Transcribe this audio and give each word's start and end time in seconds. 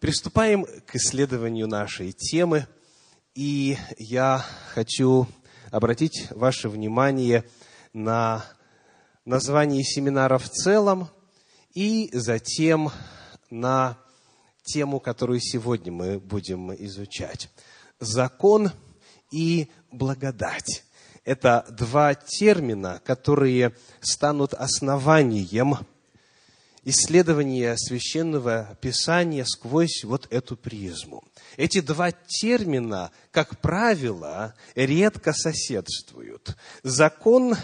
Приступаем 0.00 0.64
к 0.86 0.96
исследованию 0.96 1.68
нашей 1.68 2.12
темы, 2.12 2.66
и 3.34 3.76
я 3.98 4.42
хочу 4.72 5.28
обратить 5.70 6.28
ваше 6.30 6.70
внимание 6.70 7.44
на 7.92 8.42
название 9.26 9.84
семинара 9.84 10.38
в 10.38 10.48
целом 10.48 11.10
и 11.74 12.08
затем 12.14 12.90
на 13.50 13.98
тему, 14.62 15.00
которую 15.00 15.38
сегодня 15.38 15.92
мы 15.92 16.18
будем 16.18 16.72
изучать. 16.72 17.50
Закон 17.98 18.72
и 19.30 19.68
благодать. 19.92 20.82
Это 21.26 21.66
два 21.68 22.14
термина, 22.14 23.02
которые 23.04 23.76
станут 24.00 24.54
основанием 24.54 25.76
исследования 26.84 27.76
священного 27.76 28.76
писания 28.80 29.44
сквозь 29.44 30.04
вот 30.04 30.26
эту 30.30 30.56
призму. 30.56 31.24
Эти 31.56 31.80
два 31.80 32.12
термина, 32.12 33.10
как 33.30 33.60
правило, 33.60 34.54
редко 34.74 35.32
соседствуют. 35.32 36.56
Закон 36.82 37.56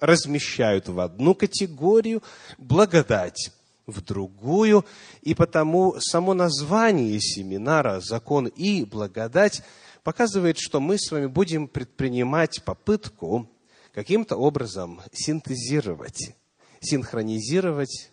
размещают 0.00 0.88
в 0.88 1.00
одну 1.00 1.34
категорию, 1.34 2.22
благодать 2.56 3.52
в 3.86 4.02
другую, 4.02 4.84
и 5.22 5.34
потому 5.34 5.96
само 5.98 6.34
название 6.34 7.18
семинара 7.20 8.00
«Закон 8.00 8.46
и 8.46 8.84
благодать» 8.84 9.62
показывает, 10.04 10.58
что 10.58 10.78
мы 10.78 10.98
с 10.98 11.10
вами 11.10 11.26
будем 11.26 11.66
предпринимать 11.66 12.62
попытку 12.64 13.50
каким-то 13.92 14.36
образом 14.36 15.00
синтезировать, 15.12 16.36
синхронизировать 16.80 18.10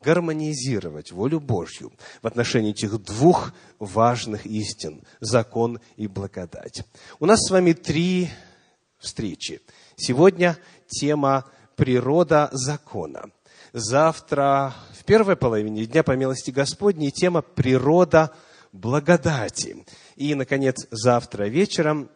гармонизировать 0.00 1.12
волю 1.12 1.40
Божью 1.40 1.92
в 2.22 2.26
отношении 2.26 2.70
этих 2.70 2.98
двух 3.02 3.52
важных 3.78 4.46
истин– 4.46 5.02
закон 5.20 5.80
и 5.96 6.06
благодать. 6.06 6.84
У 7.18 7.26
нас 7.26 7.40
с 7.40 7.50
вами 7.50 7.72
три 7.72 8.30
встречи. 8.98 9.60
Сегодня 9.96 10.56
тема 10.88 11.44
«Природа 11.76 12.48
закона». 12.52 13.30
Завтра, 13.72 14.74
в 14.98 15.04
первой 15.04 15.36
половине 15.36 15.86
дня, 15.86 16.02
по 16.02 16.12
милости 16.12 16.50
Господней, 16.50 17.10
тема 17.10 17.42
«Природа 17.42 18.32
благодати». 18.72 19.84
И, 20.16 20.34
наконец, 20.34 20.86
завтра 20.90 21.44
вечером 21.44 22.08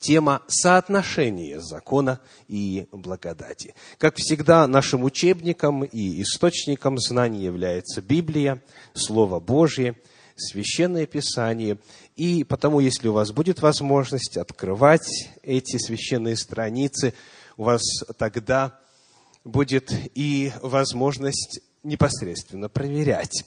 тема 0.00 0.42
соотношения 0.48 1.60
закона 1.60 2.20
и 2.48 2.88
благодати. 2.90 3.74
Как 3.98 4.16
всегда, 4.16 4.66
нашим 4.66 5.04
учебником 5.04 5.84
и 5.84 6.22
источником 6.22 6.98
знаний 6.98 7.44
является 7.44 8.02
Библия, 8.02 8.62
Слово 8.94 9.38
Божье, 9.38 9.94
Священное 10.36 11.06
Писание. 11.06 11.78
И 12.16 12.44
потому, 12.44 12.80
если 12.80 13.08
у 13.08 13.12
вас 13.12 13.30
будет 13.30 13.60
возможность 13.60 14.38
открывать 14.38 15.28
эти 15.42 15.76
священные 15.76 16.36
страницы, 16.36 17.12
у 17.58 17.64
вас 17.64 17.82
тогда 18.16 18.80
будет 19.44 19.92
и 20.14 20.50
возможность 20.62 21.60
непосредственно 21.82 22.70
проверять. 22.70 23.44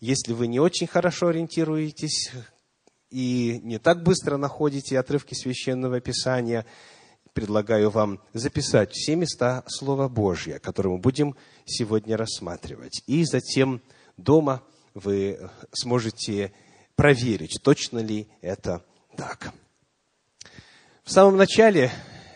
Если 0.00 0.32
вы 0.32 0.46
не 0.46 0.60
очень 0.60 0.86
хорошо 0.86 1.28
ориентируетесь, 1.28 2.30
и 3.10 3.60
не 3.62 3.78
так 3.78 4.02
быстро 4.02 4.36
находите 4.36 4.98
отрывки 4.98 5.34
священного 5.34 6.00
писания, 6.00 6.64
предлагаю 7.32 7.90
вам 7.90 8.20
записать 8.32 8.92
все 8.92 9.16
места 9.16 9.64
Слова 9.66 10.08
Божьего, 10.08 10.58
которые 10.58 10.94
мы 10.94 10.98
будем 10.98 11.36
сегодня 11.64 12.16
рассматривать. 12.16 13.02
И 13.06 13.24
затем 13.24 13.80
дома 14.16 14.62
вы 14.94 15.50
сможете 15.72 16.52
проверить, 16.96 17.60
точно 17.62 17.98
ли 17.98 18.28
это 18.40 18.84
так. 19.16 19.52
В 21.04 21.12
самом 21.12 21.36
начале 21.36 21.90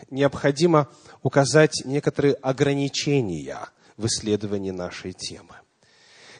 необходимо 0.09 0.89
указать 1.23 1.83
некоторые 1.85 2.33
ограничения 2.35 3.59
в 3.97 4.07
исследовании 4.07 4.71
нашей 4.71 5.13
темы. 5.13 5.55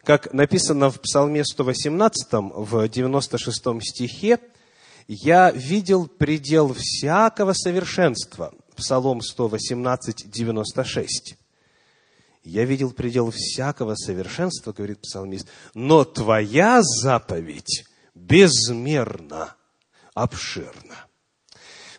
Как 0.06 0.34
написано 0.34 0.92
в 0.92 1.02
Псалме 1.02 1.44
118, 1.44 2.28
в 2.32 2.88
96 2.88 3.58
стихе, 3.82 4.40
«Я 5.08 5.50
видел 5.50 6.06
предел 6.06 6.76
всякого 6.78 7.54
совершенства». 7.54 8.54
Псалом 8.76 9.22
118, 9.22 10.30
96. 10.30 11.38
«Я 12.44 12.66
видел 12.66 12.92
предел 12.92 13.32
всякого 13.32 13.96
совершенства», 13.96 14.74
говорит 14.74 15.02
псалмист, 15.02 15.48
«но 15.74 16.04
твоя 16.04 16.84
заповедь 16.84 17.86
безмерно 18.14 19.56
обширна». 20.14 21.08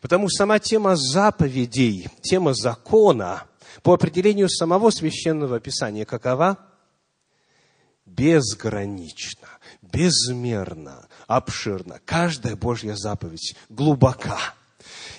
Потому 0.01 0.29
что 0.29 0.39
сама 0.39 0.61
тема 0.61 0.95
заповедей, 0.95 2.07
тема 2.23 2.55
закона, 2.55 3.49
по 3.83 3.95
определению 3.95 4.49
самого 4.49 4.91
священного 4.91 5.59
писания, 5.59 6.05
какова– 6.05 6.59
безгранично, 8.17 9.49
безмерно, 9.83 11.07
обширно. 11.27 12.01
Каждая 12.05 12.57
Божья 12.57 12.95
заповедь 12.95 13.55
глубока. 13.69 14.39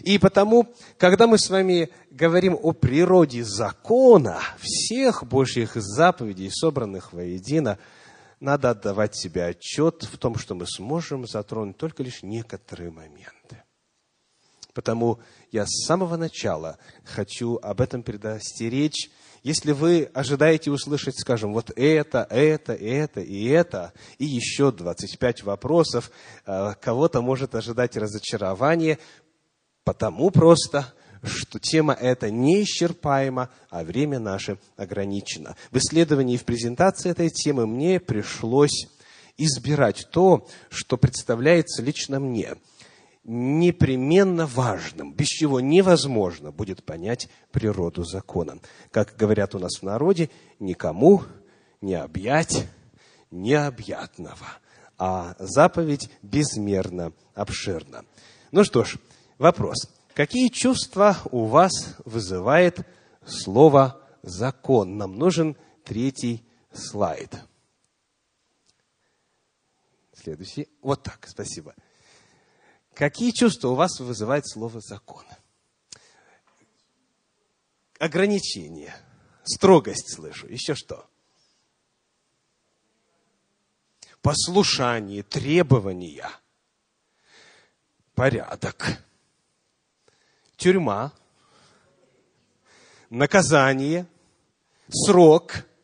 И 0.02 0.18
потому, 0.18 0.68
когда 0.98 1.28
мы 1.28 1.38
с 1.38 1.50
вами 1.50 1.90
говорим 2.12 2.58
о 2.62 2.72
природе 2.72 3.44
закона, 3.44 4.40
всех 4.60 5.26
Божьих 5.26 5.76
заповедей, 5.76 6.50
собранных 6.52 7.14
воедино, 7.14 7.78
надо 8.40 8.70
отдавать 8.70 9.16
себе 9.16 9.46
отчет 9.46 10.04
в 10.04 10.18
том, 10.18 10.38
что 10.38 10.54
мы 10.56 10.68
сможем 10.68 11.28
затронуть 11.28 11.78
только 11.78 12.04
лишь 12.04 12.22
некоторые 12.22 12.92
моменты. 12.92 13.64
Потому 14.74 15.20
я 15.52 15.66
с 15.66 15.86
самого 15.88 16.18
начала 16.18 16.78
хочу 17.04 17.58
об 17.64 17.82
этом 17.82 18.04
предостеречь, 18.04 19.10
если 19.48 19.72
вы 19.72 20.10
ожидаете 20.14 20.72
услышать, 20.72 21.18
скажем, 21.18 21.54
вот 21.54 21.72
это, 21.74 22.28
это, 22.30 22.74
это 22.74 23.22
и 23.22 23.46
это, 23.46 23.94
и 24.18 24.26
еще 24.26 24.74
25 24.74 25.44
вопросов, 25.44 26.12
э, 26.46 26.74
кого-то 26.82 27.22
может 27.22 27.56
ожидать 27.56 27.96
разочарование, 27.96 29.00
потому 29.86 30.32
просто, 30.32 30.94
что 31.24 31.60
тема 31.60 31.94
эта 31.94 32.30
неисчерпаема, 32.30 33.50
а 33.70 33.86
время 33.86 34.20
наше 34.20 34.58
ограничено. 34.76 35.56
В 35.72 35.78
исследовании 35.78 36.36
и 36.36 36.38
в 36.38 36.44
презентации 36.44 37.10
этой 37.10 37.30
темы 37.30 37.66
мне 37.68 38.02
пришлось 38.02 38.90
избирать 39.38 40.10
то, 40.12 40.46
что 40.70 40.98
представляется 40.98 41.82
лично 41.82 42.20
мне– 42.20 42.56
непременно 43.28 44.48
важным, 44.48 45.14
без 45.14 45.28
чего 45.28 45.60
невозможно 45.60 46.52
будет 46.52 46.84
понять 46.84 47.30
природу 47.52 48.06
закона. 48.06 48.58
Как 48.90 49.16
говорят 49.18 49.54
у 49.54 49.60
нас 49.60 49.80
в 49.80 49.84
народе, 49.84 50.30
никому 50.60 51.24
не 51.82 51.96
объять 51.96 52.66
необъятного, 53.30 54.48
а 54.98 55.36
заповедь 55.40 56.10
безмерно 56.22 57.12
обширна. 57.36 58.06
Ну 58.52 58.64
что 58.64 58.86
ж, 58.86 58.96
вопрос. 59.38 59.90
Какие 60.14 60.48
чувства 60.48 61.18
у 61.30 61.46
вас 61.46 61.98
вызывает 62.06 62.88
слово 63.26 64.02
«закон»? 64.24 64.98
Нам 64.98 65.18
нужен 65.18 65.58
третий 65.84 66.44
слайд. 66.74 67.44
Следующий. 70.14 70.70
Вот 70.82 71.04
так, 71.04 71.28
спасибо. 71.28 71.76
Какие 72.98 73.30
чувства 73.30 73.68
у 73.68 73.76
вас 73.76 74.00
вызывает 74.00 74.50
слово 74.50 74.82
закон? 74.82 75.24
Ограничение, 78.00 78.92
строгость 79.44 80.16
слышу, 80.16 80.48
еще 80.48 80.74
что? 80.74 81.08
Послушание, 84.24 85.22
требования, 85.22 86.28
порядок, 88.16 89.00
тюрьма, 90.56 91.14
наказание, 93.12 94.08
срок– 94.90 95.66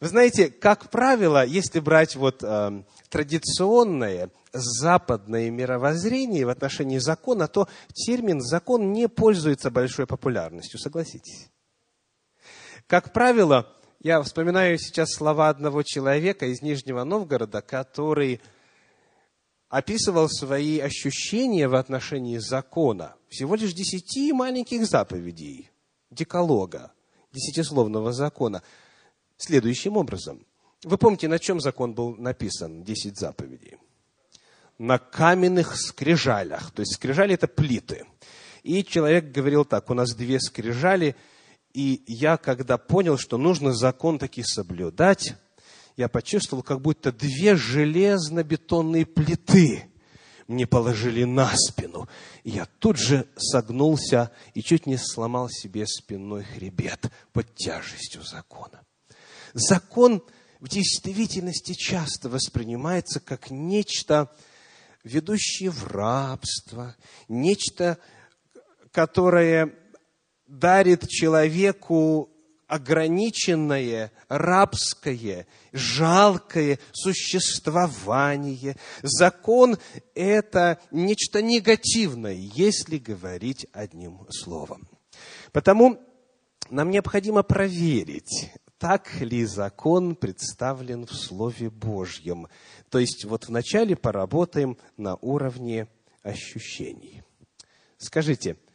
вы 0.00 0.08
знаете, 0.08 0.50
как 0.50 0.88
правило, 0.88 1.44
если 1.44 1.78
брать 1.78 2.16
вот 2.16 2.42
э, 2.42 2.82
традиционное 3.10 4.30
западное 4.52 5.50
мировоззрение 5.50 6.46
в 6.46 6.48
отношении 6.48 6.98
закона, 6.98 7.48
то 7.48 7.68
термин 7.92 8.40
«закон» 8.40 8.92
не 8.92 9.08
пользуется 9.08 9.70
большой 9.70 10.06
популярностью, 10.06 10.80
согласитесь. 10.80 11.50
Как 12.86 13.12
правило, 13.12 13.68
я 14.00 14.22
вспоминаю 14.22 14.78
сейчас 14.78 15.12
слова 15.12 15.50
одного 15.50 15.82
человека 15.82 16.46
из 16.46 16.62
Нижнего 16.62 17.04
Новгорода, 17.04 17.60
который 17.60 18.40
описывал 19.68 20.28
свои 20.28 20.80
ощущения 20.80 21.68
в 21.68 21.74
отношении 21.74 22.38
закона, 22.38 23.14
всего 23.28 23.54
лишь 23.54 23.74
десяти 23.74 24.32
маленьких 24.32 24.86
заповедей, 24.86 25.70
декалога, 26.10 26.92
десятисловного 27.32 28.12
закона– 28.12 28.62
следующим 29.40 29.96
образом. 29.96 30.46
Вы 30.82 30.96
помните, 30.96 31.28
на 31.28 31.38
чем 31.38 31.60
закон 31.60 31.94
был 31.94 32.16
написан, 32.16 32.82
десять 32.82 33.18
заповедей? 33.18 33.76
На 34.78 34.98
каменных 34.98 35.76
скрижалях. 35.76 36.70
То 36.70 36.80
есть 36.80 36.94
скрижали– 36.94 37.34
это 37.34 37.48
плиты. 37.48 38.06
И 38.62 38.82
человек 38.82 39.26
говорил 39.30 39.64
так, 39.64 39.90
у 39.90 39.94
нас 39.94 40.14
две 40.14 40.40
скрижали, 40.40 41.16
и 41.72 42.02
я, 42.06 42.36
когда 42.36 42.78
понял, 42.78 43.18
что 43.18 43.36
нужно 43.36 43.72
закон 43.72 44.18
таки 44.18 44.42
соблюдать, 44.42 45.34
я 45.96 46.08
почувствовал, 46.08 46.62
как 46.62 46.80
будто 46.80 47.12
две 47.12 47.56
железно-бетонные 47.56 49.04
плиты 49.04 49.90
мне 50.48 50.66
положили 50.66 51.24
на 51.24 51.50
спину. 51.54 52.08
И 52.42 52.50
я 52.50 52.66
тут 52.78 52.96
же 52.96 53.26
согнулся 53.36 54.32
и 54.54 54.62
чуть 54.62 54.86
не 54.86 54.96
сломал 54.96 55.48
себе 55.48 55.86
спинной 55.86 56.44
хребет 56.44 57.10
под 57.32 57.54
тяжестью 57.54 58.22
закона. 58.22 58.82
Закон 59.52 60.22
в 60.60 60.68
действительности 60.68 61.72
часто 61.72 62.28
воспринимается 62.28 63.18
как 63.18 63.50
нечто, 63.50 64.30
ведущее 65.02 65.70
в 65.70 65.86
рабство, 65.86 66.94
нечто, 67.28 67.98
которое 68.92 69.74
дарит 70.46 71.08
человеку 71.08 72.30
ограниченное, 72.66 74.12
рабское, 74.28 75.46
жалкое 75.72 76.78
существование. 76.92 78.76
Закон– 79.02 79.78
это 80.14 80.78
нечто 80.90 81.42
негативное, 81.42 82.34
если 82.34 82.98
говорить 82.98 83.66
одним 83.72 84.26
словом. 84.30 84.88
Потому 85.50 85.98
нам 86.68 86.90
необходимо 86.90 87.42
проверить, 87.42 88.52
так 88.80 89.20
ли 89.20 89.44
закон 89.44 90.16
представлен 90.16 91.06
в 91.06 91.14
Слове 91.14 91.70
Божьем. 91.70 92.48
То 92.88 92.98
есть 92.98 93.24
вот 93.24 93.46
вначале 93.46 93.94
поработаем 93.94 94.76
на 94.96 95.14
уровне 95.14 95.86
ощущений. 96.24 97.22
Скажите– 97.98 98.56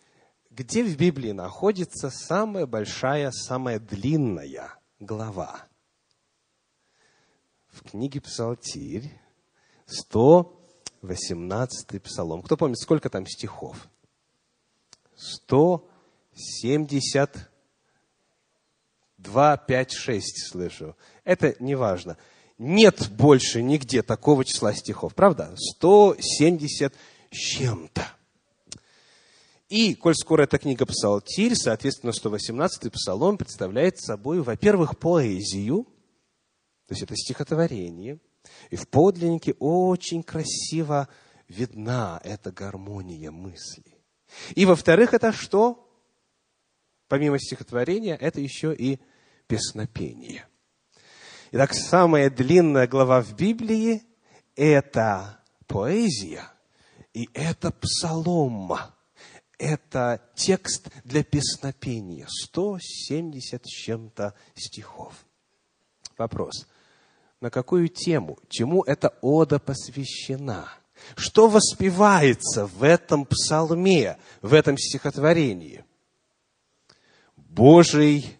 где 0.55 0.83
в 0.85 0.95
Библии 0.95 1.31
находится 1.31 2.09
самая 2.09 2.65
большая, 2.65 3.31
самая 3.31 3.77
длинная 3.77 4.73
глава? 5.01 5.67
В 7.67 7.83
книге 7.83 8.21
Псалтирь, 8.21 9.11
118 9.85 12.01
псалом. 12.01 12.41
Кто 12.41 12.55
помнит, 12.55 12.79
сколько 12.79 13.09
там 13.09 13.27
стихов? 13.27 13.89
172, 19.25 19.57
5, 19.57 19.91
6 19.91 20.51
слышу. 20.51 20.95
Это 21.23 21.55
не 21.59 21.75
важно. 21.75 22.17
Нет 22.57 23.09
больше 23.11 23.61
нигде 23.61 24.01
такого 24.01 24.45
числа 24.45 24.73
стихов, 24.73 25.13
правда? 25.13 25.53
170 25.57 26.93
с 27.31 27.35
чем-то. 27.35 28.07
И, 29.67 29.95
коль 29.95 30.15
скоро 30.15 30.43
эта 30.43 30.57
книга 30.57 30.85
Псалтирь, 30.85 31.55
соответственно, 31.55 32.11
118-й 32.11 32.91
Псалом 32.91 33.37
представляет 33.37 33.99
собой, 33.99 34.41
во-первых, 34.41 34.97
поэзию, 34.97 35.85
то 36.87 36.93
есть 36.93 37.01
это 37.01 37.15
стихотворение, 37.15 38.19
и 38.69 38.75
в 38.75 38.87
подлиннике 38.87 39.55
очень 39.59 40.21
красиво 40.21 41.09
видна 41.47 42.21
эта 42.23 42.51
гармония 42.51 43.31
мысли. 43.31 43.83
И, 44.53 44.65
во-вторых, 44.65 45.15
это 45.15 45.33
что? 45.33 45.81
Помимо 47.07 47.39
стихотворения, 47.39 48.15
это 48.15 48.39
еще 48.39 48.73
и 48.73 48.99
песнопение. 49.47 50.45
Итак, 51.51 51.73
самая 51.73 52.29
длинная 52.29 52.87
глава 52.87 53.21
в 53.21 53.35
Библии– 53.35 54.03
это 54.55 55.39
поэзия, 55.67 56.49
и 57.13 57.29
это 57.33 57.71
псалом– 57.71 58.73
это 59.57 60.21
текст 60.35 60.89
для 61.03 61.23
песнопения. 61.23 62.27
170 62.27 63.65
с 63.65 63.69
чем-то 63.69 64.33
стихов. 64.55 65.13
Вопрос. 66.17 66.67
На 67.41 67.49
какую 67.49 67.89
тему? 67.89 68.39
Чему 68.49 68.83
эта 68.83 69.13
ода 69.21 69.59
посвящена? 69.59 70.69
Что 71.15 71.49
воспевается 71.49 72.65
в 72.65 72.83
этом 72.83 73.25
псалме, 73.25 74.17
в 74.41 74.53
этом 74.53 74.77
стихотворении? 74.77 75.83
Божий 77.35 78.37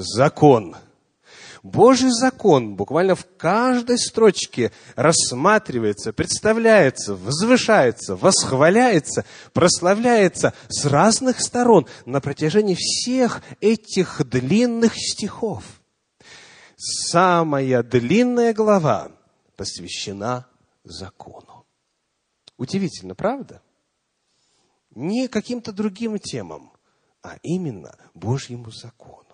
закон– 0.00 0.76
Божий 1.62 2.10
закон 2.10 2.74
буквально 2.74 3.14
в 3.14 3.26
каждой 3.36 3.98
строчке 3.98 4.72
рассматривается, 4.96 6.12
представляется, 6.12 7.14
возвышается, 7.14 8.16
восхваляется, 8.16 9.26
прославляется 9.52 10.54
с 10.68 10.86
разных 10.86 11.40
сторон 11.40 11.86
на 12.06 12.20
протяжении 12.20 12.74
всех 12.74 13.42
этих 13.60 14.26
длинных 14.26 14.94
стихов. 14.96 15.64
Самая 16.78 17.82
длинная 17.82 18.54
глава 18.54 19.12
посвящена 19.56 20.46
закону. 20.82 21.66
Удивительно, 22.56 23.14
правда? 23.14 23.60
Не 24.94 25.28
каким-то 25.28 25.72
другим 25.72 26.18
темам, 26.18 26.72
а 27.22 27.36
именно 27.42 27.96
Божьему 28.14 28.70
закону. 28.70 29.29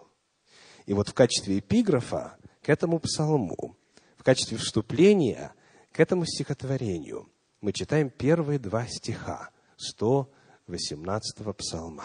И 0.86 0.94
вот 0.94 1.08
в 1.08 1.14
качестве 1.14 1.58
эпиграфа 1.58 2.36
к 2.62 2.68
этому 2.68 2.98
псалму, 3.00 3.76
в 4.16 4.22
качестве 4.22 4.56
вступления 4.56 5.52
к 5.92 6.00
этому 6.00 6.24
стихотворению 6.24 7.28
мы 7.60 7.72
читаем 7.72 8.08
первые 8.10 8.58
два 8.58 8.86
стиха 8.86 9.50
118-го 9.98 11.52
псалма. 11.54 12.04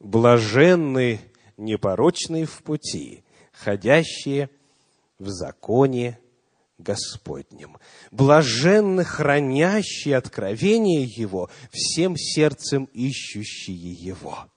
«Блаженны 0.00 1.20
непорочные 1.56 2.46
в 2.46 2.62
пути, 2.62 3.22
ходящие 3.52 4.50
в 5.18 5.28
законе 5.28 6.18
Господнем. 6.78 7.76
Блаженны 8.10 9.04
хранящие 9.04 10.16
откровение 10.16 11.04
Его, 11.04 11.50
всем 11.70 12.16
сердцем 12.16 12.86
ищущие 12.94 13.92
Его». 13.92 14.48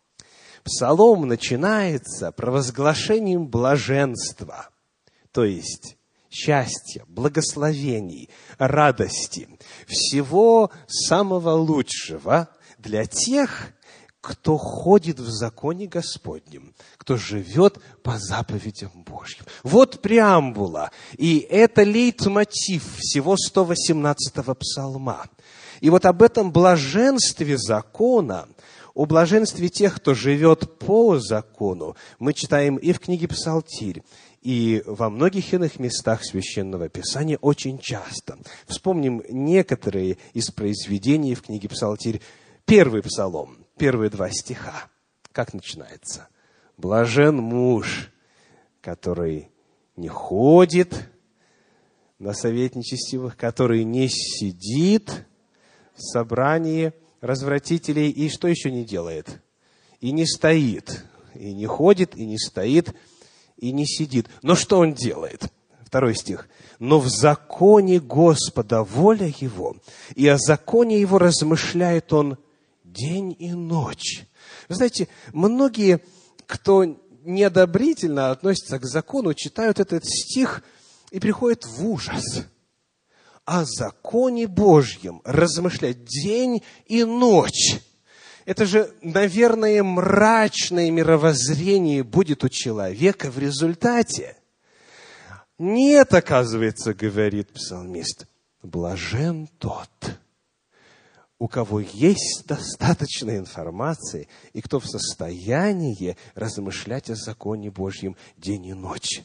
Псалом 0.64 1.28
начинается 1.28 2.32
провозглашением 2.32 3.48
блаженства, 3.48 4.70
то 5.32 5.44
есть 5.44 5.98
счастья, 6.30 7.04
благословений, 7.08 8.30
радости, 8.58 9.48
всего 9.88 10.72
самого 10.88 11.52
лучшего 11.52 12.50
для 12.78 13.06
тех, 13.06 13.74
кто 14.22 14.58
ходит 14.58 15.20
в 15.20 15.30
законе 15.30 15.86
Господнем, 15.86 16.74
кто 16.98 17.18
живет 17.18 17.80
по 18.04 18.18
заповедям 18.18 19.04
Божьим. 19.06 19.44
Вот 19.64 20.02
преамбула. 20.02 20.92
И 21.18 21.40
это 21.40 21.84
лейтмотив 21.84 22.96
всего 22.98 23.36
118-го 23.36 24.56
псалма. 24.56 25.26
И 25.82 25.90
вот 25.90 26.06
об 26.06 26.24
этом 26.24 26.54
блаженстве 26.54 27.58
закона 27.58 28.48
о 28.94 29.06
блаженстве 29.06 29.70
тех, 29.70 29.96
кто 29.96 30.14
живет 30.14 30.78
по 30.78 31.18
закону, 31.20 31.96
мы 32.20 32.34
читаем 32.34 32.78
и 32.78 32.94
в 32.94 33.00
книге 33.00 33.28
Псалтирь, 33.28 34.04
и 34.42 34.84
во 34.86 35.10
многих 35.10 35.54
иных 35.54 35.80
местах 35.80 36.24
Священного 36.24 36.90
Писания 36.90 37.38
очень 37.38 37.80
часто. 37.80 38.38
Вспомним 38.68 39.24
некоторые 39.30 40.18
из 40.34 40.52
произведений 40.52 41.34
в 41.34 41.42
книге 41.42 41.70
Псалтирь. 41.70 42.22
Первый 42.66 43.02
псалом, 43.02 43.58
первые 43.78 44.10
два 44.10 44.30
стиха. 44.30 44.90
Как 45.32 45.54
начинается? 45.54 46.28
«Блажен 46.78 47.38
муж, 47.38 48.12
который 48.82 49.50
не 49.96 50.08
ходит 50.08 51.10
на 52.20 52.34
совет 52.34 52.76
нечестивых, 52.76 53.38
который 53.38 53.84
не 53.84 54.08
сидит 54.10 55.26
в 55.96 56.02
собрании 56.02 56.94
развратителей 57.24 58.10
и 58.10 58.30
что 58.30 58.50
еще 58.50 58.70
не 58.70 58.84
делает? 58.84 59.42
И 60.02 60.12
не 60.12 60.28
стоит, 60.28 61.06
и 61.34 61.54
не 61.54 61.66
ходит, 61.66 62.18
и 62.18 62.26
не 62.26 62.38
стоит, 62.38 62.94
и 63.58 63.72
не 63.72 63.88
сидит. 63.88 64.28
Но 64.42 64.56
что 64.56 64.80
он 64.80 64.94
делает? 64.94 65.46
Второй 65.86 66.16
стих. 66.16 66.50
«Но 66.80 67.00
в 67.00 67.08
законе 67.08 68.00
Господа 68.00 68.84
воля 68.84 69.32
его, 69.40 69.78
и 70.16 70.28
о 70.28 70.38
законе 70.38 71.00
его 71.00 71.18
размышляет 71.18 72.12
он 72.12 72.38
день 72.84 73.36
и 73.40 73.54
ночь». 73.54 74.26
Вы 74.68 74.76
знаете, 74.76 75.08
многие, 75.32 76.02
кто 76.48 76.84
неодобрительно 77.24 78.32
относится 78.32 78.80
к 78.80 78.86
закону, 78.86 79.34
читают 79.34 79.80
этот 79.80 80.04
стих 80.04 80.64
и 81.12 81.20
приходят 81.20 81.64
в 81.64 81.88
ужас– 81.88 82.48
о 83.46 83.66
законе 83.66 84.48
Божьем 84.48 85.22
размышлять 85.26 86.06
день 86.06 86.64
и 86.86 87.04
ночь. 87.04 87.80
Это 88.46 88.66
же, 88.66 88.94
наверное, 89.02 89.84
мрачное 89.84 90.92
мировоззрение 90.92 92.04
будет 92.04 92.44
у 92.44 92.50
человека 92.50 93.32
в 93.32 93.40
результате. 93.40 94.36
Нет, 95.58 96.14
оказывается, 96.14 96.94
говорит 96.94 97.54
псалмист, 97.54 98.28
блажен 98.62 99.48
тот, 99.60 100.20
у 101.40 101.48
кого 101.48 101.80
есть 101.80 102.46
достаточно 102.46 103.38
информации 103.38 104.28
и 104.52 104.62
кто 104.62 104.80
в 104.80 104.88
состоянии 104.88 106.18
размышлять 106.36 107.10
о 107.10 107.16
законе 107.16 107.70
Божьем 107.72 108.18
день 108.38 108.68
и 108.68 108.74
ночь. 108.74 109.24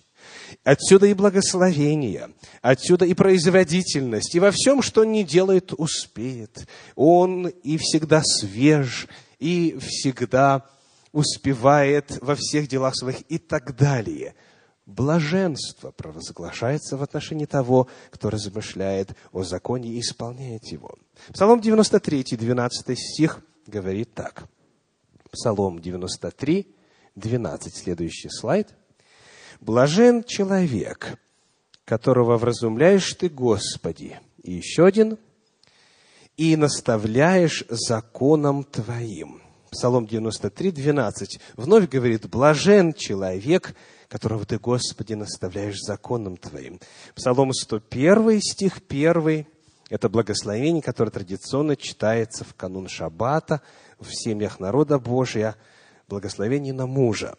Отсюда 0.65 1.07
и 1.07 1.15
благословение, 1.15 2.31
отсюда 2.63 3.05
и 3.05 3.15
производительность, 3.15 4.35
и 4.35 4.41
во 4.41 4.51
всем, 4.51 4.83
что 4.83 5.03
он 5.03 5.13
не 5.13 5.25
делает, 5.25 5.73
успеет. 5.73 6.67
Он 6.95 7.47
и 7.47 7.77
всегда 7.79 8.23
свеж, 8.25 9.09
и 9.39 9.77
всегда 9.81 10.67
успевает 11.13 12.19
во 12.21 12.35
всех 12.35 12.69
делах 12.69 12.95
своих 12.97 13.21
и 13.29 13.39
так 13.39 13.77
далее– 13.77 14.35
блаженство 14.89 15.91
провозглашается 15.91 16.97
в 16.97 17.03
отношении 17.03 17.45
того, 17.45 17.89
кто 18.11 18.31
размышляет 18.31 19.15
о 19.33 19.43
законе 19.43 19.91
и 19.91 20.01
исполняет 20.01 20.65
его. 20.65 20.95
Псалом 21.33 21.61
93, 21.61 22.25
12 22.37 22.99
стих 22.99 23.43
говорит 23.67 24.15
так. 24.15 24.49
Псалом 25.31 25.79
93, 25.79 26.75
12, 27.15 27.77
следующий 27.77 28.31
слайд. 28.31 28.75
«Блажен 29.61 30.25
человек, 30.25 31.19
которого 31.85 32.37
вразумляешь 32.37 33.13
ты, 33.15 33.29
Господи». 33.29 34.19
И 34.43 34.53
еще 34.53 34.87
один. 34.87 35.19
«И 36.37 36.57
наставляешь 36.57 37.65
законом 37.69 38.65
Твоим». 38.65 39.43
Псалом 39.71 40.07
93, 40.07 40.71
12 40.71 41.41
вновь 41.57 41.89
говорит, 41.89 42.29
«Блажен 42.29 42.95
человек, 42.95 43.75
которого 44.09 44.45
Ты, 44.47 44.59
Господи, 44.59 45.15
наставляешь 45.15 45.81
законом 45.81 46.37
Твоим. 46.37 46.81
Псалом 47.15 47.53
101, 47.53 48.41
стих 48.41 48.81
1, 48.89 49.47
это 49.91 50.09
благословение, 50.09 50.83
которое 50.83 51.11
традиционно 51.11 51.77
читается 51.77 52.45
в 52.45 52.55
канун 52.55 52.89
Шаббата 52.89 53.63
в 53.99 54.11
семьях 54.13 54.61
народа 54.61 54.99
Божия, 54.99 55.57
благословение 56.09 56.73
на 56.73 56.87
мужа. 56.87 57.35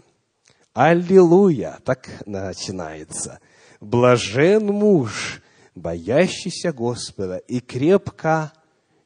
Аллилуйя! 0.73 1.79
Так 1.83 2.09
начинается. 2.25 3.39
Блажен 3.79 4.67
муж, 4.67 5.41
боящийся 5.75 6.71
Господа 6.73 7.37
и 7.37 7.59
крепко 7.59 8.53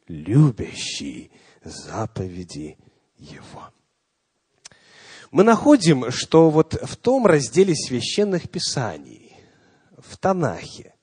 любящий 0.07 1.31
заповеди 1.63 2.77
Его 3.17 3.73
мы 5.33 5.43
находим, 5.43 6.11
что 6.11 6.51
вот 6.51 6.75
в 6.75 6.95
том 6.95 7.25
разделе 7.25 7.73
священных 7.75 8.51
писаний, 8.51 9.35
в 9.97 10.15
Танахе, 10.15 10.93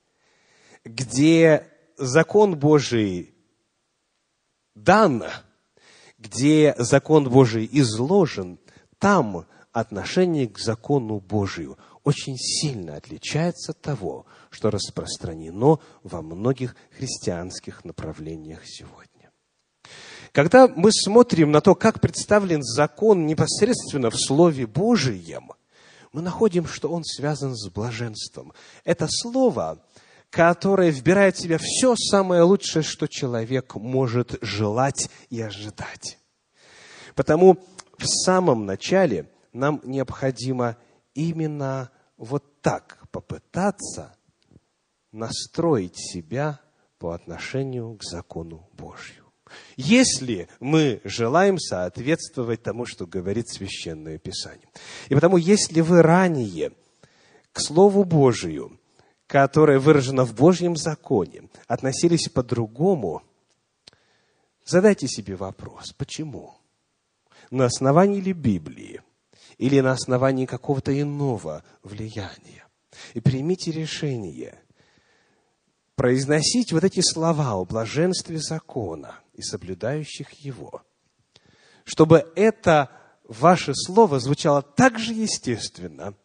где 0.85 1.67
закон 1.97 2.57
Божий 2.57 3.35
дан, 4.73 5.25
где 6.17 6.73
закон 6.77 7.29
Божий 7.29 7.67
изложен, 7.73 8.57
там 8.99 9.47
отношение 9.71 10.47
к 10.47 10.59
закону 10.59 11.19
Божию 11.19 11.77
очень 12.03 12.37
сильно 12.37 12.95
отличается 12.95 13.71
от 13.71 13.81
того, 13.81 14.25
что 14.49 14.71
распространено 14.71 15.79
во 16.03 16.21
многих 16.21 16.75
христианских 16.97 17.85
направлениях 17.85 18.61
сегодня. 18.65 19.31
Когда 20.31 20.67
мы 20.67 20.91
смотрим 20.91 21.51
на 21.51 21.61
то, 21.61 21.75
как 21.75 21.99
представлен 21.99 22.63
закон 22.63 23.25
непосредственно 23.25 24.09
в 24.09 24.15
Слове 24.15 24.65
Божием, 24.65 25.51
мы 26.13 26.21
находим, 26.21 26.65
что 26.65 26.89
он 26.89 27.03
связан 27.03 27.55
с 27.55 27.69
блаженством. 27.69 28.53
Это 28.83 29.07
слово, 29.09 29.83
которое 30.29 30.89
вбирает 30.89 31.35
в 31.35 31.41
себя 31.41 31.57
все 31.59 31.95
самое 31.95 32.43
лучшее, 32.43 32.83
что 32.83 33.07
человек 33.07 33.75
может 33.75 34.37
желать 34.41 35.09
и 35.29 35.41
ожидать. 35.41 36.17
Потому 37.15 37.57
в 37.97 38.05
самом 38.07 38.65
начале 38.65 39.29
нам 39.53 39.81
необходимо 39.83 40.77
именно 41.13 41.91
вот 42.17 42.61
так 42.61 43.07
попытаться 43.11 44.15
настроить 45.11 45.97
себя 45.97 46.59
по 46.97 47.11
отношению 47.11 47.95
к 47.95 48.03
закону 48.03 48.69
Божью 48.73 49.21
если 49.75 50.47
мы 50.59 51.01
желаем 51.03 51.57
соответствовать 51.59 52.63
тому, 52.63 52.85
что 52.85 53.05
говорит 53.05 53.49
Священное 53.49 54.17
Писание. 54.17 54.67
И 55.09 55.15
потому, 55.15 55.37
если 55.37 55.81
вы 55.81 56.01
ранее 56.01 56.71
к 57.51 57.59
Слову 57.59 58.03
Божию, 58.03 58.79
которое 59.27 59.79
выражено 59.79 60.25
в 60.25 60.33
Божьем 60.35 60.75
законе, 60.75 61.49
относились 61.67 62.29
по-другому, 62.29 63.23
задайте 64.65 65.07
себе 65.07 65.35
вопрос, 65.35 65.93
почему? 65.93 66.55
На 67.49 67.65
основании 67.65 68.21
ли 68.21 68.33
Библии 68.33 69.01
или 69.61 69.79
на 69.79 69.91
основании 69.91 70.47
какого-то 70.47 70.91
иного 70.99 71.63
влияния? 71.83 72.65
И 73.13 73.21
примите 73.21 73.71
решение 73.71 74.59
произносить 75.95 76.73
вот 76.73 76.83
эти 76.83 77.01
слова 77.01 77.51
о 77.53 77.63
блаженстве 77.63 78.39
закона 78.39 79.19
и 79.33 79.43
соблюдающих 79.43 80.31
его. 80.43 80.81
Чтобы 81.85 82.31
это 82.35 82.89
ваше 83.27 83.73
слово 83.75 84.19
звучало 84.19 84.63
так 84.63 84.97
же 84.97 85.13
естественно, 85.13 86.15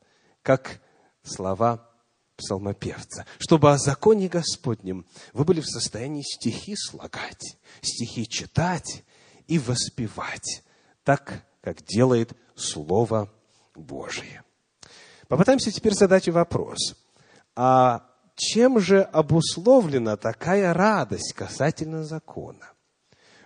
как 0.40 0.80
слова 1.22 1.90
псалмопевца. 2.36 3.26
Чтобы 3.38 3.70
о 3.70 3.76
законе 3.76 4.28
Господнем 4.28 5.04
вы 5.34 5.44
были 5.44 5.60
в 5.60 5.68
состоянии 5.68 6.22
стихи 6.22 6.74
слагать, 6.74 7.58
стихи 7.82 8.26
читать 8.26 9.04
и 9.46 9.58
воспевать, 9.58 10.62
так, 11.04 11.44
как 11.60 11.84
делает 11.84 12.32
Слово 12.56 13.30
Божие. 13.74 14.42
Попытаемся 15.28 15.70
теперь 15.70 15.94
задать 15.94 16.28
вопрос. 16.28 16.96
А 17.54 18.08
чем 18.34 18.80
же 18.80 19.02
обусловлена 19.02 20.16
такая 20.16 20.72
радость 20.72 21.32
касательно 21.34 22.04
закона? 22.04 22.72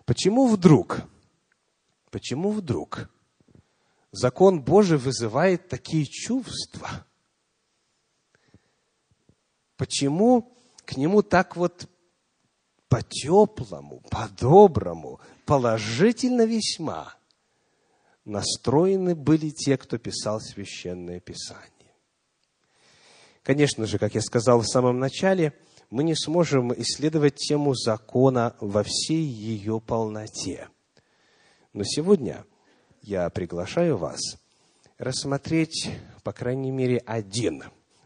Почему 0.04 0.46
вдруг, 0.46 1.02
почему 2.10 2.52
вдруг 2.52 3.10
закон 4.12 4.60
Божий 4.60 4.98
вызывает 4.98 5.68
такие 5.68 6.06
чувства? 6.06 6.88
Почему 9.76 10.52
к 10.84 10.96
нему 10.96 11.22
так 11.22 11.56
вот 11.56 11.88
по-теплому, 12.88 14.02
по-доброму, 14.10 15.20
положительно 15.46 16.44
весьма 16.44 17.14
настроены 18.24 19.14
были 19.14 19.50
те, 19.50 19.76
кто 19.76 19.98
писал 19.98 20.40
священное 20.40 21.20
писание? 21.20 21.70
Конечно 23.42 23.86
же, 23.86 23.98
как 23.98 24.14
я 24.14 24.20
сказал 24.20 24.60
в 24.60 24.66
самом 24.66 24.98
начале– 24.98 25.52
мы 25.90 26.04
не 26.04 26.14
сможем 26.14 26.72
исследовать 26.72 27.34
тему 27.34 27.74
закона 27.74 28.54
во 28.60 28.84
всей 28.84 29.24
ее 29.24 29.80
полноте. 29.80 30.68
Но 31.72 31.82
сегодня 31.84 32.44
я 33.02 33.28
приглашаю 33.30 33.96
вас 33.96 34.20
рассмотреть, 34.98 35.90
по 36.22 36.32
крайней 36.32 36.70
мере, 36.70 36.98
один 36.98 37.64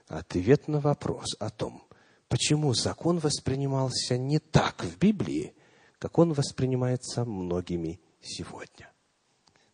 ответ 0.09 0.67
на 0.67 0.81
вопрос 0.81 1.37
о 1.39 1.51
том, 1.51 1.83
почему 2.29 2.73
закон 2.73 3.19
воспринимался 3.19 4.17
не 4.17 4.39
так 4.39 4.83
в 4.83 4.99
Библии, 4.99 5.55
как 5.99 6.19
он 6.19 6.33
воспринимается 6.33 7.25
многими 7.25 8.01
сегодня. 8.23 8.94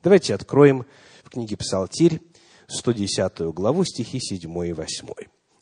Давайте 0.03 0.35
откроем 0.35 0.87
в 1.23 1.29
книге 1.29 1.59
Псалтирь 1.59 2.23
110 2.69 3.53
главу 3.53 3.85
стихи 3.85 4.19
7 4.19 4.67
и 4.67 4.73
8. 4.73 5.09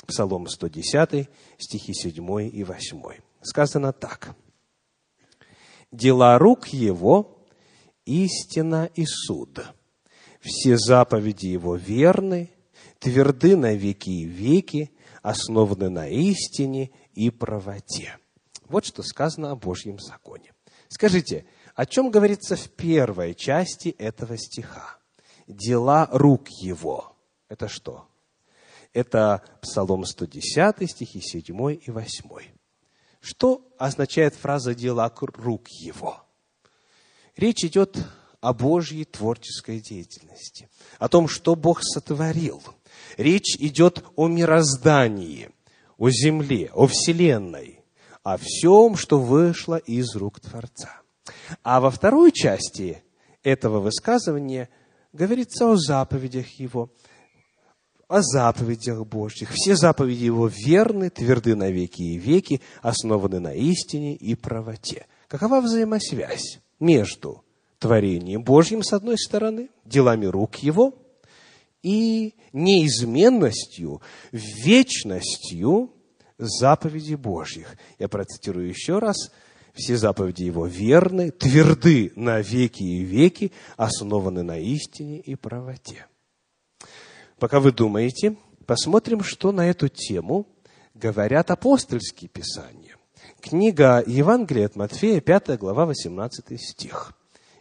Псалом 0.06 0.46
110, 0.46 1.28
стихи 1.58 1.92
7 1.92 2.48
и 2.48 2.62
8. 2.62 3.02
Сказано 3.42 3.92
так. 3.92 4.36
«Дела 5.90 6.38
рук 6.38 6.68
его– 6.68 7.44
истина 8.04 8.88
и 8.94 9.06
суд. 9.06 9.58
Все 10.40 10.78
заповеди 10.78 11.46
его 11.46 11.74
верны, 11.74 12.52
тверды 13.00 13.56
на 13.56 13.74
веки 13.74 14.10
и 14.10 14.24
веки, 14.24 14.92
основаны 15.20 15.88
на 15.88 16.08
истине 16.08 16.92
и 17.12 17.30
правоте». 17.30 18.18
Вот 18.68 18.84
что 18.84 19.02
сказано 19.02 19.50
о 19.50 19.56
Божьем 19.56 19.98
законе. 19.98 20.52
Скажите, 20.88 21.44
о 21.78 21.86
чем 21.86 22.10
говорится 22.10 22.56
в 22.56 22.70
первой 22.70 23.36
части 23.36 23.90
этого 23.98 24.36
стиха? 24.36 24.98
Дела 25.46 26.08
рук 26.10 26.48
его. 26.48 27.14
Это 27.48 27.68
что? 27.68 28.08
Это 28.92 29.44
Псалом 29.62 30.04
110, 30.04 30.90
стихи 30.90 31.20
7 31.20 31.78
и 31.80 31.90
8. 31.92 32.30
Что 33.20 33.64
означает 33.78 34.34
фраза 34.34 34.74
«дела 34.74 35.14
рук 35.20 35.68
его»? 35.68 36.20
Речь 37.36 37.62
идет 37.62 37.96
о 38.40 38.52
Божьей 38.52 39.04
творческой 39.04 39.78
деятельности, 39.78 40.68
о 40.98 41.08
том, 41.08 41.28
что 41.28 41.54
Бог 41.54 41.84
сотворил. 41.84 42.60
Речь 43.16 43.54
идет 43.60 44.02
о 44.16 44.26
мироздании, 44.26 45.50
о 45.96 46.10
земле, 46.10 46.72
о 46.74 46.88
вселенной, 46.88 47.84
о 48.24 48.36
всем, 48.36 48.96
что 48.96 49.20
вышло 49.20 49.76
из 49.76 50.16
рук 50.16 50.40
Творца. 50.40 51.02
А 51.62 51.80
во 51.80 51.90
второй 51.90 52.32
части 52.32 53.02
этого 53.42 53.80
высказывания 53.80 54.68
говорится 55.12 55.70
о 55.70 55.76
заповедях 55.76 56.46
Его, 56.58 56.90
о 58.08 58.22
заповедях 58.22 59.06
Божьих. 59.06 59.50
Все 59.52 59.76
заповеди 59.76 60.24
Его 60.24 60.48
верны, 60.48 61.10
тверды 61.10 61.54
на 61.54 61.70
веки 61.70 62.02
и 62.02 62.18
веки, 62.18 62.60
основаны 62.82 63.40
на 63.40 63.54
истине 63.54 64.14
и 64.14 64.34
правоте. 64.34 65.06
Какова 65.28 65.60
взаимосвязь 65.60 66.60
между 66.80 67.44
творением 67.78 68.42
Божьим, 68.42 68.82
с 68.82 68.92
одной 68.92 69.18
стороны, 69.18 69.70
делами 69.84 70.26
рук 70.26 70.56
Его, 70.56 70.94
и 71.82 72.34
неизменностью, 72.52 74.00
вечностью 74.32 75.92
заповедей 76.38 77.16
Божьих. 77.16 77.76
Я 77.98 78.08
процитирую 78.08 78.68
еще 78.68 78.98
раз. 78.98 79.30
Все 79.78 79.96
заповеди 79.96 80.42
Его 80.42 80.66
верны, 80.66 81.30
тверды 81.30 82.12
на 82.16 82.40
веки 82.40 82.82
и 82.82 83.04
веки, 83.04 83.52
основаны 83.76 84.42
на 84.42 84.58
истине 84.58 85.20
и 85.20 85.36
правоте. 85.36 86.06
Пока 87.38 87.60
вы 87.60 87.70
думаете, 87.70 88.36
посмотрим, 88.66 89.22
что 89.22 89.52
на 89.52 89.70
эту 89.70 89.86
тему 89.86 90.48
говорят 90.94 91.52
апостольские 91.52 92.28
писания. 92.28 92.96
Книга 93.40 94.02
Евангелия 94.04 94.66
от 94.66 94.74
Матфея, 94.74 95.20
5 95.20 95.56
глава, 95.58 95.86
18 95.86 96.60
стих. 96.60 97.12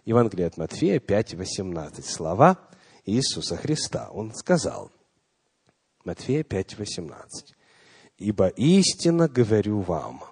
Евангелие 0.03 0.47
от 0.47 0.57
Матфея 0.57 0.99
5, 0.99 1.35
18. 1.35 2.03
Слова 2.03 2.57
Иисуса 3.05 3.57
Христа. 3.57 4.09
Он 4.11 4.33
сказал, 4.33 4.91
Матфея 6.03 6.43
5, 6.43 6.79
18. 6.79 7.53
«Ибо 8.17 8.47
истинно 8.47 9.27
говорю 9.27 9.81
вам, 9.81 10.23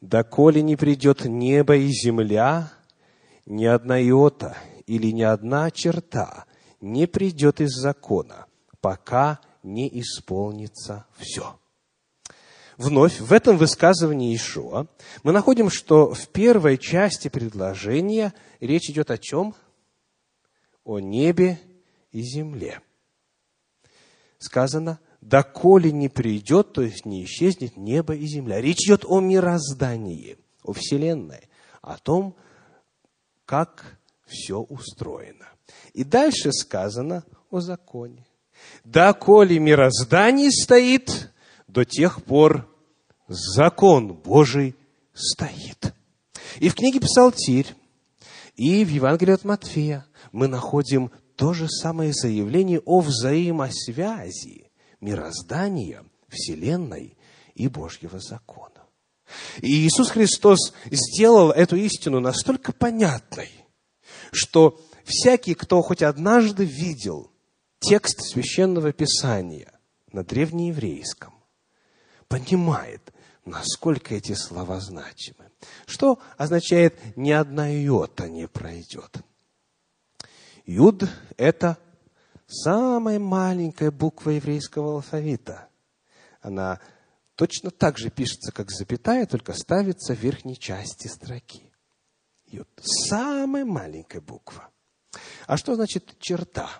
доколе 0.00 0.62
не 0.62 0.76
придет 0.76 1.24
небо 1.24 1.76
и 1.76 1.88
земля, 1.88 2.72
ни 3.46 3.64
одна 3.64 4.00
иота 4.00 4.56
или 4.86 5.10
ни 5.12 5.22
одна 5.22 5.70
черта 5.70 6.44
не 6.80 7.06
придет 7.06 7.60
из 7.60 7.70
закона, 7.70 8.46
пока 8.80 9.40
не 9.62 9.88
исполнится 10.00 11.06
все». 11.16 11.58
Вновь 12.76 13.20
в 13.20 13.32
этом 13.32 13.56
высказывании 13.56 14.36
Ишуа 14.36 14.86
мы 15.22 15.32
находим, 15.32 15.70
что 15.70 16.12
в 16.12 16.28
первой 16.28 16.76
части 16.76 17.28
предложения 17.28 18.34
речь 18.60 18.90
идет 18.90 19.10
о 19.10 19.16
чем? 19.16 19.54
О 20.84 20.98
небе 20.98 21.58
и 22.12 22.20
земле. 22.20 22.80
Сказано, 24.38 25.00
доколе 25.28 25.90
не 25.90 26.08
придет, 26.08 26.72
то 26.72 26.82
есть 26.82 27.04
не 27.04 27.24
исчезнет 27.24 27.76
небо 27.76 28.14
и 28.14 28.26
земля. 28.26 28.60
Речь 28.60 28.86
идет 28.86 29.04
о 29.04 29.20
мироздании, 29.20 30.38
о 30.62 30.72
Вселенной, 30.72 31.48
о 31.82 31.98
том, 31.98 32.36
как 33.44 33.98
все 34.26 34.60
устроено. 34.60 35.48
И 35.94 36.04
дальше 36.04 36.52
сказано 36.52 37.24
о 37.50 37.60
законе. 37.60 38.24
Доколе 38.84 39.58
мироздание 39.58 40.50
стоит, 40.50 41.32
до 41.66 41.84
тех 41.84 42.22
пор 42.22 42.68
закон 43.26 44.14
Божий 44.14 44.76
стоит. 45.12 45.92
И 46.60 46.68
в 46.68 46.74
книге 46.74 47.00
Псалтирь, 47.00 47.74
и 48.54 48.84
в 48.84 48.88
Евангелии 48.88 49.34
от 49.34 49.44
Матфея 49.44 50.06
мы 50.32 50.46
находим 50.46 51.10
то 51.34 51.52
же 51.52 51.68
самое 51.68 52.12
заявление 52.12 52.80
о 52.84 53.00
взаимосвязи 53.00 54.65
мироздания, 55.00 56.04
Вселенной 56.28 57.16
и 57.54 57.68
Божьего 57.68 58.20
закона. 58.20 58.82
И 59.60 59.86
Иисус 59.86 60.10
Христос 60.10 60.72
сделал 60.90 61.50
эту 61.50 61.76
истину 61.76 62.20
настолько 62.20 62.72
понятной, 62.72 63.50
что 64.32 64.80
всякий, 65.04 65.54
кто 65.54 65.82
хоть 65.82 66.02
однажды 66.02 66.64
видел 66.64 67.30
текст 67.80 68.20
священного 68.22 68.92
писания 68.92 69.72
на 70.12 70.24
древнееврейском, 70.24 71.34
понимает, 72.28 73.12
насколько 73.44 74.14
эти 74.14 74.34
слова 74.34 74.80
значимы. 74.80 75.50
Что 75.86 76.18
означает 76.36 76.98
«ни 77.16 77.30
одна 77.30 77.68
йота 77.68 78.28
не 78.28 78.46
пройдет»? 78.46 79.16
Юд– 80.64 81.08
это 81.36 81.78
самая 82.46 83.18
маленькая 83.18 83.90
буква 83.90 84.30
еврейского 84.30 84.94
алфавита. 84.94 85.68
Она 86.40 86.80
точно 87.34 87.70
так 87.70 87.98
же 87.98 88.10
пишется, 88.10 88.52
как 88.52 88.70
запятая, 88.70 89.26
только 89.26 89.52
ставится 89.52 90.14
в 90.14 90.20
верхней 90.20 90.58
части 90.58 91.08
строки. 91.08 91.72
Юд– 92.46 92.68
самая 92.80 93.64
маленькая 93.64 94.20
буква. 94.20 94.70
А 95.46 95.56
что 95.56 95.74
значит 95.74 96.16
черта? 96.20 96.70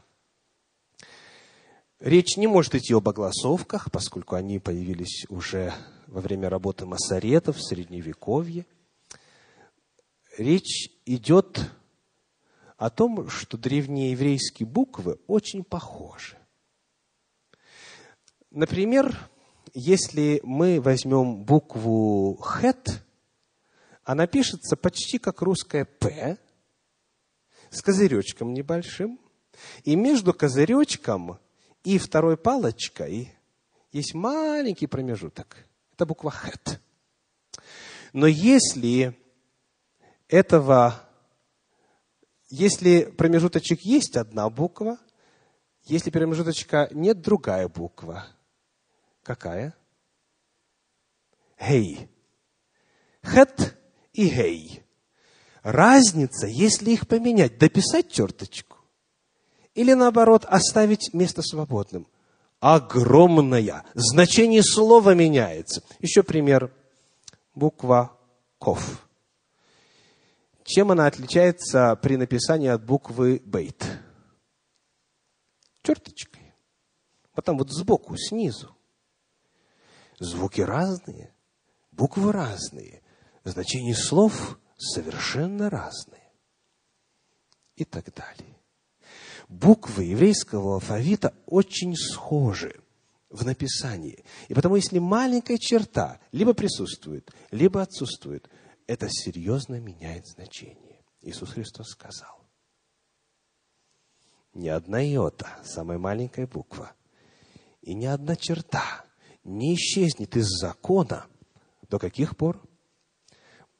Речь 1.98 2.36
не 2.36 2.46
может 2.46 2.74
идти 2.74 2.92
об 2.94 3.08
огласовках, 3.08 3.90
поскольку 3.90 4.36
они 4.36 4.58
появились 4.58 5.26
уже 5.28 5.72
во 6.06 6.20
время 6.20 6.48
работы 6.48 6.84
масоретов 6.84 7.56
в 7.56 7.66
Средневековье. 7.66 8.66
Речь 10.36 10.90
идет 11.06 11.70
о 12.76 12.90
том, 12.90 13.28
что 13.28 13.56
древнееврейские 13.56 14.66
буквы 14.66 15.18
очень 15.26 15.64
похожи. 15.64 16.36
Например, 18.50 19.28
если 19.74 20.40
мы 20.42 20.80
возьмем 20.80 21.44
букву 21.44 22.38
«хет», 22.42 23.02
она 24.04 24.26
пишется 24.26 24.76
почти 24.76 25.18
как 25.18 25.42
русская 25.42 25.84
«п», 25.84 26.38
с 27.70 27.82
козыречком 27.82 28.54
небольшим, 28.54 29.18
и 29.84 29.96
между 29.96 30.32
козыречком 30.32 31.38
и 31.82 31.98
второй 31.98 32.36
палочкой 32.36 33.34
есть 33.92 34.14
маленький 34.14 34.86
промежуток. 34.86 35.56
Это 35.92 36.06
буква 36.06 36.30
«хет». 36.30 36.80
Но 38.12 38.26
если 38.26 39.18
этого, 40.28 41.05
если 42.48 43.04
промежуточек 43.04 43.80
есть 43.82 44.16
одна 44.16 44.48
буква, 44.50 44.98
если 45.84 46.10
промежуточка 46.10 46.88
нет, 46.92 47.20
другая 47.20 47.68
буква. 47.68 48.26
Какая? 49.22 49.74
Гей. 51.60 52.08
Хет 53.24 53.76
и 54.12 54.28
гей. 54.28 54.82
Разница, 55.62 56.46
если 56.46 56.92
их 56.92 57.08
поменять, 57.08 57.58
дописать 57.58 58.10
черточку 58.10 58.76
или 59.74 59.92
наоборот 59.92 60.44
оставить 60.46 61.12
место 61.12 61.42
свободным. 61.42 62.08
Огромная. 62.60 63.84
Значение 63.94 64.62
слова 64.62 65.14
меняется. 65.14 65.82
Еще 66.00 66.22
пример. 66.22 66.72
Буква 67.54 68.16
Ков. 68.58 69.05
Чем 70.66 70.90
она 70.90 71.06
отличается 71.06 71.96
при 71.96 72.16
написании 72.16 72.68
от 72.68 72.84
буквы 72.84 73.40
Бейт? 73.44 73.84
Черточкой. 75.82 76.54
Потом 77.32 77.56
вот 77.56 77.70
сбоку, 77.70 78.16
снизу. 78.16 78.76
Звуки 80.18 80.60
разные, 80.60 81.32
буквы 81.92 82.32
разные, 82.32 83.02
значение 83.44 83.94
слов 83.94 84.58
совершенно 84.76 85.70
разные. 85.70 86.32
И 87.76 87.84
так 87.84 88.12
далее 88.14 88.56
буквы 89.48 90.04
еврейского 90.04 90.74
алфавита 90.74 91.34
очень 91.46 91.94
схожи 91.96 92.80
в 93.30 93.44
написании. 93.44 94.24
И 94.48 94.54
потому, 94.54 94.76
если 94.76 94.98
маленькая 94.98 95.58
черта 95.58 96.20
либо 96.32 96.54
присутствует, 96.54 97.30
либо 97.50 97.82
отсутствует, 97.82 98.48
это 98.86 99.08
серьезно 99.10 99.80
меняет 99.80 100.26
значение. 100.26 101.04
Иисус 101.20 101.50
Христос 101.50 101.90
сказал. 101.90 102.46
Ни 104.54 104.68
одна 104.68 105.00
йота, 105.00 105.48
самая 105.64 105.98
маленькая 105.98 106.46
буква, 106.46 106.92
и 107.82 107.94
ни 107.94 108.06
одна 108.06 108.36
черта 108.36 109.04
не 109.44 109.74
исчезнет 109.74 110.36
из 110.36 110.46
закона 110.46 111.26
до 111.88 111.98
каких 111.98 112.36
пор? 112.36 112.62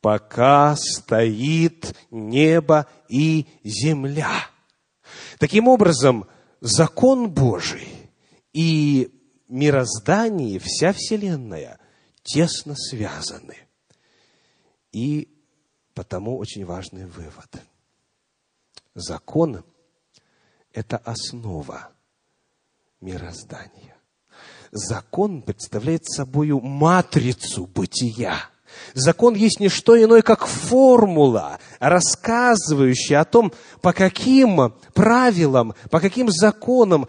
Пока 0.01 0.77
стоит 0.77 1.97
небо 2.11 2.87
и 3.09 3.47
земля. 3.65 4.49
Таким 5.39 5.67
образом, 5.67 6.29
закон 6.61 7.31
Божий 7.31 7.89
и 8.53 9.11
мироздание, 9.49 10.59
вся 10.59 10.93
Вселенная 10.93 11.81
тесно 12.23 12.75
связаны. 12.77 13.66
И 14.93 15.29
потому 15.95 16.39
очень 16.39 16.65
важный 16.65 17.07
вывод. 17.07 17.63
Закон– 18.95 19.65
это 20.73 20.99
основа 20.99 21.91
мироздания. 23.01 23.97
закон 24.73 25.43
представляет 25.43 26.05
собой 26.05 26.51
матрицу 26.51 27.67
бытия. 27.67 28.37
Закон 28.95 29.35
есть 29.35 29.61
не 29.61 29.69
что 29.69 30.03
иное, 30.03 30.23
как 30.23 30.47
формула, 30.47 31.59
рассказывающая 31.79 33.21
о 33.21 33.25
том, 33.25 33.53
по 33.81 33.93
каким 33.93 34.75
правилам, 34.93 35.75
по 35.91 36.01
каким 36.01 36.31
законам, 36.31 37.07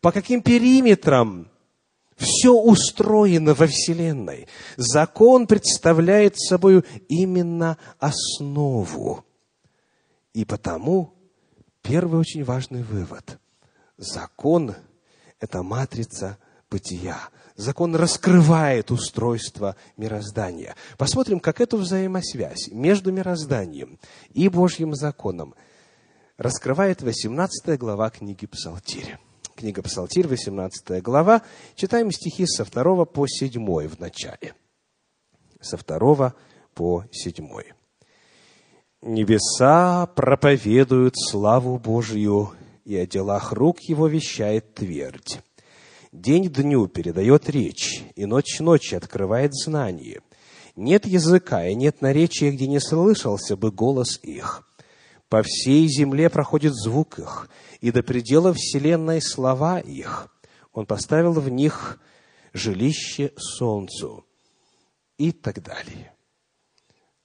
по 0.00 0.12
каким 0.12 0.40
периметрам 0.40 1.49
все 2.20 2.52
устроено 2.52 3.54
во 3.54 3.66
Вселенной. 3.66 4.46
Закон 4.76 5.46
представляет 5.46 6.38
собой 6.38 6.84
именно 7.08 7.78
основу. 7.98 9.24
И 10.34 10.44
потому 10.44 11.14
первый 11.82 12.20
очень 12.20 12.44
важный 12.44 12.82
вывод. 12.82 13.38
Закон– 13.96 14.74
это 15.40 15.62
матрица 15.62 16.36
бытия. 16.70 17.18
Закон 17.56 17.96
раскрывает 17.96 18.90
устройство 18.90 19.76
мироздания. 19.96 20.76
Посмотрим, 20.98 21.40
как 21.40 21.60
эту 21.60 21.78
взаимосвязь 21.78 22.68
между 22.70 23.12
мирозданием 23.12 23.98
и 24.32 24.48
Божьим 24.48 24.94
законом 24.94 25.54
раскрывает 26.36 27.02
18 27.02 27.78
глава 27.78 28.10
книги 28.10 28.46
Псалтиря. 28.46 29.18
Книга 29.60 29.82
Псалтирь, 29.82 30.26
18 30.26 31.02
глава. 31.02 31.42
Читаем 31.74 32.10
стихи 32.10 32.46
со 32.46 32.64
2 32.64 33.04
по 33.04 33.26
7 33.26 33.88
в 33.88 34.00
начале. 34.00 34.54
Со 35.60 35.76
2 35.76 36.34
по 36.72 37.04
7. 37.12 37.46
«Небеса 39.02 40.06
проповедуют 40.06 41.12
славу 41.18 41.78
Божью, 41.78 42.54
и 42.86 42.96
о 42.96 43.06
делах 43.06 43.52
рук 43.52 43.82
его 43.82 44.06
вещает 44.06 44.72
твердь. 44.72 45.40
День 46.10 46.48
дню 46.48 46.86
передает 46.86 47.50
речь, 47.50 48.02
и 48.16 48.24
ночь 48.24 48.60
ночи 48.60 48.94
открывает 48.94 49.52
знание. 49.52 50.22
Нет 50.74 51.04
языка 51.04 51.66
и 51.66 51.74
нет 51.74 52.00
наречия, 52.00 52.50
где 52.50 52.66
не 52.66 52.80
слышался 52.80 53.58
бы 53.58 53.70
голос 53.70 54.20
их. 54.22 54.66
По 55.28 55.42
всей 55.44 55.86
земле 55.86 56.30
проходит 56.30 56.72
звук 56.74 57.18
их, 57.18 57.50
и 57.80 57.90
до 57.90 58.02
предела 58.02 58.52
вселенной 58.52 59.20
слова 59.22 59.80
их. 59.80 60.28
Он 60.72 60.86
поставил 60.86 61.32
в 61.32 61.48
них 61.48 61.98
жилище 62.52 63.32
солнцу 63.36 64.24
и 65.18 65.32
так 65.32 65.62
далее. 65.62 66.12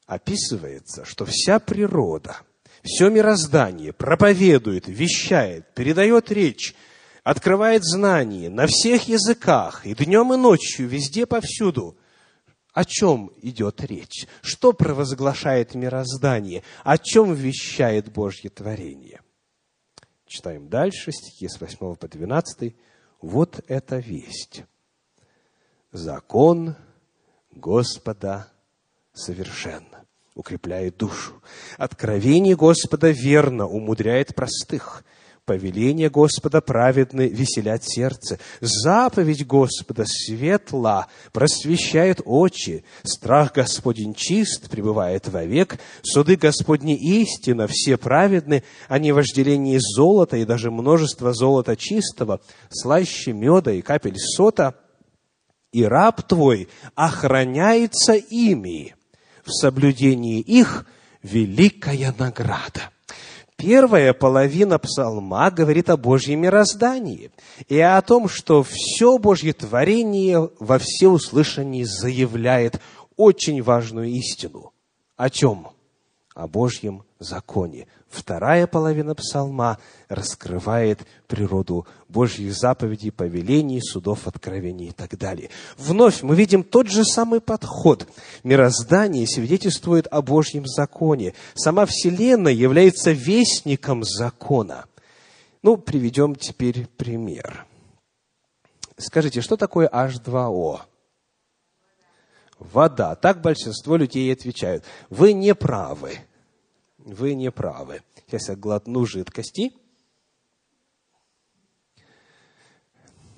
Описывается, 0.05 1.05
что 1.05 1.25
вся 1.25 1.59
природа, 1.59 2.37
все 2.83 3.09
мироздание 3.09 3.93
проповедует, 3.93 4.87
вещает, 4.87 5.73
передает 5.73 6.31
речь 6.31 6.75
открывает 7.25 7.83
знания 7.83 8.49
на 8.49 8.67
всех 8.67 9.07
языках, 9.09 9.85
и 9.85 9.95
днем, 9.95 10.31
и 10.33 10.37
ночью, 10.37 10.87
везде, 10.87 11.25
повсюду. 11.25 11.97
О 12.71 12.85
чем 12.85 13.31
идет 13.41 13.83
речь? 13.83 14.27
Что 14.41 14.73
провозглашает 14.73 15.73
мироздание? 15.73 16.61
О 16.83 16.97
чем 16.99 17.33
вещает 17.33 18.11
Божье 18.11 18.51
творение? 18.51 19.21
Читаем 20.35 20.67
дальше, 20.67 21.13
стихи 21.13 21.47
с 21.47 21.61
8 21.61 21.95
по 21.95 22.09
12. 22.09 22.75
Вот 23.21 23.61
эта 23.69 23.99
весть. 23.99 24.65
Закон 25.93 26.75
Господа 27.51 28.51
совершен, 29.13 29.85
укрепляет 30.33 30.97
душу. 30.97 31.41
Откровение 31.77 32.57
Господа 32.57 33.11
верно, 33.11 33.65
умудряет 33.65 34.35
простых. 34.35 35.05
Повеление 35.45 36.09
Господа 36.09 36.59
праведны 36.59 37.27
веселят 37.27 37.83
сердце. 37.83 38.39
Заповедь 38.61 39.45
Господа 39.45 40.05
светла, 40.07 41.05
просвещает 41.33 42.19
очи. 42.25 42.83
Страх 43.03 43.53
Господень 43.53 44.15
чист, 44.15 44.71
пребывает 44.71 45.27
вовек. 45.27 45.77
Суды 46.01 46.35
Господни 46.35 46.95
истина, 46.95 47.67
все 47.67 47.95
праведны, 47.97 48.63
не 48.89 49.11
вожделение 49.11 49.79
золота 49.79 50.37
и 50.37 50.45
даже 50.45 50.71
множество 50.71 51.31
золота 51.31 51.75
чистого, 51.75 52.41
слаще 52.71 53.31
меда 53.31 53.71
и 53.71 53.83
капель 53.83 54.17
сота. 54.17 54.73
И 55.71 55.83
раб 55.83 56.23
твой 56.23 56.69
охраняется 56.95 58.13
ими. 58.13 58.95
В 59.43 59.51
соблюдении 59.51 60.39
их 60.39 60.87
великая 61.21 62.15
награда. 62.17 62.89
Первая 63.57 64.13
половина 64.13 64.77
псалма 64.79 65.49
говорит 65.49 65.89
о 65.89 65.97
Божьем 65.97 66.41
мироздании 66.41 67.31
и 67.67 67.79
о 67.79 68.01
том, 68.01 68.27
что 68.27 68.63
все 68.63 69.17
Божье 69.17 69.53
творение 69.53 70.49
во 70.59 70.77
всеуслышании 70.77 71.83
заявляет 71.83 72.81
очень 73.15 73.61
важную 73.63 74.09
истину. 74.09 74.73
О 75.15 75.29
чем? 75.29 75.69
О 76.33 76.47
Божьем 76.47 77.03
законе. 77.19 77.87
Вторая 78.09 78.67
половина 78.67 79.13
псалма 79.15 79.77
раскрывает 80.07 81.05
природу 81.27 81.85
Божьих 82.07 82.53
заповедей, 82.53 83.11
повелений, 83.11 83.81
судов, 83.81 84.27
откровений 84.27 84.87
и 84.87 84.91
так 84.91 85.17
далее. 85.17 85.49
Вновь 85.77 86.21
мы 86.21 86.35
видим 86.35 86.63
тот 86.63 86.87
же 86.87 87.03
самый 87.03 87.41
подход. 87.41 88.07
Мироздание 88.43 89.27
свидетельствует 89.27 90.07
о 90.11 90.21
Божьем 90.21 90.65
законе. 90.65 91.33
Сама 91.55 91.85
Вселенная 91.85 92.53
является 92.53 93.11
вестником 93.11 94.03
закона. 94.03 94.85
Ну, 95.61 95.77
приведем 95.77 96.35
теперь 96.35 96.87
пример. 96.97 97.65
Скажите, 98.97 99.41
что 99.41 99.57
такое 99.57 99.89
H2O? 99.89 100.81
Вода. 102.59 103.15
Так 103.15 103.41
большинство 103.41 103.97
людей 103.97 104.31
отвечают. 104.31 104.85
Вы 105.09 105.33
не 105.33 105.53
правы 105.53 106.19
вы 107.05 107.35
не 107.35 107.51
правы. 107.51 108.01
Сейчас 108.25 108.49
я 108.49 108.55
глотну 108.55 109.05
жидкости. 109.05 109.71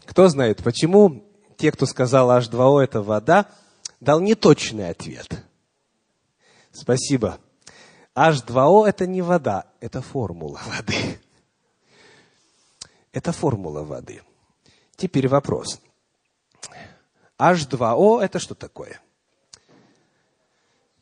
Кто 0.05 0.29
знает, 0.29 0.63
почему 0.63 1.25
те, 1.57 1.71
кто 1.71 1.85
сказал 1.85 2.31
H2O 2.31 2.79
это 2.79 3.01
вода, 3.01 3.51
дал 3.99 4.21
неточный 4.21 4.89
ответ? 4.89 5.43
Спасибо. 6.71 7.39
H2O 8.15 8.87
это 8.87 9.05
не 9.05 9.21
вода, 9.21 9.65
это 9.81 10.01
формула 10.01 10.61
воды. 10.65 11.19
Это 13.11 13.31
формула 13.33 13.83
воды. 13.83 14.21
Теперь 14.95 15.27
вопрос. 15.27 15.81
H2O 17.37 18.21
это 18.21 18.39
что 18.39 18.55
такое? 18.55 19.01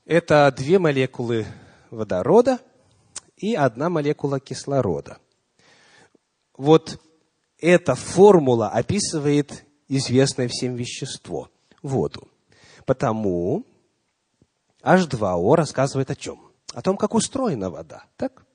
Это 0.05 0.51
две 0.55 0.79
молекулы 0.79 1.45
водорода 1.95 2.59
и 3.37 3.55
одна 3.55 3.89
молекула 3.89 4.39
кислорода. 4.39 5.17
Вот 6.57 6.99
эта 7.59 7.95
формула 7.95 8.69
описывает 8.69 9.65
известное 9.87 10.47
всем 10.47 10.75
вещество– 10.75 11.49
воду. 11.81 12.27
Потому 12.85 13.65
H2O 14.81 15.55
рассказывает 15.55 16.11
о 16.11 16.15
чем? 16.15 16.51
О 16.73 16.81
том, 16.81 16.97
как 16.97 17.13
устроена 17.13 17.69
вода, 17.69 18.03
так? 18.17 18.45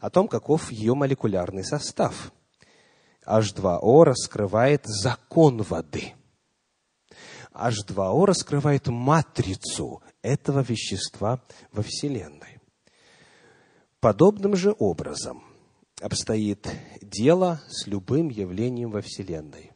О 0.00 0.10
том, 0.10 0.28
каков 0.28 0.70
ее 0.70 0.94
молекулярный 0.94 1.64
состав. 1.64 2.32
H2O 3.26 4.04
раскрывает 4.04 4.82
закон 4.84 5.62
воды. 5.62 6.14
H2O 7.52 8.26
раскрывает 8.26 8.86
матрицу 8.86 10.02
этого 10.22 10.60
вещества 10.60 11.40
во 11.72 11.82
Вселенной. 11.82 12.55
Подобным 14.00 14.56
же 14.56 14.74
образом 14.78 15.42
обстоит 16.00 16.68
дело 17.00 17.62
с 17.68 17.86
любым 17.86 18.28
явлением 18.28 18.90
во 18.90 19.00
Вселенной. 19.00 19.72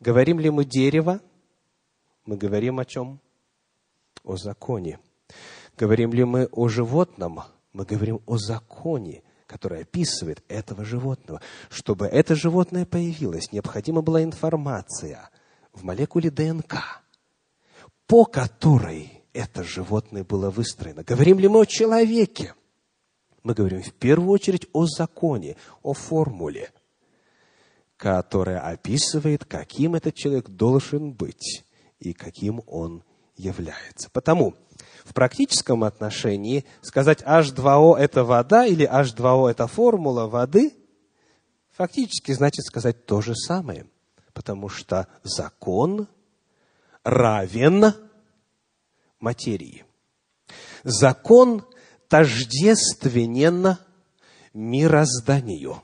Говорим 0.00 0.40
ли 0.40 0.50
мы 0.50 0.64
дерево? 0.64 1.20
Мы 2.26 2.36
говорим 2.36 2.80
о 2.80 2.84
чем? 2.84 3.20
О 4.24 4.36
законе. 4.36 4.98
Говорим 5.76 6.12
ли 6.12 6.24
мы 6.24 6.46
о 6.46 6.68
животном? 6.68 7.40
Мы 7.72 7.84
говорим 7.84 8.20
о 8.26 8.38
законе, 8.38 9.22
который 9.46 9.82
описывает 9.82 10.42
этого 10.48 10.84
животного. 10.84 11.40
Чтобы 11.70 12.06
это 12.06 12.34
животное 12.34 12.84
появилось, 12.84 13.52
необходима 13.52 14.02
была 14.02 14.22
информация 14.24 15.30
в 15.72 15.84
молекуле 15.84 16.30
ДНК, 16.30 17.02
по 18.06 18.24
которой 18.24 19.22
это 19.32 19.62
животное 19.62 20.24
было 20.24 20.50
выстроено. 20.50 21.04
Говорим 21.04 21.38
ли 21.38 21.46
мы 21.46 21.60
о 21.60 21.66
человеке? 21.66 22.54
Мы 23.42 23.54
говорим 23.54 23.82
в 23.82 23.92
первую 23.92 24.30
очередь 24.30 24.68
о 24.72 24.86
законе, 24.86 25.56
о 25.82 25.94
формуле, 25.94 26.70
которая 27.96 28.60
описывает, 28.60 29.44
каким 29.44 29.94
этот 29.94 30.14
человек 30.14 30.48
должен 30.48 31.12
быть 31.12 31.64
и 31.98 32.12
каким 32.12 32.62
он 32.66 33.02
является. 33.36 34.10
Потому 34.10 34.54
в 35.04 35.14
практическом 35.14 35.84
отношении 35.84 36.64
сказать 36.82 37.22
H2O– 37.22 37.96
это 37.98 38.24
вода 38.24 38.66
или 38.66 38.88
H2O– 38.88 39.48
это 39.50 39.66
формула 39.66 40.26
воды, 40.26 40.72
фактически 41.72 42.32
значит 42.32 42.64
сказать 42.64 43.06
то 43.06 43.20
же 43.20 43.34
самое. 43.34 43.86
Потому 44.34 44.68
что 44.68 45.08
закон 45.22 46.06
равен 47.02 47.94
материи. 49.18 49.84
Закон 50.84 51.64
тождественен 52.10 53.78
мирозданию. 54.52 55.82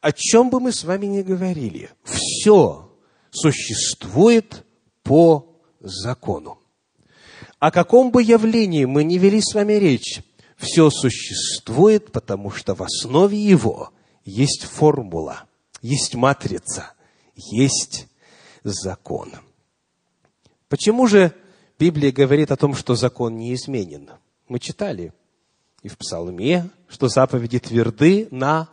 О 0.00 0.12
чем 0.12 0.48
бы 0.48 0.60
мы 0.60 0.72
с 0.72 0.84
вами 0.84 1.06
ни 1.06 1.22
говорили, 1.22 1.90
все 2.04 2.96
существует 3.30 4.64
по 5.02 5.60
закону. 5.80 6.60
О 7.58 7.70
каком 7.70 8.10
бы 8.12 8.22
явлении 8.22 8.84
мы 8.86 9.04
ни 9.04 9.18
вели 9.18 9.42
с 9.42 9.54
вами 9.54 9.74
речь, 9.74 10.20
все 10.56 10.88
существует, 10.88 12.12
потому 12.12 12.50
что 12.50 12.74
в 12.74 12.82
основе 12.82 13.36
его 13.36 13.90
есть 14.24 14.62
формула, 14.62 15.44
есть 15.82 16.14
матрица, 16.14 16.92
есть 17.34 18.06
закон. 18.62 19.32
Почему 20.68 21.08
же 21.08 21.34
Библия 21.78 22.12
говорит 22.12 22.52
о 22.52 22.56
том, 22.56 22.74
что 22.74 22.94
закон 22.94 23.36
неизменен? 23.36 24.10
Мы 24.50 24.58
читали 24.58 25.12
и 25.80 25.88
в 25.88 25.96
Псалме, 25.96 26.70
что 26.88 27.06
заповеди 27.06 27.60
тверды 27.60 28.26
на 28.32 28.68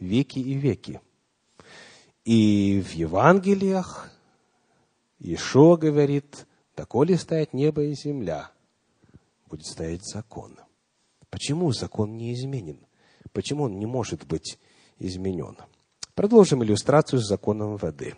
веки 0.00 0.40
и 0.40 0.54
веки. 0.54 1.00
И 2.24 2.82
в 2.84 2.90
Евангелиях 2.90 4.10
Ишо 5.20 5.76
говорит, 5.76 6.48
доколе 6.76 7.16
стоят 7.18 7.54
небо 7.54 7.84
и 7.84 7.94
земля, 7.94 8.50
будет 9.48 9.66
стоять 9.66 10.04
закон. 10.04 10.58
Почему 11.30 11.70
закон 11.70 12.16
не 12.16 12.34
изменен? 12.34 12.84
Почему 13.32 13.62
он 13.62 13.78
не 13.78 13.86
может 13.86 14.26
быть 14.26 14.58
изменен? 14.98 15.56
Продолжим 16.16 16.64
иллюстрацию 16.64 17.20
с 17.20 17.28
законом 17.28 17.76
воды. 17.76 18.16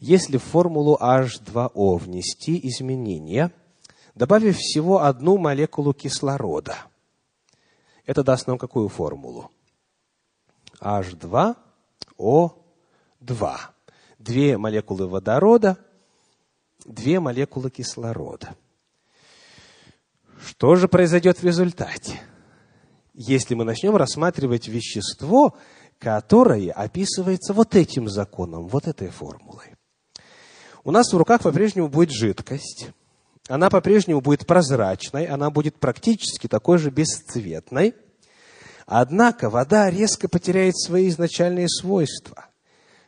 Если 0.00 0.38
в 0.38 0.42
формулу 0.42 0.98
H2O 1.00 1.98
внести 1.98 2.58
изменения, 2.66 3.52
добавив 4.14 4.56
всего 4.56 5.02
одну 5.02 5.38
молекулу 5.38 5.92
кислорода, 5.92 6.76
это 8.06 8.22
даст 8.22 8.46
нам 8.46 8.58
какую 8.58 8.88
формулу? 8.88 9.50
H2O2. 10.80 11.54
Две 14.18 14.58
молекулы 14.58 15.08
водорода, 15.08 15.78
две 16.84 17.20
молекулы 17.20 17.70
кислорода. 17.70 18.56
Что 20.44 20.74
же 20.76 20.88
произойдет 20.88 21.38
в 21.38 21.44
результате? 21.44 22.20
Если 23.14 23.54
мы 23.54 23.64
начнем 23.64 23.94
рассматривать 23.96 24.68
вещество, 24.68 25.56
которое 25.98 26.72
описывается 26.72 27.52
вот 27.52 27.76
этим 27.76 28.08
законом, 28.08 28.66
вот 28.66 28.88
этой 28.88 29.08
формулой. 29.08 29.76
У 30.82 30.90
нас 30.90 31.12
в 31.12 31.16
руках 31.16 31.42
по-прежнему 31.42 31.88
будет 31.88 32.10
жидкость, 32.10 32.90
она 33.52 33.68
по-прежнему 33.68 34.22
будет 34.22 34.46
прозрачной, 34.46 35.26
она 35.26 35.50
будет 35.50 35.78
практически 35.78 36.46
такой 36.46 36.78
же 36.78 36.88
бесцветной, 36.88 37.94
однако 38.86 39.50
вода 39.50 39.90
резко 39.90 40.26
потеряет 40.26 40.78
свои 40.78 41.10
изначальные 41.10 41.68
свойства. 41.68 42.46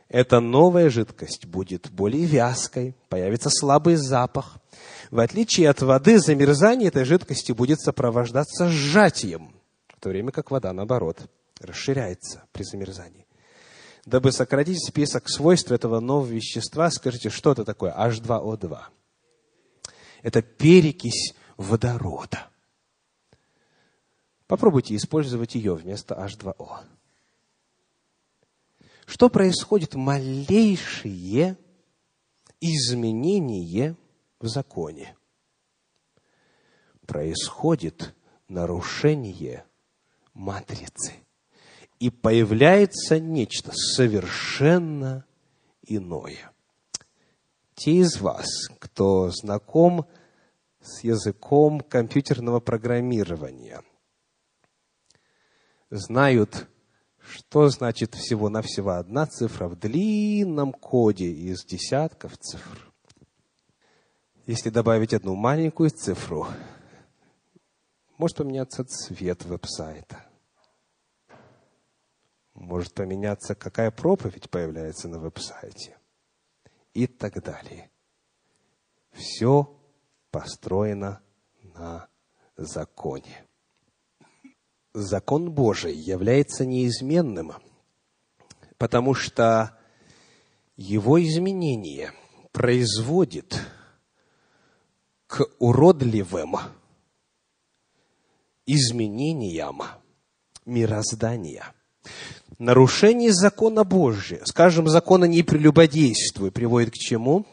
Эта 0.07 0.39
новая 0.39 0.91
жидкость 0.91 1.47
будет 1.47 1.89
более 1.89 2.25
вязкой, 2.25 2.95
появится 3.09 3.49
слабый 3.49 3.95
запах, 3.95 4.57
в 5.09 5.19
отличие 5.19 5.67
от 5.67 5.81
воды, 5.81 6.19
замерзание 6.19 6.89
этой 6.89 7.05
жидкости 7.05 7.51
будет 7.51 7.81
сопровождаться 7.81 8.69
сжатием, 8.69 9.49
в 9.97 9.99
то 9.99 10.09
время 10.09 10.31
как 10.31 10.51
вода, 10.51 10.73
наоборот, 10.73 11.21
расширяется 11.59 12.43
при 12.51 12.61
замерзании. 12.61 13.25
Дабы 14.05 14.31
сократить 14.31 14.87
список 14.87 15.27
свойств 15.27 15.71
этого 15.71 15.99
нового 15.99 16.27
вещества, 16.27 16.91
скажите, 16.91 17.31
что 17.31 17.53
это 17.53 17.65
такое 17.65 17.91
H2O2? 17.97 18.77
Это 20.25 20.41
перекись 20.41 21.35
водорода. 21.55 22.49
Попробуйте 24.47 24.95
использовать 24.95 25.53
ее 25.53 25.75
вместо 25.75 26.15
H2O. 26.15 26.79
Что 29.05 29.29
происходит? 29.29 29.93
Малейшее 29.93 31.57
изменение 32.59 33.95
в 34.39 34.47
законе. 34.47 35.15
Происходит 37.05 38.15
нарушение 38.47 39.63
матрицы. 40.33 41.13
И 41.99 42.09
появляется 42.09 43.19
нечто 43.19 43.71
совершенно 43.73 45.23
иное. 45.83 46.51
Те 47.75 47.97
из 47.97 48.19
вас, 48.19 48.47
кто 48.79 49.29
знаком 49.29 50.07
с 50.85 51.03
языком 51.03 51.81
компьютерного 51.81 52.59
программирования, 52.59 53.81
знают, 55.89 56.67
что 57.19 57.69
значит 57.69 58.13
всего-навсего 58.13 58.91
одна 58.91 59.25
цифра 59.25 59.67
в 59.67 59.75
длинном 59.75 60.71
коде 60.71 61.31
из 61.31 61.65
десятков 61.65 62.37
цифр. 62.37 62.93
Если 64.45 64.69
добавить 64.69 65.13
одну 65.13 65.35
маленькую 65.35 65.89
цифру, 65.89 66.47
может 68.17 68.37
поменяться 68.37 68.85
цвет 68.85 69.43
веб-сайта. 69.43 70.23
Может 72.53 72.93
поменяться, 72.93 73.55
какая 73.55 73.89
проповедь 73.89 74.49
появляется 74.49 75.07
на 75.07 75.19
веб-сайте. 75.19 75.97
И 76.93 77.07
так 77.07 77.43
далее. 77.43 77.89
Все 79.11 79.75
построено 80.35 81.21
на 81.75 82.09
законе. 82.57 83.45
Закон 84.93 85.49
Божий 85.49 85.95
является 85.95 86.65
неизменным, 86.65 87.53
потому 88.77 89.13
что 89.13 89.77
его 90.75 91.23
изменение 91.23 92.11
производит 92.51 93.61
к 95.27 95.45
уродливым 95.59 96.57
изменениям 98.65 99.83
мироздания. 100.65 101.73
Нарушение 102.59 103.31
закона 103.31 103.85
Божия, 103.85 104.43
скажем, 104.43 104.89
закона 104.89 105.23
не 105.23 105.43
прелюбодействуй, 105.43 106.51
приводит 106.51 106.91
к 106.91 106.97
чему? 106.97 107.45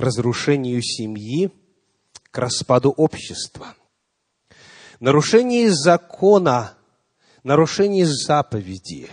К 0.00 0.02
разрушению 0.02 0.80
семьи, 0.80 1.50
к 2.30 2.38
распаду 2.38 2.88
общества. 2.88 3.74
Нарушение 4.98 5.70
закона, 5.70 6.72
нарушение 7.42 8.06
заповеди, 8.06 9.10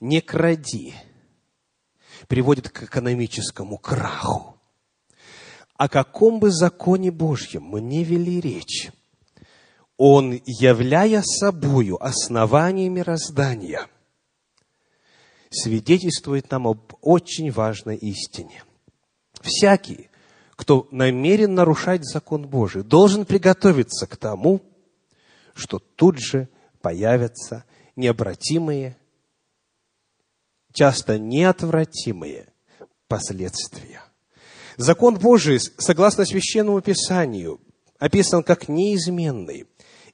не 0.00 0.20
кради, 0.20 0.92
приводит 2.28 2.68
к 2.68 2.82
экономическому 2.82 3.78
краху 3.78 4.60
о 5.78 5.88
каком 5.88 6.40
бы 6.40 6.50
законе 6.50 7.10
Божьем 7.10 7.62
мы 7.62 7.80
не 7.80 8.04
вели 8.04 8.38
речь, 8.38 8.90
он, 9.96 10.38
являя 10.44 11.22
собою 11.22 11.96
основание 12.04 12.90
мироздания, 12.90 13.86
свидетельствует 15.48 16.50
нам 16.50 16.68
об 16.68 16.92
очень 17.00 17.50
важной 17.50 17.96
истине. 17.96 18.62
Всякий, 19.42 20.08
кто 20.56 20.86
намерен 20.90 21.54
нарушать 21.54 22.04
закон 22.04 22.46
Божий, 22.46 22.82
должен 22.82 23.24
приготовиться 23.24 24.06
к 24.06 24.16
тому, 24.16 24.62
что 25.54 25.78
тут 25.78 26.18
же 26.18 26.48
появятся 26.80 27.64
необратимые, 27.96 28.96
часто 30.72 31.18
неотвратимые 31.18 32.48
последствия. 33.08 34.02
Закон 34.76 35.16
Божий, 35.16 35.60
согласно 35.60 36.24
Священному 36.24 36.80
Писанию, 36.80 37.60
описан 37.98 38.42
как 38.42 38.68
неизменный. 38.68 39.66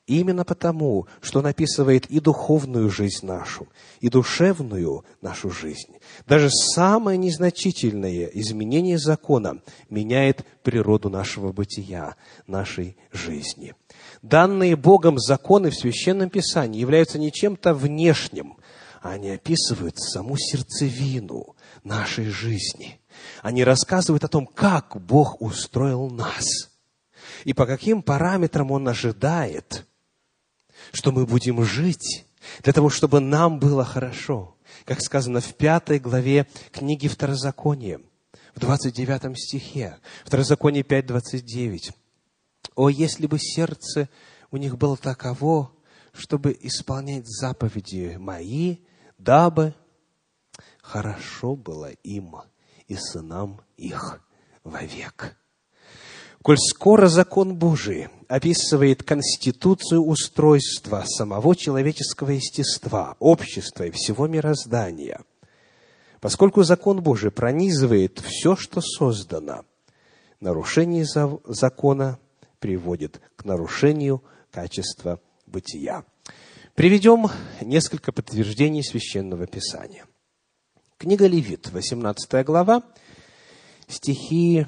Именно 0.08 0.46
потому, 0.46 1.06
что 1.20 1.40
он 1.40 1.46
описывает 1.46 2.06
и 2.06 2.18
духовную 2.18 2.88
жизнь 2.88 3.26
нашу, 3.26 3.68
и 4.00 4.08
душевную 4.08 5.04
нашу 5.20 5.50
жизнь. 5.50 5.98
Даже 6.26 6.48
самое 6.48 7.18
незначительное 7.18 8.24
изменение 8.32 8.96
закона 8.96 9.60
меняет 9.90 10.46
природу 10.62 11.10
нашего 11.10 11.52
бытия, 11.52 12.16
нашей 12.46 12.96
жизни. 13.12 13.74
Данные 14.22 14.76
Богом 14.76 15.18
законы 15.18 15.68
в 15.68 15.74
Священном 15.74 16.30
Писании 16.30 16.80
являются 16.80 17.18
не 17.18 17.30
чем-то 17.30 17.74
внешним, 17.74 18.56
они 19.02 19.28
описывают 19.28 19.98
саму 19.98 20.38
сердцевину 20.38 21.54
нашей 21.84 22.24
жизни– 22.24 22.98
они 23.42 23.64
рассказывают 23.64 24.22
о 24.22 24.28
том, 24.28 24.46
как 24.46 24.96
Бог 25.00 25.40
устроил 25.42 26.08
нас 26.08 26.70
и 27.44 27.52
по 27.52 27.66
каким 27.66 28.02
параметрам 28.02 28.70
Он 28.70 28.88
ожидает, 28.88 29.86
что 30.92 31.12
мы 31.12 31.26
будем 31.26 31.64
жить 31.64 32.26
для 32.62 32.72
того, 32.72 32.90
чтобы 32.90 33.20
нам 33.20 33.58
было 33.58 33.84
хорошо. 33.84 34.54
как 34.84 35.00
сказано 35.00 35.40
в 35.40 35.54
пятой 35.54 35.98
главе 35.98 36.46
книги 36.72 37.08
Второзакония, 37.08 38.00
в 38.54 38.60
29 38.60 39.38
стихе, 39.38 39.98
Второзаконие 40.24 40.82
5, 40.82 41.06
29. 41.06 41.92
«О, 42.74 42.88
если 42.88 43.26
бы 43.26 43.38
сердце 43.38 44.08
у 44.50 44.56
них 44.56 44.78
было 44.78 44.96
таково, 44.96 45.72
чтобы 46.12 46.56
исполнять 46.60 47.26
заповеди 47.26 48.16
мои, 48.18 48.78
дабы 49.18 49.74
хорошо 50.82 51.56
было 51.56 51.90
им 52.02 52.36
и 52.86 52.96
сынам 52.96 53.60
их 53.76 54.20
вовек». 54.64 55.36
Коль 56.42 56.58
скоро 56.58 57.08
закон 57.08 57.56
Божий 57.56 58.08
описывает 58.28 59.02
конституцию 59.02 60.04
устройства 60.04 61.02
самого 61.06 61.56
человеческого 61.56 62.30
естества, 62.30 63.16
общества 63.18 63.84
и 63.84 63.90
всего 63.90 64.26
мироздания, 64.26 65.22
поскольку 66.20 66.62
закон 66.62 67.02
Божий 67.02 67.30
пронизывает 67.30 68.20
все, 68.20 68.54
что 68.54 68.80
создано, 68.82 69.64
нарушение 70.40 71.06
закона 71.46 72.18
приводит 72.60 73.20
к 73.36 73.44
нарушению 73.44 74.22
качества 74.50 75.20
бытия. 75.46 76.04
Приведем 76.74 77.28
несколько 77.62 78.12
подтверждений 78.12 78.84
Священного 78.84 79.46
Писания. 79.46 80.04
Книга 80.98 81.26
Левит, 81.26 81.70
18 81.70 82.44
глава, 82.44 82.82
стихи 83.88 84.66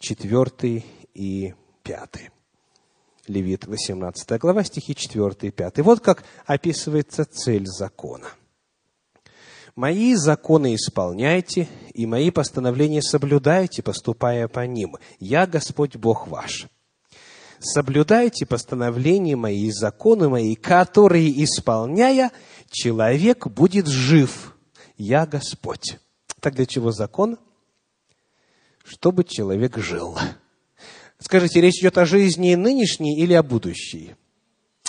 4 0.00 0.84
и 1.14 1.54
5. 1.82 2.30
Левит, 3.26 3.66
18 3.66 4.38
глава, 4.38 4.64
стихи 4.64 4.94
4 4.94 5.34
и 5.42 5.50
5. 5.50 5.78
Вот 5.78 6.00
как 6.00 6.24
описывается 6.46 7.24
цель 7.24 7.66
закона. 7.66 8.28
«Мои 9.76 10.14
законы 10.14 10.74
исполняйте, 10.74 11.68
и 11.94 12.04
мои 12.06 12.30
постановления 12.30 13.02
соблюдайте, 13.02 13.82
поступая 13.82 14.48
по 14.48 14.66
ним. 14.66 14.96
Я 15.20 15.46
Господь 15.46 15.96
Бог 15.96 16.26
ваш. 16.26 16.66
Соблюдайте 17.60 18.46
постановления 18.46 19.36
мои 19.36 19.70
законы 19.70 20.28
мои, 20.28 20.56
которые, 20.56 21.44
исполняя, 21.44 22.32
человек 22.68 23.46
будет 23.46 23.86
жив. 23.86 24.56
Я 24.96 25.24
Господь». 25.24 25.98
Так 26.40 26.54
для 26.54 26.66
чего 26.66 26.90
закон? 26.90 27.38
Чтобы 28.82 29.24
человек 29.24 29.76
жил. 29.76 30.18
Скажите, 31.20 31.60
речь 31.60 31.80
идет 31.80 31.98
о 31.98 32.06
жизни 32.06 32.54
нынешней 32.54 33.16
или 33.18 33.34
о 33.34 33.42
будущей? 33.42 34.14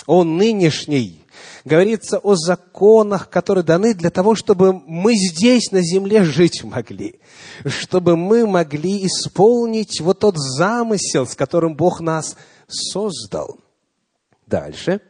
О 0.06 0.24
нынешней. 0.24 1.24
Говорится 1.64 2.18
о 2.18 2.34
законах, 2.34 3.30
которые 3.30 3.62
даны 3.62 3.94
для 3.94 4.10
того, 4.10 4.34
чтобы 4.34 4.72
мы 4.72 5.14
здесь, 5.14 5.70
на 5.70 5.82
земле, 5.82 6.24
жить 6.24 6.64
могли. 6.64 7.20
Чтобы 7.64 8.16
мы 8.16 8.46
могли 8.46 9.06
исполнить 9.06 10.00
вот 10.00 10.20
тот 10.20 10.36
замысел, 10.36 11.26
с 11.26 11.36
которым 11.36 11.76
Бог 11.76 12.00
нас 12.00 12.36
создал. 12.66 13.60
Дальше. 14.46 15.00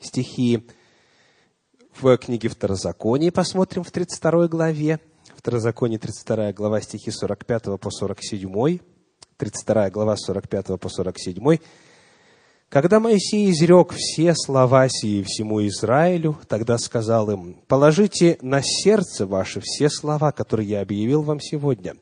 Стихи 0.00 0.66
в 1.94 2.16
книге 2.18 2.48
Второзаконии 2.48 3.30
посмотрим 3.30 3.84
в 3.84 3.90
32 3.90 4.48
главе. 4.48 5.00
Второзаконие, 5.36 5.98
32 5.98 6.52
глава, 6.52 6.80
стихи 6.80 7.10
45 7.10 7.80
по 7.80 7.90
47. 7.90 8.80
32 9.42 9.90
глава 9.90 10.16
45 10.16 10.78
по 10.78 10.88
47. 10.88 11.58
Когда 12.68 13.00
Моисей 13.00 13.50
изрек 13.50 13.92
все 13.92 14.34
слова 14.36 14.88
сии 14.88 15.24
всему 15.24 15.66
Израилю, 15.66 16.38
тогда 16.46 16.78
сказал 16.78 17.28
им, 17.28 17.54
«Положите 17.66 18.38
на 18.40 18.62
сердце 18.62 19.26
ваше 19.26 19.60
все 19.60 19.90
слова, 19.90 20.30
которые 20.30 20.68
я 20.68 20.80
объявил 20.80 21.22
вам 21.22 21.40
сегодня, 21.40 21.94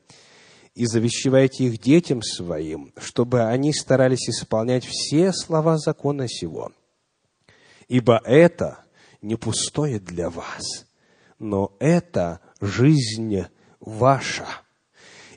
и 0.75 0.85
завещевайте 0.85 1.63
их 1.63 1.79
детям 1.79 2.21
своим, 2.21 2.93
чтобы 2.95 3.41
они 3.41 3.73
старались 3.73 4.29
исполнять 4.29 4.85
все 4.85 5.33
слова 5.33 5.79
закона 5.79 6.27
сего. 6.27 6.71
Ибо 7.87 8.21
это 8.23 8.85
не 9.23 9.35
пустое 9.35 9.99
для 9.99 10.29
вас, 10.29 10.85
но 11.39 11.75
это 11.79 12.39
жизнь 12.61 13.45
ваша» 13.79 14.45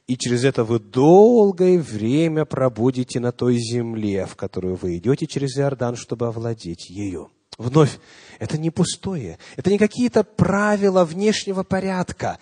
и 0.07 0.17
через 0.17 0.45
это 0.45 0.64
вы 0.64 0.79
долгое 0.79 1.79
время 1.79 2.45
пробудете 2.45 3.21
на 3.21 3.33
той 3.33 3.57
земле, 3.57 4.27
в 4.27 4.37
которую 4.37 4.77
вы 4.77 4.99
идете 4.99 5.27
через 5.27 5.57
Иордан, 5.59 5.97
чтобы 5.97 6.27
овладеть 6.27 6.90
ее. 6.90 7.29
Вновь, 7.57 7.99
это 8.38 8.59
не 8.59 8.71
пустое, 8.71 9.38
это 9.57 9.71
не 9.71 9.79
какие-то 9.79 10.25
правила 10.25 11.05
внешнего 11.05 11.62
порядка, 11.62 12.38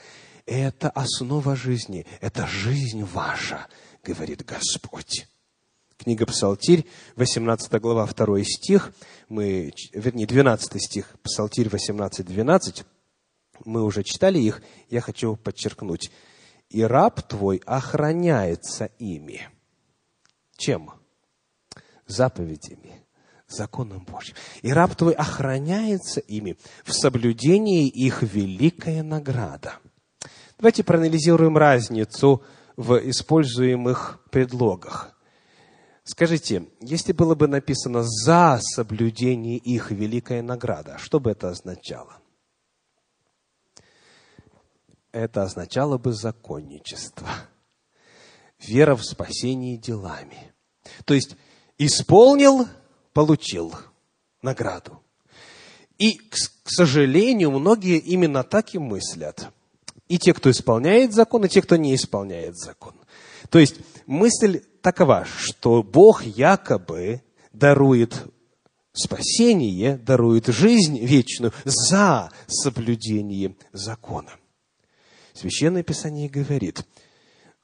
это 0.46 0.90
основа 0.90 1.54
жизни, 1.54 2.06
это 2.20 2.46
жизнь 2.46 3.04
ваша, 3.04 3.66
говорит 4.02 4.44
Господь. 4.44 5.28
Книга 5.98 6.26
Псалтирь, 6.26 6.86
18 7.14 7.80
глава, 7.80 8.06
2 8.06 8.42
стих, 8.42 8.92
мы, 9.28 9.72
вернее, 9.92 10.26
12 10.26 10.82
стих, 10.82 11.14
Псалтирь 11.22 11.68
18, 11.68 12.26
12, 12.26 12.84
мы 13.64 13.84
уже 13.84 14.02
читали 14.02 14.40
их, 14.40 14.62
я 14.90 15.00
хочу 15.00 15.36
подчеркнуть 15.36 16.10
и 16.72 16.82
раб 16.82 17.22
твой 17.22 17.58
охраняется 17.66 18.86
ими. 18.98 19.48
Чем? 20.56 20.90
Заповедями, 22.06 23.04
законом 23.46 24.04
Божьим. 24.04 24.34
И 24.62 24.72
раб 24.72 24.94
твой 24.96 25.12
охраняется 25.12 26.20
ими 26.20 26.56
в 26.84 26.92
соблюдении 26.92 27.88
их 27.88 28.22
великая 28.22 29.02
награда. 29.02 29.74
Давайте 30.58 30.82
проанализируем 30.82 31.58
разницу 31.58 32.42
в 32.76 32.96
используемых 33.10 34.20
предлогах. 34.30 35.14
Скажите, 36.04 36.68
если 36.80 37.12
было 37.12 37.34
бы 37.34 37.48
написано 37.48 38.02
«за 38.02 38.58
соблюдение 38.60 39.58
их 39.58 39.90
великая 39.90 40.42
награда», 40.42 40.96
что 40.98 41.20
бы 41.20 41.30
это 41.30 41.50
означало? 41.50 42.21
Это 45.12 45.42
означало 45.42 45.98
бы 45.98 46.12
законничество. 46.12 47.28
Вера 48.58 48.96
в 48.96 49.04
спасение 49.04 49.76
делами. 49.76 50.52
То 51.04 51.14
есть, 51.14 51.36
исполнил, 51.78 52.66
получил 53.12 53.74
награду. 54.40 55.02
И, 55.98 56.14
к 56.14 56.36
сожалению, 56.68 57.50
многие 57.50 57.98
именно 57.98 58.42
так 58.42 58.74
и 58.74 58.78
мыслят. 58.78 59.52
И 60.08 60.18
те, 60.18 60.34
кто 60.34 60.50
исполняет 60.50 61.12
закон, 61.12 61.44
и 61.44 61.48
те, 61.48 61.62
кто 61.62 61.76
не 61.76 61.94
исполняет 61.94 62.56
закон. 62.56 62.94
То 63.50 63.58
есть, 63.58 63.76
мысль 64.06 64.62
такова, 64.80 65.24
что 65.24 65.82
Бог 65.82 66.22
якобы 66.24 67.22
дарует 67.52 68.26
спасение, 68.92 69.96
дарует 69.96 70.46
жизнь 70.46 70.98
вечную 70.98 71.52
за 71.64 72.30
соблюдение 72.46 73.56
закона. 73.72 74.32
Священное 75.34 75.82
Писание 75.82 76.28
говорит, 76.28 76.84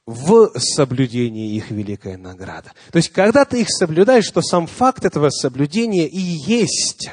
в 0.07 0.59
соблюдении 0.59 1.55
их 1.55 1.71
великая 1.71 2.17
награда. 2.17 2.73
То 2.91 2.97
есть, 2.97 3.11
когда 3.11 3.45
ты 3.45 3.61
их 3.61 3.69
соблюдаешь, 3.69 4.31
то 4.31 4.41
сам 4.41 4.67
факт 4.67 5.05
этого 5.05 5.29
соблюдения 5.29 6.09
и 6.09 6.19
есть 6.19 7.11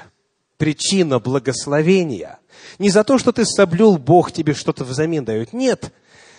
причина 0.57 1.19
благословения. 1.19 2.39
Не 2.79 2.89
за 2.89 3.03
то, 3.03 3.17
что 3.17 3.33
ты 3.33 3.45
соблюл, 3.45 3.97
Бог 3.97 4.31
тебе 4.31 4.53
что-то 4.53 4.85
взамен 4.85 5.25
дает. 5.25 5.51
Нет, 5.51 5.93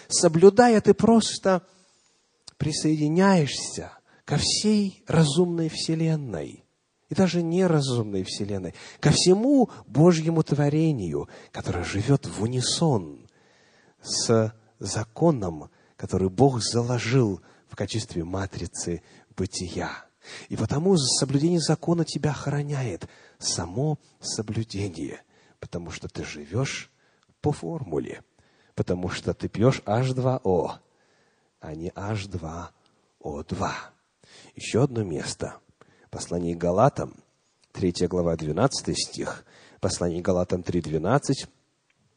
соблюдая, 0.09 0.81
ты 0.81 0.95
просто 0.95 1.63
присоединяешься 2.57 3.93
ко 4.25 4.39
всей 4.39 5.05
разумной 5.07 5.69
вселенной 5.69 6.65
и 7.11 7.15
даже 7.15 7.43
неразумной 7.43 8.25
вселенной, 8.25 8.75
ко 8.99 9.11
всему 9.11 9.69
Божьему 9.87 10.43
творению, 10.43 11.29
которое 11.53 11.85
живет 11.85 12.27
в 12.27 12.43
унисон 12.43 13.26
с 14.07 14.55
законом, 14.79 15.71
который 15.97 16.29
Бог 16.29 16.63
заложил 16.63 17.41
в 17.69 17.77
качестве 17.77 18.25
матрицы 18.25 19.03
бытия. 19.37 19.91
И 20.49 20.57
потому 20.57 20.97
соблюдение 20.97 21.61
закона 21.61 22.05
тебя 22.05 22.31
охраняет, 22.31 23.09
само 23.39 23.99
соблюдение, 24.21 25.23
потому 25.61 25.91
что 25.91 26.09
ты 26.09 26.25
живешь 26.25 26.91
по 27.41 27.53
формуле, 27.53 28.23
потому 28.75 29.09
что 29.09 29.35
ты 29.35 29.49
пьешь 29.49 29.83
H2O, 29.87 30.73
а 31.61 31.75
не 31.75 31.91
H2O2. 31.91 33.71
Еще 34.55 34.83
одно 34.83 35.03
место. 35.03 35.59
Послание 36.11 36.55
Галатам, 36.55 37.15
3 37.73 38.07
глава, 38.09 38.37
12 38.37 38.97
стих. 38.99 39.45
Послание 39.81 40.23
Галатам 40.23 40.63
3.12 40.63 41.49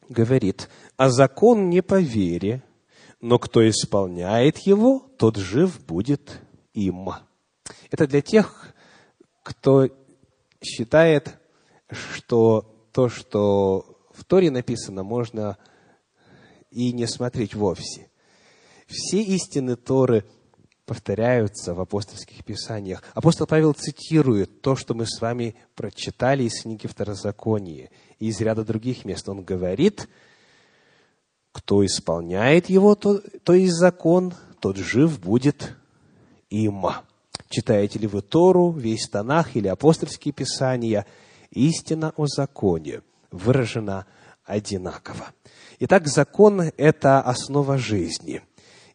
говорит, 0.09 0.69
а 0.97 1.09
закон 1.09 1.69
не 1.69 1.81
по 1.81 2.01
вере, 2.01 2.63
но 3.21 3.39
кто 3.39 3.67
исполняет 3.67 4.57
его, 4.59 4.99
тот 5.17 5.37
жив 5.37 5.79
будет 5.85 6.41
им. 6.73 7.09
Это 7.91 8.07
для 8.07 8.21
тех, 8.21 8.73
кто 9.43 9.87
считает, 10.61 11.39
что 11.89 12.89
то, 12.91 13.09
что 13.09 13.97
в 14.11 14.25
Торе 14.25 14.51
написано, 14.51 15.03
можно 15.03 15.57
и 16.71 16.91
не 16.91 17.07
смотреть 17.07 17.55
вовсе. 17.55 18.09
Все 18.87 19.21
истины 19.21 19.75
Торы 19.75 20.25
повторяются 20.89 21.75
в 21.75 21.81
апостольских 21.81 22.43
писаниях. 22.43 23.03
Апостол 23.13 23.45
Павел 23.45 23.73
цитирует 23.73 24.61
то, 24.61 24.75
что 24.75 24.95
мы 24.95 25.05
с 25.05 25.21
вами 25.21 25.53
прочитали 25.75 26.45
из 26.45 26.63
книги 26.63 26.87
Второзакония 26.87 27.91
и 28.17 28.29
из 28.29 28.41
ряда 28.41 28.65
других 28.65 29.05
мест. 29.05 29.29
Он 29.29 29.43
говорит, 29.43 30.09
кто 31.51 31.85
исполняет 31.85 32.71
его, 32.71 32.95
то, 32.95 33.19
то 33.19 33.53
есть 33.53 33.75
закон, 33.75 34.33
тот 34.59 34.77
жив 34.77 35.19
будет 35.19 35.75
им. 36.49 36.83
Читаете 37.49 37.99
ли 37.99 38.07
вы 38.07 38.23
Тору, 38.23 38.71
весь 38.71 39.07
Танах 39.09 39.55
или 39.55 39.67
апостольские 39.67 40.31
писания, 40.31 41.05
истина 41.51 42.13
о 42.17 42.25
законе 42.25 43.03
выражена 43.29 44.07
одинаково. 44.43 45.33
Итак, 45.77 46.07
закон– 46.07 46.61
это 46.77 47.21
основа 47.21 47.77
жизни. 47.77 48.41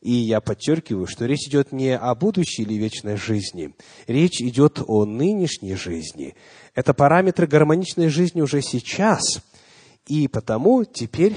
И 0.05 0.13
я 0.13 0.43
подчеркиваю, 0.43 1.07
что 1.07 1.25
речь 1.25 1.49
идет 1.49 1.73
не 1.73 1.97
о 1.97 2.15
будущей 2.15 2.63
или 2.63 2.75
вечной 2.75 3.17
жизни, 3.17 3.75
речь 4.07 4.43
идет 4.43 4.83
о 4.87 5.07
нынешней 5.07 5.77
жизни. 5.77 6.37
Это 6.75 6.93
параметры 6.93 7.47
гармоничной 7.47 8.09
жизни 8.09 8.43
уже 8.43 8.61
сейчас. 8.61 9.23
И 10.07 10.29
потому 10.29 10.85
теперь 10.85 11.35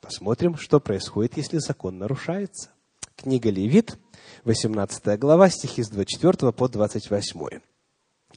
посмотрим, 0.00 0.56
что 0.56 0.80
происходит, 0.80 1.36
если 1.36 1.58
закон 1.58 1.98
нарушается. 1.98 2.70
Книга 3.14 3.50
Левит, 3.50 3.98
18 4.44 5.18
глава, 5.18 5.50
стихи 5.50 5.82
с 5.82 5.90
24 5.90 6.52
по 6.52 6.66
28. 6.66 7.60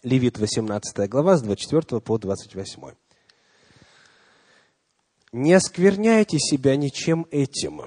Левит, 0.03 0.37
18 0.37 1.09
глава, 1.09 1.37
с 1.37 1.41
24 1.41 2.01
по 2.01 2.17
28. 2.17 2.81
«Не 5.31 5.53
оскверняйте 5.53 6.39
себя 6.39 6.75
ничем 6.75 7.25
этим, 7.31 7.83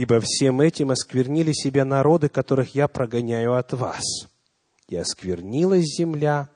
ибо 0.00 0.18
всем 0.18 0.62
этим 0.62 0.92
осквернили 0.92 1.52
себя 1.52 1.84
народы, 1.84 2.30
которых 2.30 2.74
я 2.74 2.88
прогоняю 2.88 3.56
от 3.56 3.74
вас. 3.74 4.02
И 4.88 4.96
осквернилась 4.96 5.94
земля, 5.94 6.48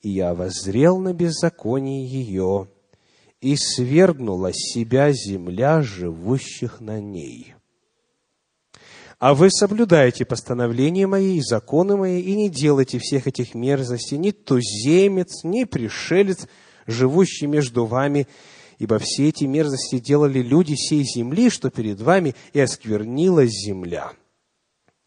и 0.00 0.08
я 0.08 0.32
воззрел 0.34 0.96
на 0.96 1.12
беззаконие 1.12 2.06
ее, 2.06 2.68
и 3.42 3.54
свергнула 3.54 4.54
себя 4.54 5.12
земля 5.12 5.82
живущих 5.82 6.80
на 6.80 7.02
ней. 7.02 7.54
А 9.18 9.34
вы 9.34 9.50
соблюдаете 9.50 10.24
постановления 10.24 11.06
мои 11.06 11.36
и 11.36 11.42
законы 11.42 11.98
мои, 11.98 12.18
и 12.22 12.34
не 12.34 12.48
делайте 12.48 12.98
всех 12.98 13.26
этих 13.26 13.54
мерзостей, 13.54 14.16
ни 14.16 14.30
туземец, 14.30 15.44
ни 15.44 15.64
пришелец, 15.64 16.48
живущий 16.86 17.46
между 17.46 17.84
вами, 17.84 18.26
ибо 18.78 18.98
все 18.98 19.28
эти 19.28 19.44
мерзости 19.44 19.98
делали 19.98 20.40
люди 20.40 20.74
сей 20.74 21.04
земли, 21.04 21.50
что 21.50 21.70
перед 21.70 22.00
вами, 22.00 22.34
и 22.52 22.60
осквернилась 22.60 23.50
земля. 23.50 24.12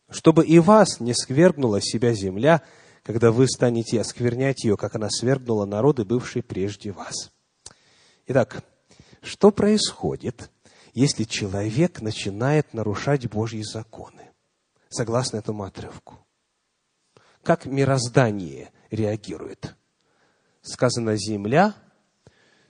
Чтобы 0.09 0.45
и 0.45 0.59
вас 0.59 0.99
не 0.99 1.13
свергнула 1.13 1.81
себя 1.81 2.13
земля, 2.13 2.61
когда 3.03 3.31
вы 3.31 3.47
станете 3.47 3.99
осквернять 3.99 4.63
ее, 4.63 4.77
как 4.77 4.95
она 4.95 5.09
свергнула 5.09 5.65
народы, 5.65 6.03
бывшие 6.03 6.43
прежде 6.43 6.91
вас. 6.91 7.31
Итак, 8.27 8.63
что 9.21 9.51
происходит, 9.51 10.51
если 10.93 11.23
человек 11.23 12.01
начинает 12.01 12.73
нарушать 12.73 13.29
Божьи 13.29 13.63
законы, 13.63 14.29
согласно 14.89 15.37
этому 15.37 15.63
отрывку. 15.63 16.19
Как 17.41 17.65
мироздание 17.65 18.71
реагирует? 18.91 19.75
Сказано, 20.61 21.15
земля 21.15 21.73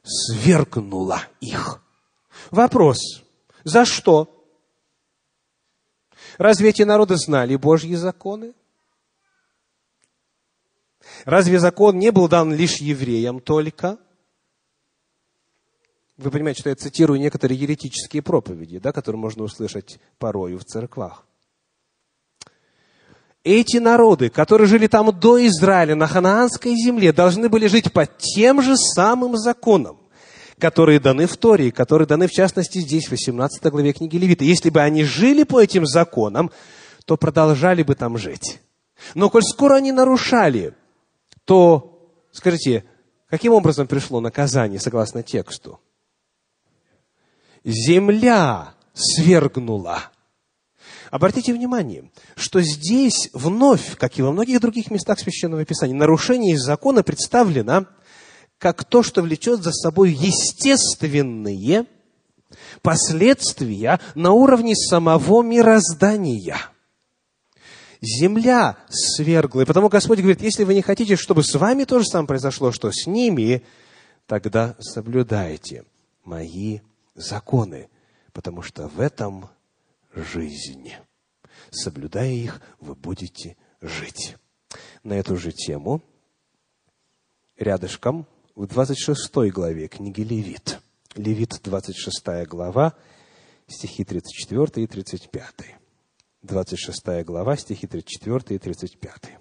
свергнула 0.04 1.24
их. 1.40 1.82
Вопрос, 2.50 3.24
за 3.64 3.86
что? 3.86 4.28
Разве 6.38 6.70
эти 6.70 6.84
народы 6.84 7.18
знали 7.18 7.56
Божьи 7.56 7.96
законы? 7.96 8.54
Разве 11.26 11.60
закон 11.60 12.00
не 12.00 12.12
был 12.12 12.28
дан 12.28 12.54
лишь 12.54 12.78
евреям 12.78 13.40
только? 13.40 13.98
Вы 16.18 16.30
понимаете, 16.30 16.62
что 16.62 16.70
я 16.70 16.76
цитирую 16.76 17.20
некоторые 17.20 17.60
еретические 17.60 18.22
проповеди, 18.22 18.80
да, 18.80 18.92
которые 18.92 19.20
можно 19.20 19.44
услышать 19.44 20.00
порою 20.20 20.60
в 20.60 20.66
церквах. 20.66 21.26
Эти 23.44 23.78
народы, 23.78 24.30
которые 24.30 24.68
жили 24.68 24.88
там 24.88 25.12
до 25.18 25.46
Израиля, 25.48 25.96
на 25.96 26.08
ханаанской 26.08 26.76
земле, 26.76 27.12
должны 27.12 27.50
были 27.50 27.68
жить 27.68 27.92
по 27.92 28.06
тем 28.06 28.62
же 28.62 28.78
самым 28.78 29.36
законам, 29.38 29.98
которые 30.60 31.00
даны 31.00 31.26
в 31.26 31.38
Торе, 31.38 31.72
которые 31.72 32.08
даны, 32.08 32.28
в 32.28 32.32
частности, 32.32 32.80
здесь, 32.80 33.08
в 33.08 33.12
18 33.12 33.64
главе 33.72 33.94
книги 33.94 34.18
Левита. 34.18 34.44
Если 34.44 34.70
бы 34.70 34.82
они 34.82 35.04
жили 35.04 35.44
по 35.44 35.60
этим 35.60 35.88
законам, 35.88 36.52
то 37.06 37.18
продолжали 37.18 37.82
бы 37.82 37.96
там 37.96 38.18
жить. 38.18 38.60
Но 39.16 39.30
коль 39.30 39.44
скоро 39.44 39.76
они 39.76 39.92
нарушали, 39.92 40.76
то, 41.46 42.14
скажите, 42.32 42.86
каким 43.28 43.54
образом 43.54 43.88
пришло 43.88 44.20
наказание, 44.20 44.80
согласно 44.80 45.24
тексту? 45.24 45.80
земля 47.64 48.74
свергнула. 48.94 50.12
Обратите 51.12 51.54
внимание, 51.54 52.10
что 52.38 52.62
здесь 52.62 53.30
вновь, 53.34 53.98
как 53.98 54.18
и 54.18 54.22
во 54.22 54.32
многих 54.32 54.62
других 54.62 54.90
местах 54.90 55.20
Священного 55.20 55.66
Писания, 55.66 55.94
нарушение 55.94 56.58
закона 56.58 57.04
представлено 57.04 57.86
как 58.58 58.86
то, 58.86 59.04
что 59.04 59.22
влечет 59.22 59.62
за 59.62 59.74
собой 59.74 60.12
естественные 60.12 61.86
последствия 62.82 64.00
на 64.16 64.32
уровне 64.32 64.74
самого 64.74 65.44
мироздания. 65.44 66.58
Земля 68.00 68.78
свергла. 68.90 69.62
И 69.62 69.66
потому 69.66 69.90
Господь 69.90 70.20
говорит, 70.20 70.42
если 70.42 70.64
вы 70.64 70.76
не 70.76 70.82
хотите, 70.82 71.18
чтобы 71.18 71.44
с 71.44 71.54
вами 71.56 71.84
то 71.84 72.00
же 72.00 72.06
самое 72.06 72.28
произошло, 72.28 72.72
что 72.72 72.90
с 72.90 73.06
ними, 73.06 73.64
тогда 74.28 74.76
соблюдайте 74.80 75.84
мои 76.24 76.80
законы, 77.16 77.90
потому 78.32 78.62
что 78.62 78.88
в 78.88 79.02
этом 79.02 79.50
жизнь. 80.14 80.92
Соблюдая 81.70 82.32
их, 82.32 82.62
вы 82.80 82.96
будете 82.96 83.58
жить. 83.82 84.38
На 85.04 85.14
эту 85.14 85.38
же 85.38 85.52
тему 85.52 86.02
рядышком 87.58 88.28
в 88.56 88.68
26 88.68 89.52
главе 89.52 89.88
книги 89.88 90.22
Левит. 90.22 90.80
Левит, 91.16 91.60
26 91.64 92.48
глава, 92.48 92.96
стихи 93.68 94.04
34 94.04 94.84
и 94.84 94.88
35. 94.88 95.46
26 96.42 97.26
глава, 97.26 97.58
стихи 97.58 97.88
34 97.88 98.56
и 98.56 98.60
35. 98.60 99.38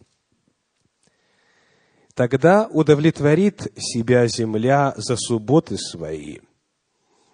«Тогда 2.14 2.68
удовлетворит 2.68 3.72
себя 3.78 4.26
земля 4.26 4.94
за 4.96 5.16
субботы 5.16 5.78
свои– 5.78 6.38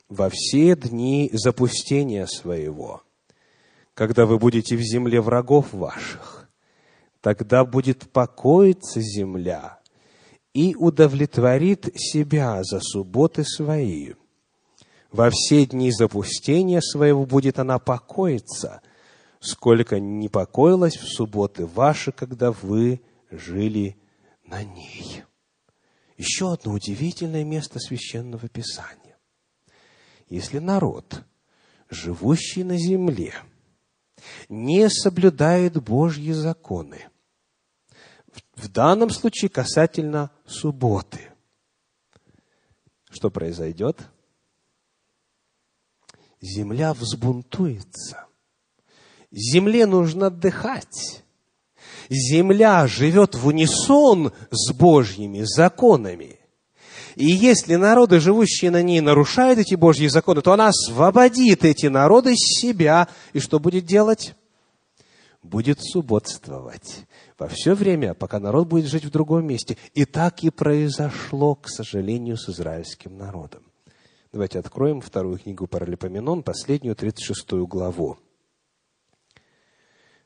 во 0.08 0.30
все 0.30 0.76
дни 0.76 1.30
запустения 1.32 2.26
своего, 2.26 3.02
когда 3.96 4.26
вы 4.26 4.38
будете 4.38 4.76
в 4.76 4.80
земле 4.82 5.20
врагов 5.20 5.72
ваших, 5.72 6.48
тогда 7.22 7.64
будет 7.64 8.08
покоиться 8.12 9.00
земля 9.00 9.80
и 10.54 10.76
удовлетворит 10.76 11.88
себя 11.96 12.62
за 12.62 12.78
субботы 12.80 13.42
свои. 13.42 14.12
Во 15.10 15.30
все 15.30 15.64
дни 15.66 15.90
запустения 15.90 16.80
своего 16.80 17.24
будет 17.24 17.58
она 17.58 17.78
покоиться, 17.78 18.82
сколько 19.40 19.98
не 19.98 20.28
покоилась 20.28 20.96
в 20.96 21.08
субботы 21.08 21.66
ваши, 21.66 22.12
когда 22.12 22.52
вы 22.52 23.00
жили 23.30 23.96
на 24.44 24.62
ней. 24.62 25.24
Еще 26.18 26.52
одно 26.52 26.74
удивительное 26.74 27.44
место 27.44 27.80
священного 27.80 28.46
писания 28.48 29.06
если 30.28 30.58
народ, 30.58 31.24
живущий 31.88 32.64
на 32.64 32.76
земле, 32.76 33.32
не 34.48 34.88
соблюдает 34.88 35.82
Божьи 35.82 36.32
законы, 36.32 37.08
в 38.54 38.68
данном 38.68 39.10
случае 39.10 39.48
касательно 39.48 40.30
субботы, 40.46 41.32
что 43.10 43.30
произойдет? 43.30 44.08
Земля 46.40 46.94
взбунтуется. 46.94 48.26
Земле 49.30 49.86
нужно 49.86 50.26
отдыхать. 50.26 51.24
Земля 52.08 52.86
живет 52.86 53.34
в 53.34 53.46
унисон 53.46 54.32
с 54.50 54.72
Божьими 54.72 55.42
законами. 55.42 56.38
И 57.16 57.24
если 57.24 57.76
народы, 57.76 58.20
живущие 58.20 58.70
на 58.70 58.82
ней, 58.82 59.00
нарушают 59.00 59.58
эти 59.58 59.74
Божьи 59.74 60.06
законы, 60.06 60.42
то 60.42 60.52
она 60.52 60.68
освободит 60.68 61.64
эти 61.64 61.86
народы 61.86 62.34
с 62.36 62.60
себя. 62.60 63.08
И 63.32 63.40
что 63.40 63.58
будет 63.58 63.86
делать? 63.86 64.34
Будет 65.42 65.78
субботствовать 65.80 67.06
во 67.38 67.48
все 67.48 67.74
время, 67.74 68.12
пока 68.12 68.38
народ 68.38 68.68
будет 68.68 68.86
жить 68.86 69.06
в 69.06 69.10
другом 69.10 69.46
месте. 69.46 69.78
И 69.94 70.04
так 70.04 70.44
и 70.44 70.50
произошло, 70.50 71.54
к 71.54 71.70
сожалению, 71.70 72.36
с 72.36 72.50
израильским 72.50 73.16
народом. 73.16 73.62
Давайте 74.30 74.58
откроем 74.58 75.00
вторую 75.00 75.38
книгу 75.38 75.66
Паралипоменон, 75.66 76.42
последнюю, 76.42 76.94
36 76.94 77.50
главу. 77.66 78.18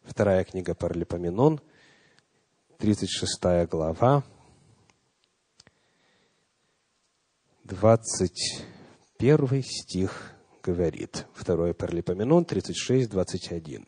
Вторая 0.03 0.43
книга 0.43 0.74
Паралипоменон, 0.74 1.61
36 2.78 3.68
глава, 3.70 4.24
21 7.70 9.62
стих 9.62 10.32
говорит. 10.62 11.26
Второе 11.34 11.72
Паралипоменон, 11.72 12.44
36, 12.44 13.08
21 13.08 13.84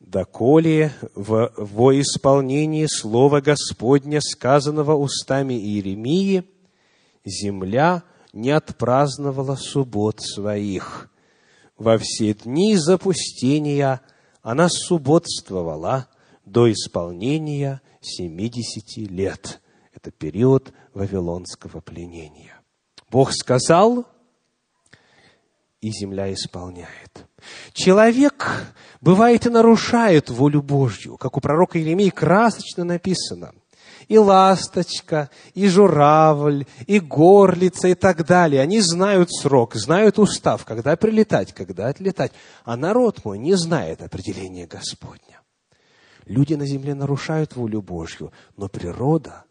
доколе 0.00 0.92
в, 1.14 1.52
во 1.56 1.98
исполнении 1.98 2.86
Слова 2.86 3.40
Господня, 3.40 4.20
сказанного 4.20 4.94
устами 4.94 5.54
Иеремии, 5.54 6.44
земля 7.24 8.02
не 8.32 8.50
отпраздновала 8.50 9.56
суббот 9.56 10.20
своих. 10.20 11.10
Во 11.78 11.96
все 11.98 12.34
дни 12.34 12.76
запустения 12.76 14.02
она 14.42 14.68
субботствовала 14.68 16.08
до 16.44 16.70
исполнения 16.70 17.80
семидесяти 18.00 19.00
лет. 19.00 19.60
Это 19.94 20.10
период 20.10 20.72
вавилонского 20.94 21.80
пленения. 21.80 22.60
Бог 23.10 23.32
сказал, 23.32 24.06
и 25.80 25.90
земля 25.90 26.32
исполняет. 26.32 27.26
Человек, 27.74 28.74
бывает, 29.00 29.46
и 29.46 29.50
нарушает 29.50 30.30
волю 30.30 30.62
Божью, 30.62 31.18
как 31.18 31.36
у 31.36 31.40
пророка 31.40 31.78
Иеремии 31.78 32.08
красочно 32.08 32.84
написано. 32.84 33.52
И 34.08 34.18
ласточка, 34.18 35.30
и 35.54 35.66
журавль, 35.68 36.66
и 36.86 37.00
горлица, 37.00 37.88
и 37.88 37.94
так 37.94 38.26
далее. 38.26 38.60
Они 38.60 38.80
знают 38.80 39.30
срок, 39.32 39.74
знают 39.74 40.18
устав, 40.18 40.64
когда 40.64 40.96
прилетать, 40.96 41.52
когда 41.52 41.88
отлетать. 41.88 42.32
А 42.64 42.76
народ 42.76 43.24
мой 43.24 43.38
не 43.38 43.54
знает 43.54 44.02
определения 44.02 44.66
Господня. 44.66 45.40
Люди 46.26 46.54
на 46.54 46.66
земле 46.66 46.94
нарушают 46.94 47.56
волю 47.56 47.82
Божью, 47.82 48.32
но 48.56 48.68
природа 48.68 49.44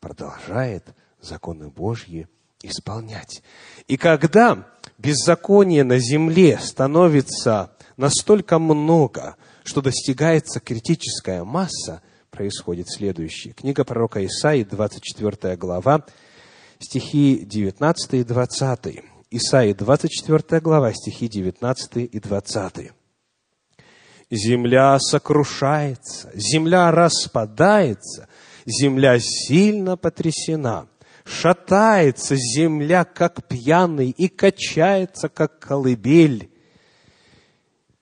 продолжает 0.00 0.94
законы 1.20 1.68
Божьи 1.68 2.28
исполнять. 2.62 3.42
И 3.86 3.96
когда 3.96 4.66
беззаконие 4.98 5.84
на 5.84 5.98
земле 5.98 6.58
становится 6.58 7.72
настолько 7.96 8.58
много, 8.58 9.36
что 9.64 9.82
достигается 9.82 10.60
критическая 10.60 11.44
масса, 11.44 12.02
происходит 12.30 12.88
следующее. 12.90 13.54
Книга 13.54 13.84
пророка 13.84 14.24
Исаии, 14.24 14.64
24 14.64 15.56
глава, 15.56 16.04
стихи 16.78 17.40
19 17.44 18.14
и 18.14 18.24
20. 18.24 19.04
Исаии, 19.30 19.72
24 19.72 20.60
глава, 20.60 20.92
стихи 20.92 21.28
19 21.28 21.96
и 21.96 22.20
20. 22.20 22.92
«Земля 24.30 24.98
сокрушается, 24.98 26.30
земля 26.34 26.90
распадается, 26.90 28.28
земля 28.66 29.18
сильно 29.18 29.96
потрясена» 29.96 30.88
шатается 31.26 32.36
земля, 32.36 33.04
как 33.04 33.46
пьяный, 33.48 34.10
и 34.10 34.28
качается, 34.28 35.28
как 35.28 35.58
колыбель, 35.58 36.50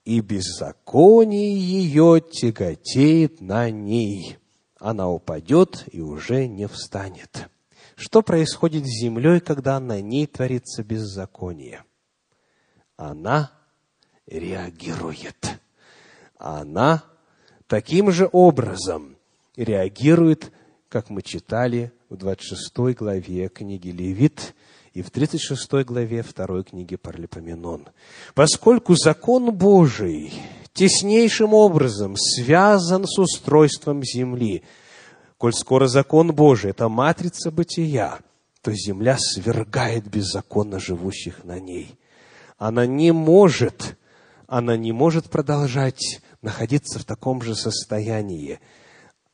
и 0.05 0.19
беззаконие 0.19 1.57
ее 1.57 2.21
тяготеет 2.21 3.41
на 3.41 3.71
ней. 3.71 4.37
Она 4.79 5.09
упадет 5.09 5.85
и 5.91 5.99
уже 5.99 6.47
не 6.47 6.67
встанет. 6.67 7.49
Что 7.95 8.21
происходит 8.21 8.85
с 8.85 9.01
землей, 9.01 9.39
когда 9.39 9.79
на 9.79 9.99
ней 9.99 10.27
творится 10.27 10.83
беззаконие? 10.83 11.83
Она 12.97 13.51
реагирует. 14.27 15.59
Она 16.37 17.03
таким 17.67 18.11
же 18.11 18.29
образом 18.31 19.17
реагирует, 19.55 20.51
как 20.95 21.09
мы 21.09 21.21
читали 21.23 21.91
в 22.09 22.15
26 22.15 22.95
главе 22.95 23.49
книги 23.49 23.89
Левит 23.89 24.55
и 24.93 25.01
в 25.01 25.11
36 25.11 25.69
главе 25.83 26.23
второй 26.23 26.63
книги 26.63 26.95
Паралипоменон. 26.95 27.89
Поскольку 28.33 28.95
закон 28.95 29.53
Божий 29.53 30.31
теснейшим 30.71 31.53
образом 31.53 32.15
связан 32.15 33.05
с 33.05 33.19
устройством 33.19 34.05
земли, 34.05 34.63
коль 35.37 35.51
скоро 35.51 35.87
закон 35.87 36.33
Божий– 36.33 36.69
это 36.71 36.87
матрица 36.87 37.51
бытия, 37.51 38.19
то 38.61 38.71
земля 38.71 39.17
свергает 39.19 40.07
беззаконно 40.07 40.79
живущих 40.79 41.43
на 41.43 41.59
ней. 41.59 41.99
Она 42.57 42.85
не 42.85 43.11
может, 43.11 43.97
она 44.47 44.77
не 44.77 44.93
может 44.93 45.29
продолжать 45.29 46.21
находиться 46.41 46.99
в 46.99 47.03
таком 47.03 47.41
же 47.41 47.53
состоянии. 47.53 48.61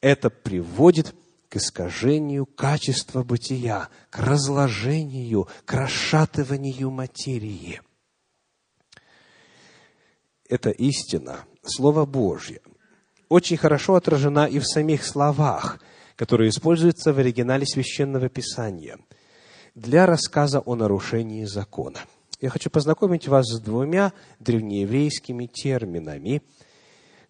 Это 0.02 0.32
приводит 0.32 1.14
к 1.52 1.58
искажению 1.58 2.46
качества 2.46 3.24
бытия, 3.24 3.90
к 4.10 4.20
разложению, 4.20 5.50
к 5.66 5.74
расшатыванию 5.74 6.90
материи. 6.90 7.82
Это 10.48 10.70
истина, 10.70 11.44
Слово 11.62 12.06
Божье, 12.06 12.62
очень 13.28 13.58
хорошо 13.58 13.96
отражена 13.96 14.46
и 14.46 14.60
в 14.60 14.66
самих 14.66 15.06
словах, 15.06 15.82
которые 16.16 16.52
используются 16.52 17.12
в 17.12 17.20
оригинале 17.20 17.66
Священного 17.66 18.30
Писания 18.30 18.98
для 19.76 20.06
рассказа 20.06 20.62
о 20.62 20.76
нарушении 20.76 21.44
закона. 21.44 22.00
Я 22.40 22.50
хочу 22.50 22.70
познакомить 22.70 23.28
вас 23.28 23.46
с 23.46 23.60
двумя 23.60 24.14
древнееврейскими 24.40 25.48
терминами, 25.48 26.44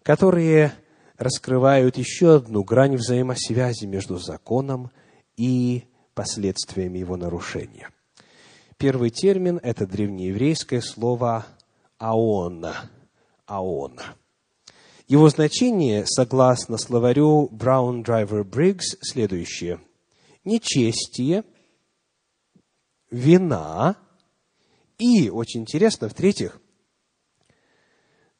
которые 0.04 0.74
раскрывают 1.18 1.96
еще 1.96 2.36
одну 2.36 2.64
грань 2.64 2.96
взаимосвязи 2.96 3.86
между 3.86 4.18
законом 4.18 4.90
и 5.36 5.84
последствиями 6.14 6.98
его 6.98 7.16
нарушения. 7.16 7.90
Первый 8.76 9.10
термин– 9.10 9.60
это 9.62 9.86
древнееврейское 9.86 10.80
слово 10.80 11.46
«аона». 11.98 12.90
«Аона». 13.46 14.16
Его 15.08 15.28
значение, 15.28 16.06
согласно 16.06 16.78
словарю 16.78 17.48
Brown 17.52 18.02
Driver 18.02 18.44
Briggs, 18.44 18.96
следующее. 19.02 19.80
Нечестие, 20.44 21.44
вина 23.10 23.96
и, 24.98 25.28
очень 25.28 25.62
интересно, 25.62 26.08
в-третьих, 26.08 26.60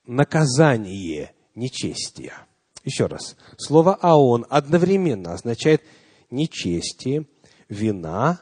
наказание 0.06 1.34
нечестия– 1.54 2.34
еще 2.85 3.07
раз. 3.07 3.37
Слово 3.57 3.95
«аон» 3.95 4.47
одновременно 4.49 5.35
означает 5.35 5.83
нечестие, 6.30 7.26
вина 7.68 8.41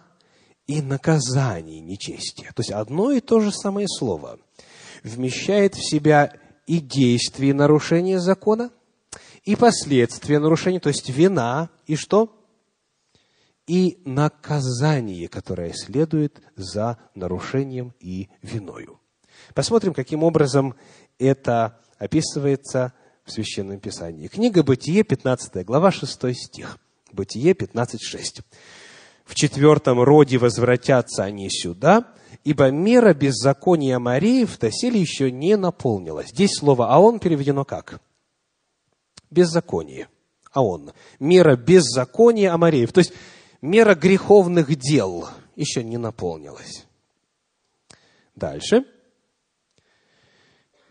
и 0.66 0.82
наказание 0.82 1.80
нечестия. 1.80 2.53
То 2.53 2.61
есть 2.61 2.70
одно 2.70 3.11
и 3.11 3.20
то 3.20 3.41
же 3.41 3.53
самое 3.53 3.88
слово 3.88 4.38
вмещает 5.03 5.74
в 5.74 5.88
себя 5.88 6.32
и 6.66 6.78
действие 6.78 7.55
нарушения 7.55 8.20
закона, 8.20 8.70
и 9.45 9.57
последствия 9.57 10.38
нарушения, 10.38 10.80
то 10.80 10.88
есть 10.91 11.09
вина, 11.09 11.70
и 11.86 11.97
что? 11.97 12.36
И 13.66 14.01
наказание, 14.05 15.28
которое 15.28 15.72
следует 15.72 16.41
за 16.57 16.99
нарушением 17.14 17.95
и 17.99 18.28
виною. 18.43 19.01
Посмотрим, 19.55 19.95
каким 19.95 20.22
образом 20.22 20.74
это 21.18 21.80
описывается 21.99 22.93
в 23.30 23.32
Священном 23.32 23.78
Писании. 23.78 24.28
Книга 24.28 24.62
Бытие, 24.62 25.04
15 25.04 25.64
глава, 25.64 25.90
6 25.92 26.34
стих. 26.34 26.78
Бытие 27.12 27.52
15.6. 27.52 28.42
В 29.24 29.34
четвертом 29.34 30.02
роде 30.02 30.38
возвратятся 30.38 31.24
они 31.24 31.48
сюда, 31.48 32.12
ибо 32.44 32.70
мера 32.70 33.14
беззакония 33.14 33.98
Мареев 33.98 34.58
доселе 34.58 35.00
еще 35.00 35.30
не 35.30 35.56
наполнилась. 35.56 36.30
Здесь 36.30 36.56
слово 36.58 36.92
«аон» 36.92 37.20
переведено 37.20 37.64
как? 37.64 38.00
Беззаконие. 39.30 40.08
Аон. 40.52 40.92
Мера 41.20 41.54
беззакония 41.56 42.52
Амареев. 42.52 42.92
То 42.92 42.98
есть, 42.98 43.12
мера 43.62 43.94
греховных 43.94 44.74
дел 44.74 45.28
еще 45.54 45.84
не 45.84 45.96
наполнилась. 45.96 46.86
Дальше. 48.34 48.84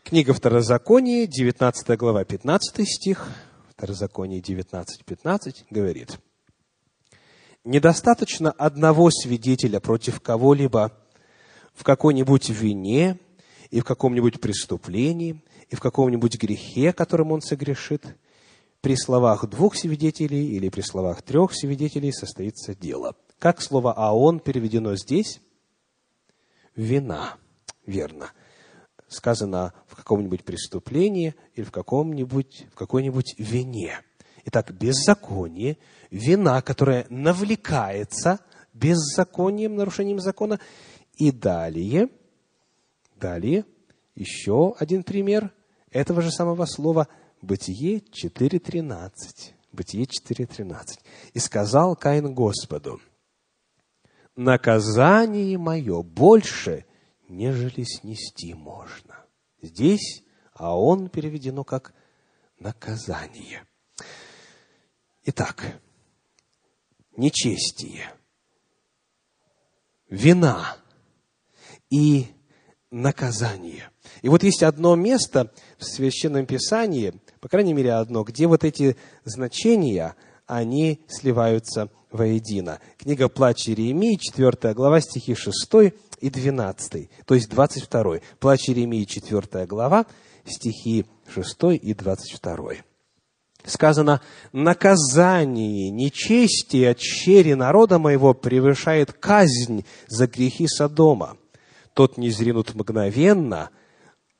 Книга 0.09 0.33
Второзакония, 0.33 1.27
19 1.27 1.95
глава, 1.95 2.23
15 2.25 2.83
стих, 2.89 3.27
Второзаконие 3.69 4.41
19, 4.41 5.05
15, 5.05 5.65
говорит, 5.69 6.17
«Недостаточно 7.63 8.49
одного 8.49 9.11
свидетеля 9.11 9.79
против 9.79 10.19
кого-либо 10.19 10.97
в 11.75 11.83
какой-нибудь 11.83 12.49
вине 12.49 13.19
и 13.69 13.81
в 13.81 13.83
каком-нибудь 13.83 14.41
преступлении, 14.41 15.43
и 15.69 15.75
в 15.75 15.79
каком-нибудь 15.79 16.39
грехе, 16.39 16.91
которым 16.91 17.31
он 17.31 17.41
согрешит. 17.41 18.03
При 18.81 18.95
словах 18.95 19.47
двух 19.47 19.75
свидетелей 19.75 20.55
или 20.55 20.69
при 20.69 20.81
словах 20.81 21.21
трех 21.21 21.53
свидетелей 21.53 22.11
состоится 22.11 22.73
дело». 22.73 23.15
Как 23.37 23.61
слово 23.61 23.93
«аон» 23.93 24.39
переведено 24.39 24.95
здесь? 24.95 25.39
вина. 26.75 27.35
Верно. 27.85 28.31
Сказано 29.09 29.73
в 29.87 29.95
каком-нибудь 29.95 30.45
преступлении 30.45 31.35
или 31.55 31.65
в, 31.65 31.71
каком-нибудь, 31.71 32.67
в 32.71 32.75
какой-нибудь 32.75 33.35
вине. 33.37 33.99
Итак, 34.45 34.71
беззаконие, 34.71 35.77
вина, 36.09 36.61
которая 36.61 37.05
навлекается 37.09 38.39
беззаконием, 38.73 39.75
нарушением 39.75 40.19
закона. 40.19 40.59
И 41.17 41.31
далее, 41.31 42.07
далее, 43.17 43.65
еще 44.15 44.73
один 44.79 45.03
пример 45.03 45.51
этого 45.91 46.21
же 46.21 46.31
самого 46.31 46.65
слова 46.65 47.07
Бытие 47.41 47.99
4.13. 47.99 49.11
Бытие 49.71 50.05
4.13. 50.05 50.75
«И 51.33 51.39
сказал 51.39 51.95
Каин 51.95 52.33
Господу, 52.33 52.99
наказание 54.35 55.57
мое 55.57 56.01
больше, 56.01 56.85
нежели 57.29 57.83
снести 57.83 58.53
можно». 58.53 59.25
Здесь 59.61 60.23
а 60.59 60.77
он 60.77 61.07
переведено 61.07 61.63
как 61.63 61.93
наказание. 62.59 63.65
Итак, 65.23 65.79
нечестие, 67.15 68.11
вина 70.09 70.77
и 71.89 72.27
наказание. 72.91 73.89
И 74.21 74.27
вот 74.27 74.43
есть 74.43 74.63
одно 74.63 74.95
место 74.95 75.53
в 75.77 75.85
Священном 75.85 76.45
Писании, 76.45 77.13
по 77.39 77.47
крайней 77.47 77.73
мере 77.73 77.93
одно, 77.93 78.23
где 78.23 78.45
вот 78.45 78.65
эти 78.65 78.97
значения, 79.23 80.15
они 80.45 80.99
сливаются 81.07 81.89
воедино. 82.11 82.81
Книга 82.97 83.29
«Плач 83.29 83.69
Иеремии», 83.69 84.17
4 84.17 84.73
глава, 84.73 84.99
стихи 84.99 85.35
6 85.35 85.93
и 86.21 86.29
12, 86.29 87.09
то 87.25 87.35
есть 87.35 87.49
22. 87.49 88.19
«Плач 88.39 88.69
Иеремии», 88.69 89.05
4 89.05 89.65
глава, 89.65 90.05
стихи 90.45 91.05
6 91.33 91.57
и 91.81 91.93
22. 91.93 92.83
Сказано, 93.65 94.21
наказание 94.53 95.89
нечестия 95.89 96.95
щери 96.97 97.53
народа 97.53 97.99
моего 97.99 98.33
превышает 98.33 99.11
казнь 99.13 99.85
за 100.07 100.27
грехи 100.27 100.67
Содома. 100.67 101.37
Тот 101.93 102.17
не 102.17 102.31
зринут 102.31 102.73
мгновенно, 102.73 103.69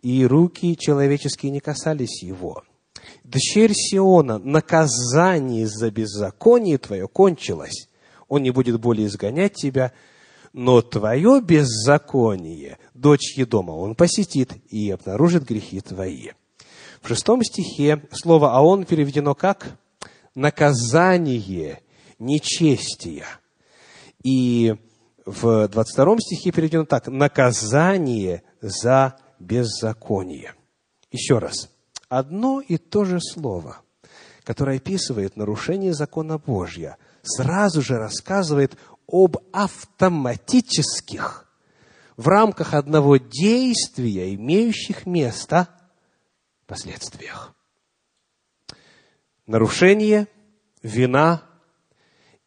и 0.01 0.25
руки 0.25 0.77
человеческие 0.77 1.51
не 1.51 1.59
касались 1.59 2.23
его. 2.23 2.63
Дщерь 3.25 3.73
Сиона, 3.73 4.37
наказание 4.39 5.67
за 5.67 5.91
беззаконие 5.91 6.77
твое 6.77 7.07
кончилось. 7.07 7.89
Он 8.27 8.43
не 8.43 8.51
будет 8.51 8.79
более 8.79 9.07
изгонять 9.07 9.53
тебя, 9.55 9.91
но 10.53 10.81
твое 10.81 11.41
беззаконие, 11.41 12.77
дочь 12.93 13.37
Едома, 13.37 13.71
он 13.71 13.95
посетит 13.95 14.53
и 14.69 14.91
обнаружит 14.91 15.45
грехи 15.45 15.81
твои. 15.81 16.29
В 17.01 17.07
шестом 17.07 17.43
стихе 17.43 18.03
слово 18.11 18.55
«аон» 18.55 18.85
переведено 18.85 19.35
как 19.35 19.77
«наказание 20.35 21.81
нечестия». 22.17 23.25
И 24.23 24.75
в 25.25 25.67
22 25.67 26.17
стихе 26.19 26.51
переведено 26.51 26.85
так 26.85 27.07
«наказание 27.07 28.43
за 28.61 29.15
беззаконие». 29.39 30.53
Еще 31.11 31.37
раз. 31.37 31.69
Одно 32.09 32.59
и 32.59 32.77
то 32.77 33.05
же 33.05 33.19
слово, 33.21 33.77
которое 34.43 34.77
описывает 34.77 35.37
нарушение 35.37 35.93
закона 35.93 36.37
Божьего, 36.37 36.97
сразу 37.21 37.81
же 37.81 37.97
рассказывает 37.97 38.75
об 39.11 39.37
автоматических, 39.51 41.45
в 42.17 42.27
рамках 42.27 42.73
одного 42.73 43.17
действия, 43.17 44.33
имеющих 44.35 45.05
место 45.05 45.69
последствиях. 46.67 47.53
Нарушение, 49.47 50.27
вина 50.83 51.41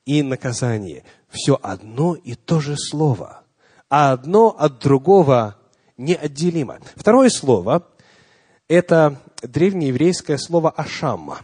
и 0.04 0.22
наказание. 0.22 1.04
Все 1.28 1.58
одно 1.60 2.14
и 2.14 2.34
то 2.34 2.60
же 2.60 2.76
слово, 2.76 3.44
а 3.88 4.12
одно 4.12 4.48
от 4.48 4.78
другого 4.78 5.56
неотделимо. 5.96 6.78
Второе 6.94 7.30
слово– 7.30 7.88
это 8.68 9.20
древнееврейское 9.42 10.36
слово 10.36 10.70
«ашамма». 10.70 11.40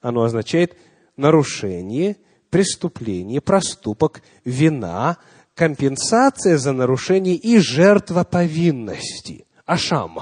Оно 0.00 0.24
означает 0.24 0.76
нарушение– 1.16 2.16
преступление, 2.50 3.40
проступок, 3.40 4.22
вина, 4.44 5.18
компенсация 5.54 6.58
за 6.58 6.72
нарушение 6.72 7.34
и 7.34 7.58
жертва 7.58 8.24
повинности. 8.24 9.46
Ашам. 9.66 10.18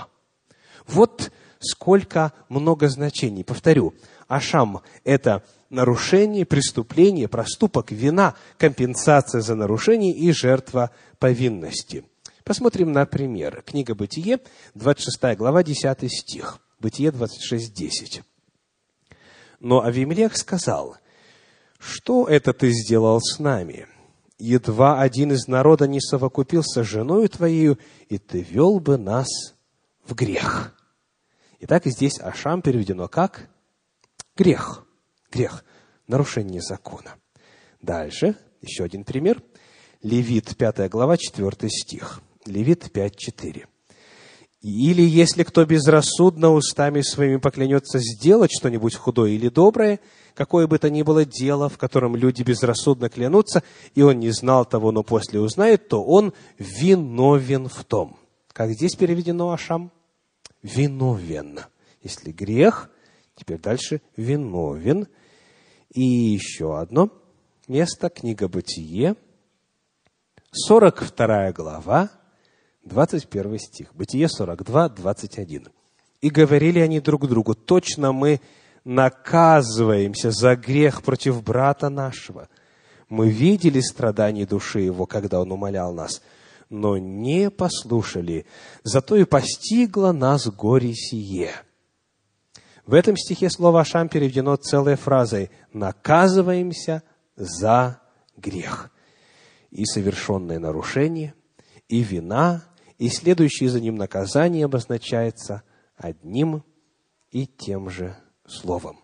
Вот 0.86 1.30
сколько 1.60 2.32
много 2.48 2.88
значений. 2.88 3.44
Повторю, 3.44 3.94
Ашам– 4.28 4.82
это 5.04 5.42
нарушение, 5.70 6.44
преступление, 6.44 7.28
проступок, 7.28 7.90
вина, 7.90 8.34
компенсация 8.58 9.40
за 9.40 9.54
нарушение 9.54 10.12
и 10.12 10.32
жертва 10.32 10.90
повинности. 11.18 12.04
Посмотрим 12.44 12.92
на 12.92 13.06
пример. 13.06 13.62
Книга 13.66 13.94
Бытие, 13.94 14.38
26 14.74 15.36
глава, 15.36 15.62
10 15.62 16.12
стих. 16.12 16.58
Бытие 16.80 17.10
26, 17.10 17.74
10. 17.74 18.22
Но 19.60 19.82
Авимелех 19.82 20.36
сказал, 20.36 20.96
что 21.86 22.26
это 22.26 22.52
ты 22.52 22.70
сделал 22.70 23.20
с 23.20 23.38
нами? 23.38 23.86
Едва 24.38 25.00
один 25.00 25.32
из 25.32 25.46
народа 25.46 25.86
не 25.86 26.00
совокупился 26.00 26.82
с 26.82 26.86
женою 26.86 27.28
твоею, 27.28 27.78
и 28.08 28.18
ты 28.18 28.42
вел 28.42 28.80
бы 28.80 28.98
нас 28.98 29.28
в 30.04 30.14
грех. 30.14 30.74
Итак, 31.60 31.86
здесь 31.86 32.20
Ашам 32.20 32.60
переведено 32.60 33.08
как 33.08 33.48
грех. 34.36 34.84
Грех. 35.30 35.64
Нарушение 36.06 36.60
закона. 36.60 37.14
Дальше, 37.80 38.36
еще 38.60 38.84
один 38.84 39.04
пример. 39.04 39.42
Левит, 40.02 40.56
5 40.56 40.90
глава, 40.90 41.16
4 41.16 41.70
стих. 41.70 42.20
Левит 42.44 42.92
5, 42.92 43.16
4. 43.16 43.66
Или 44.62 45.02
если 45.02 45.44
кто 45.44 45.64
безрассудно 45.64 46.52
устами 46.52 47.00
своими 47.00 47.36
поклянется 47.36 47.98
сделать 48.00 48.50
что-нибудь 48.52 48.94
худое 48.94 49.30
или 49.30 49.48
доброе, 49.48 50.00
какое 50.36 50.66
бы 50.66 50.78
то 50.78 50.90
ни 50.90 51.02
было 51.02 51.24
дело, 51.24 51.68
в 51.68 51.78
котором 51.78 52.14
люди 52.14 52.42
безрассудно 52.42 53.08
клянутся, 53.08 53.64
и 53.94 54.02
он 54.02 54.20
не 54.20 54.30
знал 54.30 54.66
того, 54.66 54.92
но 54.92 55.02
после 55.02 55.40
узнает, 55.40 55.88
то 55.88 56.04
он 56.04 56.34
виновен 56.58 57.68
в 57.68 57.82
том. 57.84 58.18
Как 58.52 58.70
здесь 58.70 58.94
переведено 58.94 59.50
Ашам? 59.50 59.90
Виновен. 60.62 61.60
Если 62.02 62.30
грех, 62.30 62.90
теперь 63.34 63.58
дальше 63.58 64.02
виновен. 64.16 65.08
И 65.92 66.02
еще 66.02 66.78
одно 66.78 67.10
место, 67.66 68.10
книга 68.10 68.48
Бытие, 68.48 69.16
42 70.52 71.52
глава, 71.52 72.10
21 72.84 73.58
стих. 73.58 73.94
Бытие 73.94 74.28
42, 74.28 74.90
21. 74.90 75.68
«И 76.20 76.30
говорили 76.30 76.78
они 76.80 77.00
друг 77.00 77.26
другу, 77.28 77.54
точно 77.54 78.12
мы 78.12 78.40
наказываемся 78.86 80.30
за 80.30 80.54
грех 80.54 81.02
против 81.02 81.42
брата 81.42 81.88
нашего. 81.90 82.48
Мы 83.08 83.30
видели 83.30 83.80
страдания 83.80 84.46
души 84.46 84.78
его, 84.80 85.06
когда 85.06 85.40
он 85.40 85.50
умолял 85.50 85.92
нас, 85.92 86.22
но 86.70 86.96
не 86.96 87.50
послушали, 87.50 88.46
зато 88.84 89.16
и 89.16 89.24
постигло 89.24 90.12
нас 90.12 90.46
горе 90.46 90.94
сие. 90.94 91.50
В 92.86 92.94
этом 92.94 93.16
стихе 93.16 93.50
слово 93.50 93.80
«Ашам» 93.80 94.08
переведено 94.08 94.54
целой 94.54 94.94
фразой 94.94 95.50
«наказываемся 95.72 97.02
за 97.34 98.00
грех». 98.36 98.92
И 99.72 99.84
совершенное 99.84 100.60
нарушение, 100.60 101.34
и 101.88 102.04
вина, 102.04 102.62
и 102.98 103.08
следующее 103.08 103.68
за 103.68 103.80
ним 103.80 103.96
наказание 103.96 104.64
обозначается 104.64 105.64
одним 105.96 106.62
и 107.32 107.48
тем 107.48 107.90
же 107.90 108.16
словом. 108.48 108.98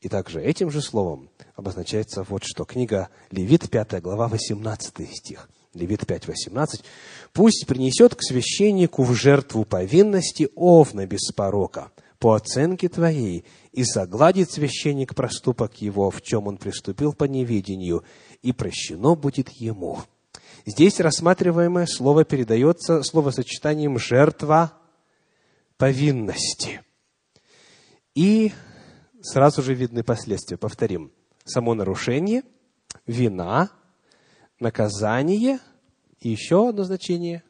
И 0.00 0.08
также 0.08 0.42
этим 0.42 0.70
же 0.70 0.82
словом 0.82 1.30
обозначается 1.54 2.22
вот 2.22 2.44
что. 2.44 2.64
Книга 2.64 3.08
Левит, 3.30 3.70
5 3.70 4.00
глава, 4.02 4.28
18 4.28 5.08
стих. 5.10 5.48
Левит 5.74 6.06
5, 6.06 6.28
18. 6.28 6.84
«Пусть 7.32 7.66
принесет 7.66 8.14
к 8.14 8.22
священнику 8.22 9.02
в 9.02 9.14
жертву 9.14 9.64
повинности 9.64 10.48
овна 10.54 11.06
без 11.06 11.32
порока, 11.32 11.90
по 12.18 12.34
оценке 12.34 12.88
твоей, 12.88 13.44
и 13.72 13.84
загладит 13.84 14.50
священник 14.50 15.14
проступок 15.14 15.82
его, 15.82 16.10
в 16.10 16.22
чем 16.22 16.46
он 16.46 16.56
приступил 16.56 17.12
по 17.12 17.24
неведению, 17.24 18.04
и 18.42 18.52
прощено 18.52 19.14
будет 19.14 19.50
ему». 19.50 19.98
Здесь 20.64 20.98
рассматриваемое 20.98 21.86
слово 21.86 22.24
передается 22.24 23.02
словосочетанием 23.02 23.98
«жертва 23.98 24.72
повинности». 25.76 26.80
И 28.16 28.52
сразу 29.20 29.62
же 29.62 29.74
видны 29.74 30.02
последствия. 30.02 30.56
Повторим. 30.56 31.12
Само 31.44 31.74
нарушение, 31.74 32.42
вина, 33.06 33.70
наказание 34.58 35.60
И 36.18 36.30
еще 36.30 36.70
одно 36.70 36.82
значение 36.82 37.44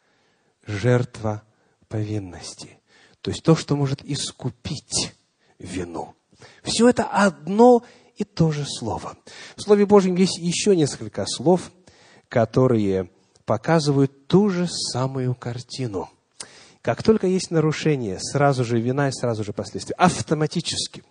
–жертва 0.66 1.42
повинности. 1.88 2.80
То 3.22 3.30
есть 3.30 3.42
то, 3.44 3.54
что 3.54 3.76
может 3.76 4.04
искупить 4.04 5.14
вину. 5.58 6.14
Все 6.62 6.88
это 6.88 7.04
одно 7.04 7.84
и 8.16 8.24
то 8.24 8.50
же 8.50 8.64
слово. 8.66 9.16
В 9.56 9.62
Слове 9.62 9.86
Божьем 9.86 10.16
есть 10.16 10.38
еще 10.38 10.74
несколько 10.74 11.24
слов, 11.26 11.70
которые 12.28 13.10
показывают 13.44 14.26
ту 14.26 14.50
же 14.50 14.66
самую 14.66 15.34
картину. 15.34 16.10
Как 16.82 17.02
только 17.02 17.26
есть 17.26 17.50
нарушение, 17.50 18.18
сразу 18.18 18.64
же 18.64 18.80
вина 18.80 19.08
и 19.08 19.12
сразу 19.12 19.44
же 19.44 19.52
последствия. 19.52 19.94
Автоматически. 19.96 21.02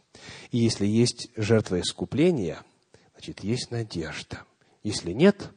И 0.51 0.57
если 0.57 0.88
есть 0.88 1.30
жертва 1.36 1.80
искупления, 1.80 2.63
значит, 3.13 3.43
есть 3.43 3.70
надежда. 3.70 4.41
Если 4.82 5.11
нет, 5.11 5.51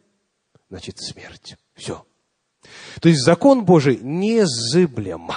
значит, 0.68 0.98
смерть. 0.98 1.56
Все. 1.74 2.04
То 3.00 3.08
есть 3.08 3.22
закон 3.22 3.64
Божий 3.64 3.98
незыблем. 4.02 5.30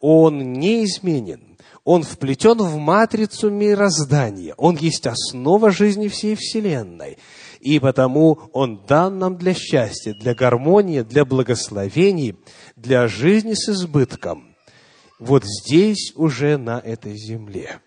Он 0.00 0.52
неизменен. 0.54 1.56
Он 1.84 2.02
вплетен 2.02 2.58
в 2.58 2.76
матрицу 2.76 3.50
мироздания. 3.50 4.54
Он 4.56 4.76
есть 4.76 5.06
основа 5.06 5.70
жизни 5.70 6.08
всей 6.08 6.36
Вселенной. 6.36 7.18
И 7.62 7.78
потому 7.78 8.40
Он 8.52 8.84
дан 8.86 9.20
нам 9.20 9.38
для 9.38 9.54
счастья, 9.54 10.14
для 10.14 10.34
гармонии, 10.34 11.02
для 11.02 11.24
благословений, 11.24 12.34
для 12.74 13.06
жизни 13.06 13.54
с 13.54 13.68
избытком. 13.68 14.56
Вот 15.20 15.44
здесь 15.44 16.12
уже 16.16 16.56
на 16.56 16.80
этой 16.80 17.16
земле. 17.16 17.78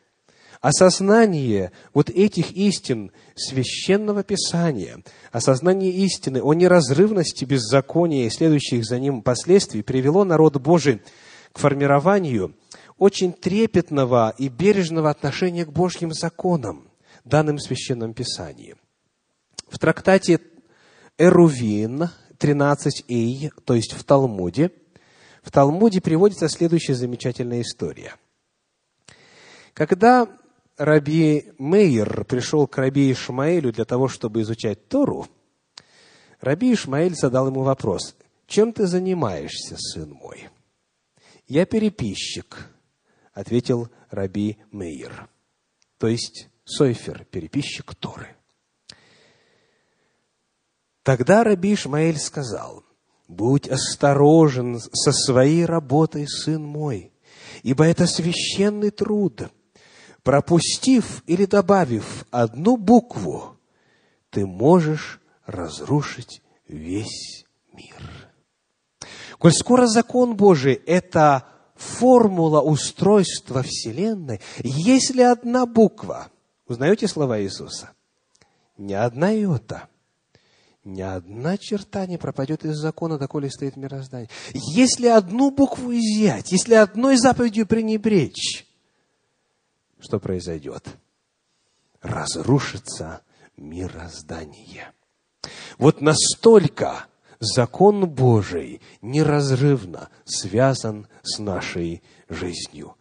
Осознание 0.61 1.73
вот 1.93 2.09
этих 2.09 2.53
истин 2.53 3.11
священного 3.36 4.23
Писания, 4.23 5.03
осознание 5.34 5.91
истины 5.91 6.41
о 6.41 6.53
неразрывности 6.53 7.43
беззакония 7.43 8.28
и 8.28 8.30
следующих 8.30 8.86
за 8.86 8.97
ним 8.97 9.21
последствий 9.21 9.84
привело 9.84 10.23
народ 10.23 10.55
Божий 10.55 11.01
к 11.51 11.59
формированию 11.59 12.55
очень 12.97 13.34
трепетного 13.34 14.34
и 14.38 14.47
бережного 14.47 15.09
отношения 15.09 15.65
к 15.65 15.73
Божьим 15.73 16.13
законам, 16.13 16.88
данным 17.26 17.57
в 17.57 17.61
Священном 17.61 18.13
Писании. 18.13 18.76
В 19.68 19.80
трактате 19.80 20.39
Эрувин 21.18 22.09
13a, 22.38 23.51
то 23.63 23.74
есть 23.74 23.93
в 23.93 24.03
Талмуде, 24.03 24.72
в 25.41 25.51
Талмуде 25.51 26.01
приводится 26.01 26.49
следующая 26.49 26.95
замечательная 26.95 27.61
история. 27.61 28.16
Когда 29.74 30.28
Раби 30.78 31.51
Мейер 31.57 32.26
пришел 32.26 32.68
к 32.68 32.78
Раби 32.78 33.11
Ишмаэлю 33.11 33.72
для 33.72 33.86
того, 33.86 34.07
чтобы 34.07 34.41
изучать 34.41 34.88
Тору, 34.88 35.28
Раби 36.41 36.74
Ишмаэль 36.74 37.16
задал 37.16 37.47
ему 37.47 37.61
вопрос, 37.61 38.16
«Чем 38.47 38.74
ты 38.74 38.86
занимаешься, 38.88 39.76
сын 39.78 40.11
мой?» 40.11 40.49
«Я 41.47 41.66
переписчик»,— 41.66 42.70
ответил 43.34 43.89
Раби 44.09 44.57
Мейер, 44.72 45.30
то 45.97 46.07
есть 46.07 46.49
Сойфер, 46.66 47.26
переписчик 47.26 47.95
Торы. 47.95 48.34
Тогда 51.06 51.43
Раби 51.43 51.76
Ишмаэль 51.76 52.18
сказал, 52.18 52.84
«Будь 53.28 53.70
осторожен 53.70 54.80
со 54.80 55.12
своей 55.12 55.64
работой, 55.64 56.28
сын 56.28 56.64
мой, 56.64 57.14
ибо 57.62 57.86
это 57.86 58.08
священный 58.08 58.89
труд» 58.89 59.49
пропустив 60.24 61.22
или 61.28 61.45
добавив 61.45 62.26
одну 62.32 62.78
букву, 62.78 63.60
ты 64.32 64.47
можешь 64.47 65.22
разрушить 65.45 66.41
весь 66.68 67.45
мир. 67.72 68.32
Коль 69.38 69.53
скоро 69.53 69.86
закон 69.86 70.36
Божий– 70.36 70.74
это 70.88 71.45
формула 71.76 72.62
устройства 72.62 73.62
Вселенной, 73.62 74.41
если 74.64 75.22
одна 75.22 75.68
буква, 75.68 76.30
узнаете 76.68 77.08
слова 77.08 77.39
Иисуса? 77.39 77.91
Ни 78.80 78.93
одна 78.93 79.30
йота, 79.30 79.89
ни 80.86 81.01
одна 81.01 81.57
черта 81.57 82.05
не 82.05 82.17
пропадет 82.17 82.63
из 82.63 82.77
закона, 82.77 83.17
доколе 83.17 83.49
стоит 83.49 83.75
мироздание. 83.75 84.29
Если 84.53 85.07
одну 85.07 85.49
букву 85.49 85.91
изъять, 85.91 86.51
если 86.51 86.75
одной 86.75 87.17
заповедью 87.17 87.65
пренебречь, 87.65 88.65
что 89.99 90.19
произойдет? 90.19 90.88
Разрушится 92.01 93.23
мироздание. 93.57 94.91
Вот 95.79 96.01
настолько 96.01 97.07
закон 97.39 98.07
Божий 98.07 98.81
неразрывно 99.01 100.09
связан 100.23 101.07
с 101.23 101.39
нашей 101.39 102.03
жизнью. 102.29 102.95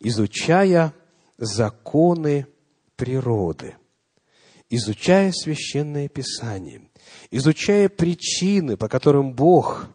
Изучая 0.00 0.92
законы 1.36 2.48
природы, 2.96 3.76
изучая 4.68 5.30
священное 5.30 6.08
писание, 6.08 6.87
изучая 7.30 7.88
причины, 7.88 8.76
по 8.76 8.88
которым 8.88 9.32
Бог 9.32 9.88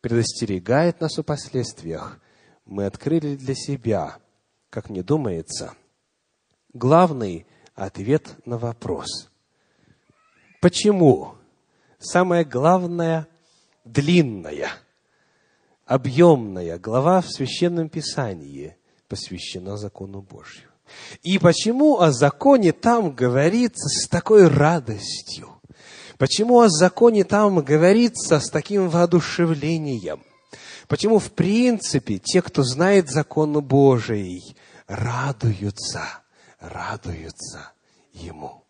предостерегает 0.00 1.00
нас 1.00 1.18
о 1.18 1.22
последствиях, 1.22 2.20
мы 2.64 2.86
открыли 2.86 3.36
для 3.36 3.54
себя 3.54 4.18
как 4.76 4.90
мне 4.90 5.02
думается, 5.02 5.74
главный 6.74 7.46
ответ 7.74 8.36
на 8.44 8.58
вопрос. 8.58 9.30
Почему 10.60 11.34
самая 11.98 12.44
главная, 12.44 13.26
длинная, 13.86 14.68
объемная 15.86 16.78
глава 16.78 17.22
в 17.22 17.30
Священном 17.30 17.88
Писании 17.88 18.76
посвящена 19.08 19.78
закону 19.78 20.20
Божью? 20.20 20.68
И 21.22 21.38
почему 21.38 22.00
о 22.00 22.12
законе 22.12 22.72
там 22.72 23.14
говорится 23.14 23.88
с 23.88 24.08
такой 24.08 24.48
радостью? 24.48 25.60
Почему 26.18 26.60
о 26.60 26.68
законе 26.68 27.24
там 27.24 27.60
говорится 27.60 28.40
с 28.40 28.48
таким 28.48 28.88
воодушевлением? 28.88 30.22
Почему, 30.88 31.18
в 31.18 31.32
принципе, 31.32 32.18
те, 32.18 32.40
кто 32.42 32.62
знает 32.62 33.10
закон 33.10 33.60
Божий, 33.62 34.56
радуются, 34.86 36.04
радуются 36.60 37.72
Ему. 38.12 38.64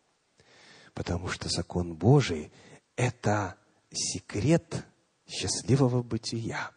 Потому 0.94 1.28
что 1.28 1.48
закон 1.48 1.94
Божий– 1.94 2.50
это 2.96 3.56
секрет 3.92 4.84
счастливого 5.28 6.02
бытия. 6.02 6.70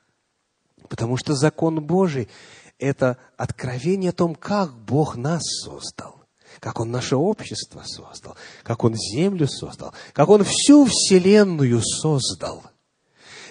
Потому 0.88 1.18
что 1.18 1.34
закон 1.36 1.82
Божий– 1.82 2.30
это 2.80 3.18
откровение 3.38 4.12
о 4.12 4.14
том, 4.14 4.36
как 4.36 4.74
Бог 4.74 5.16
нас 5.18 5.44
создал 5.64 6.20
как 6.60 6.80
Он 6.80 6.92
наше 6.92 7.16
общество 7.16 7.84
создал, 7.86 8.36
как 8.64 8.84
Он 8.84 8.96
землю 8.96 9.48
создал, 9.48 9.94
как 10.14 10.30
Он 10.30 10.44
всю 10.44 10.86
Вселенную 10.86 11.82
создал. 11.82 12.64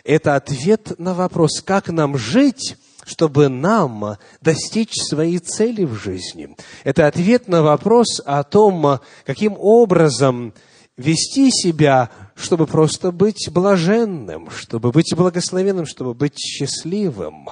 Это 0.05 0.37
ответ 0.37 0.99
на 0.99 1.14
вопрос, 1.14 1.62
как 1.62 1.89
нам 1.89 2.18
жить 2.18 2.76
чтобы 3.09 3.49
нам 3.49 4.18
достичь 4.43 4.93
своей 4.95 5.39
цели 5.39 5.85
в 5.85 5.95
жизни. 5.95 6.55
Это 6.85 7.07
ответ 7.07 7.49
на 7.49 7.62
вопрос 7.62 8.20
о 8.24 8.45
том, 8.45 9.01
каким 9.24 9.57
образом 9.59 10.53
вести 10.99 11.51
себя, 11.51 12.11
чтобы 12.34 12.66
просто 12.66 13.11
быть 13.11 13.49
блаженным, 13.51 14.51
чтобы 14.51 14.90
быть 14.90 15.14
благословенным, 15.16 15.86
чтобы 15.86 16.12
быть 16.12 16.38
счастливым. 16.38 17.49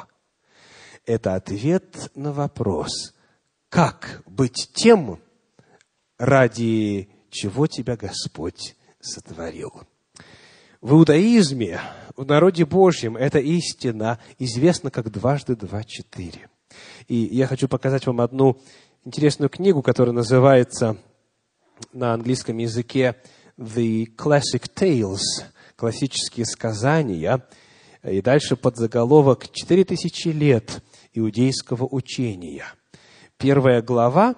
Это 1.06 1.36
ответ 1.36 2.10
на 2.14 2.32
вопрос, 2.32 3.14
как 3.70 4.22
быть 4.26 4.70
тем, 4.74 5.20
ради 6.18 7.08
чего 7.30 7.66
тебя 7.66 7.96
Господь 7.96 8.76
сотворил. 9.00 9.72
В 10.80 10.92
иудаизме, 10.92 11.80
в 12.16 12.26
народе 12.26 12.64
Божьем, 12.64 13.16
эта 13.16 13.38
истина 13.38 14.18
известна 14.38 14.90
как 14.90 15.10
дважды 15.10 15.54
два 15.54 15.84
четыре. 15.84 16.48
И 17.06 17.14
я 17.14 17.46
хочу 17.46 17.68
показать 17.68 18.06
вам 18.06 18.20
одну 18.20 18.60
интересную 19.04 19.48
книгу, 19.48 19.82
которая 19.82 20.14
называется 20.14 20.96
на 21.92 22.14
английском 22.14 22.58
языке 22.58 23.16
The 23.58 24.14
Classic 24.16 24.62
Tales, 24.74 25.22
классические 25.76 26.44
сказания, 26.44 27.46
и 28.02 28.20
дальше 28.20 28.56
под 28.56 28.76
заголовок 28.76 29.50
«Четыре 29.50 29.84
тысячи 29.84 30.28
лет 30.28 30.82
иудейского 31.14 31.86
учения». 31.86 32.66
Первая 33.38 33.80
глава 33.80 34.34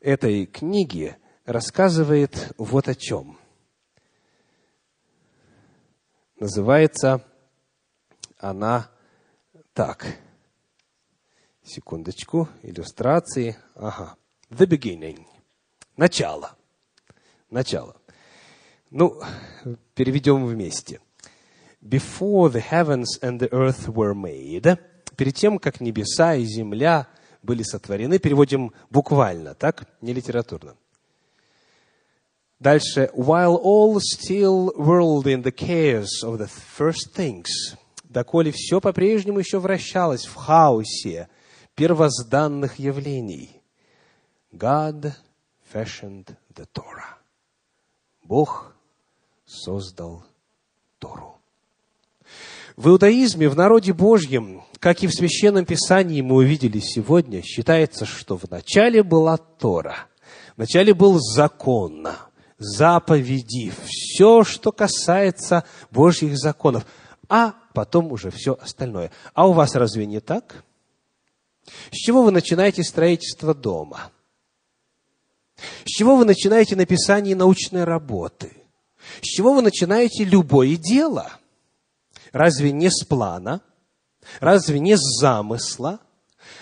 этой 0.00 0.46
книги 0.46 1.16
рассказывает 1.44 2.52
вот 2.58 2.88
о 2.88 2.94
чем. 2.94 3.38
Называется 6.38 7.24
она 8.36 8.90
так. 9.72 10.18
Секундочку, 11.62 12.48
иллюстрации. 12.62 13.56
Ага. 13.74 14.16
The 14.50 14.66
beginning. 14.66 15.26
Начало. 15.96 16.57
Начало. 17.50 17.96
Ну, 18.90 19.20
переведем 19.94 20.46
вместе. 20.46 21.00
Before 21.82 22.50
the 22.50 22.62
heavens 22.70 23.18
and 23.22 23.38
the 23.38 23.48
earth 23.50 23.88
were 23.88 24.14
made, 24.14 24.78
перед 25.16 25.34
тем, 25.34 25.58
как 25.58 25.80
небеса 25.80 26.34
и 26.34 26.44
земля 26.44 27.06
были 27.42 27.62
сотворены, 27.62 28.18
переводим 28.18 28.72
буквально, 28.90 29.54
так? 29.54 29.88
Не 30.00 30.12
литературно. 30.12 30.76
Дальше. 32.58 33.10
While 33.14 33.56
all 33.62 33.98
still 34.00 34.72
whirled 34.76 35.26
in 35.26 35.42
the 35.42 35.52
chaos 35.52 36.24
of 36.24 36.38
the 36.38 36.50
first 36.76 37.14
things, 37.14 37.46
доколе 38.04 38.52
все 38.52 38.80
по-прежнему 38.80 39.38
еще 39.38 39.60
вращалось 39.60 40.24
в 40.24 40.34
хаосе 40.34 41.28
первозданных 41.76 42.80
явлений, 42.80 43.62
God 44.52 45.12
fashioned 45.72 46.34
the 46.54 46.66
Torah. 46.74 47.17
Бог 48.28 48.74
создал 49.46 50.22
Тору. 50.98 51.40
В 52.76 52.90
иудаизме, 52.90 53.48
в 53.48 53.56
народе 53.56 53.94
Божьем, 53.94 54.64
как 54.80 55.02
и 55.02 55.06
в 55.06 55.14
Священном 55.14 55.64
Писании 55.64 56.20
мы 56.20 56.36
увидели 56.36 56.78
сегодня, 56.78 57.40
считается, 57.42 58.04
что 58.04 58.36
в 58.36 58.50
начале 58.50 59.02
была 59.02 59.38
Тора, 59.38 59.96
в 60.56 60.58
начале 60.58 60.92
был 60.92 61.18
закон, 61.18 62.06
заповеди, 62.58 63.72
все, 63.86 64.44
что 64.44 64.72
касается 64.72 65.64
Божьих 65.90 66.36
законов, 66.36 66.84
а 67.30 67.54
потом 67.72 68.12
уже 68.12 68.30
все 68.30 68.58
остальное. 68.60 69.10
А 69.32 69.48
у 69.48 69.54
вас 69.54 69.74
разве 69.74 70.04
не 70.04 70.20
так? 70.20 70.64
С 71.90 71.96
чего 71.96 72.22
вы 72.22 72.30
начинаете 72.30 72.82
строительство 72.82 73.54
дома? 73.54 74.10
С 75.58 75.88
чего 75.88 76.16
вы 76.16 76.24
начинаете 76.24 76.76
написание 76.76 77.34
научной 77.34 77.84
работы? 77.84 78.52
С 79.20 79.26
чего 79.26 79.54
вы 79.54 79.62
начинаете 79.62 80.24
любое 80.24 80.76
дело? 80.76 81.32
Разве 82.32 82.72
не 82.72 82.90
с 82.90 83.04
плана? 83.04 83.62
Разве 84.40 84.78
не 84.78 84.96
с 84.96 85.20
замысла? 85.20 86.00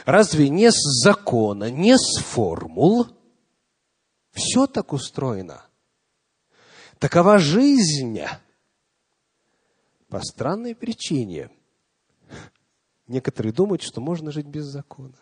Разве 0.04 0.48
не 0.48 0.70
с 0.70 0.80
закона, 1.02 1.70
не 1.70 1.96
с 1.98 2.20
формул? 2.20 3.08
Все 4.32 4.66
так 4.66 4.92
устроено. 4.92 5.64
Такова 6.98 7.38
жизнь. 7.38 8.20
По 10.08 10.20
странной 10.22 10.74
причине. 10.74 11.50
Некоторые 13.06 13.52
думают, 13.52 13.82
что 13.82 14.00
можно 14.00 14.30
жить 14.30 14.46
без 14.46 14.64
закона. 14.64 15.16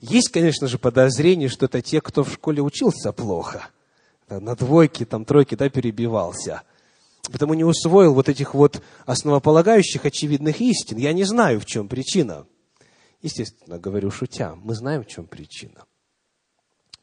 Есть, 0.00 0.30
конечно 0.30 0.66
же, 0.66 0.78
подозрение, 0.78 1.48
что 1.48 1.66
это 1.66 1.82
те, 1.82 2.00
кто 2.00 2.24
в 2.24 2.32
школе 2.32 2.62
учился 2.62 3.12
плохо. 3.12 3.68
На 4.28 4.56
двойке, 4.56 5.04
там, 5.04 5.24
тройке, 5.24 5.56
да, 5.56 5.68
перебивался. 5.68 6.62
Потому 7.30 7.52
не 7.52 7.64
усвоил 7.64 8.14
вот 8.14 8.28
этих 8.28 8.54
вот 8.54 8.82
основополагающих 9.04 10.06
очевидных 10.06 10.60
истин. 10.60 10.96
Я 10.96 11.12
не 11.12 11.24
знаю, 11.24 11.60
в 11.60 11.66
чем 11.66 11.88
причина. 11.88 12.46
Естественно, 13.20 13.78
говорю 13.78 14.10
шутя. 14.10 14.54
Мы 14.54 14.74
знаем, 14.74 15.04
в 15.04 15.06
чем 15.06 15.26
причина. 15.26 15.84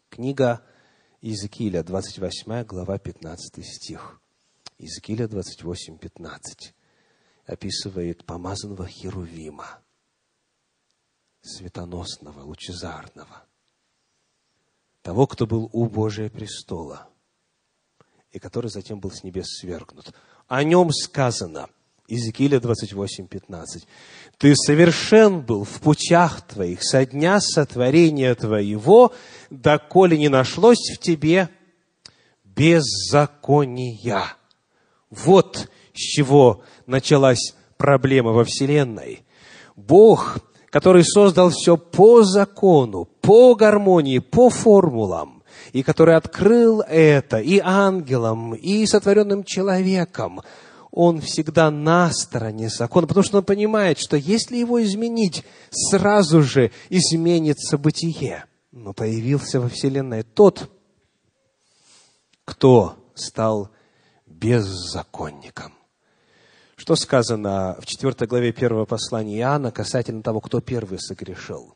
Книга 0.09 0.61
Иезекииля, 1.21 1.83
28 1.83 2.63
глава, 2.63 2.97
15 2.97 3.63
стих. 3.63 4.19
Иезекииля 4.79 5.27
28, 5.27 5.97
15 5.97 6.73
описывает 7.45 8.25
помазанного 8.25 8.87
Херувима 8.87 9.81
светоносного, 11.41 12.41
лучезарного, 12.41 13.43
того, 15.01 15.27
кто 15.27 15.47
был 15.47 15.69
у 15.71 15.85
Божия 15.85 16.29
престола, 16.29 17.07
и 18.31 18.39
который 18.39 18.69
затем 18.69 18.99
был 18.99 19.11
с 19.11 19.23
небес 19.23 19.47
свергнут. 19.59 20.13
О 20.47 20.63
нем 20.63 20.91
сказано, 20.91 21.69
Иезекииля 22.07 22.59
28, 22.59 23.27
15. 23.27 23.87
«Ты 24.37 24.55
совершен 24.55 25.41
был 25.41 25.65
в 25.65 25.81
путях 25.81 26.41
твоих 26.41 26.81
со 26.81 27.05
дня 27.05 27.41
сотворения 27.41 28.33
твоего, 28.35 29.13
доколе 29.49 30.17
не 30.17 30.29
нашлось 30.29 30.91
в 30.95 30.99
тебе 30.99 31.49
беззакония». 32.45 34.23
Вот 35.09 35.69
с 35.93 35.99
чего 35.99 36.63
началась 36.85 37.55
проблема 37.77 38.31
во 38.31 38.43
Вселенной. 38.43 39.25
Бог 39.75 40.37
который 40.77 41.03
создал 41.03 41.49
все 41.49 41.75
по 41.75 42.21
закону, 42.21 43.05
по 43.21 43.55
гармонии, 43.55 44.19
по 44.19 44.51
формулам, 44.51 45.41
и 45.73 45.81
который 45.81 46.15
открыл 46.15 46.81
это 46.81 47.39
и 47.39 47.57
ангелам, 47.57 48.53
и 48.53 48.85
сотворенным 48.85 49.43
человеком, 49.43 50.41
он 50.91 51.19
всегда 51.19 51.71
на 51.71 52.11
стороне 52.11 52.69
закона, 52.69 53.07
потому 53.07 53.23
что 53.23 53.39
он 53.39 53.43
понимает, 53.43 53.97
что 53.97 54.17
если 54.17 54.57
его 54.57 54.83
изменить, 54.83 55.43
сразу 55.71 56.43
же 56.43 56.69
изменится 56.89 57.79
бытие. 57.79 58.45
Но 58.71 58.93
появился 58.93 59.59
во 59.59 59.69
Вселенной 59.69 60.21
тот, 60.21 60.69
кто 62.45 62.97
стал 63.15 63.71
беззаконником. 64.27 65.73
Что 66.87 66.95
сказано 66.95 67.75
в 67.81 67.85
4 67.85 68.25
главе 68.27 68.51
1 68.51 68.85
послания 68.85 69.39
Иоанна 69.39 69.73
касательно 69.73 70.23
того, 70.23 70.39
кто 70.39 70.61
первый 70.61 70.99
согрешил? 70.99 71.75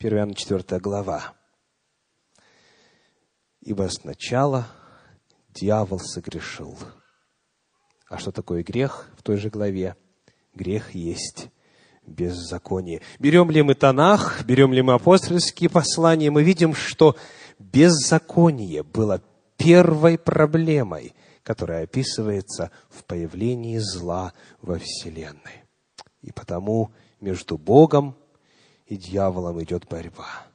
1 0.00 0.18
Иоанна 0.18 0.34
4 0.34 0.80
глава. 0.80 1.34
«Ибо 3.60 3.88
сначала 3.92 4.66
дьявол 5.50 6.00
согрешил». 6.00 6.76
А 8.08 8.18
что 8.18 8.32
такое 8.32 8.64
грех 8.64 9.12
в 9.16 9.22
той 9.22 9.36
же 9.36 9.48
главе? 9.48 9.94
Грех 10.56 10.96
есть 10.96 11.50
беззаконие. 12.04 13.00
Берем 13.20 13.48
ли 13.52 13.62
мы 13.62 13.76
Танах, 13.76 14.44
берем 14.44 14.72
ли 14.72 14.82
мы 14.82 14.94
апостольские 14.94 15.70
послания, 15.70 16.32
мы 16.32 16.42
видим, 16.42 16.74
что 16.74 17.14
беззаконие 17.60 18.82
было 18.82 19.22
первой 19.56 20.18
проблемой– 20.18 21.14
которое 21.44 21.84
описывается 21.84 22.72
в 22.88 23.04
появлении 23.04 23.78
зла 23.78 24.32
во 24.62 24.78
Вселенной. 24.78 25.64
И 26.22 26.32
потому 26.32 26.90
между 27.20 27.58
Богом 27.58 28.16
и 28.86 28.96
дьяволом 28.96 29.62
идет 29.62 29.86
борьба. 29.86 30.46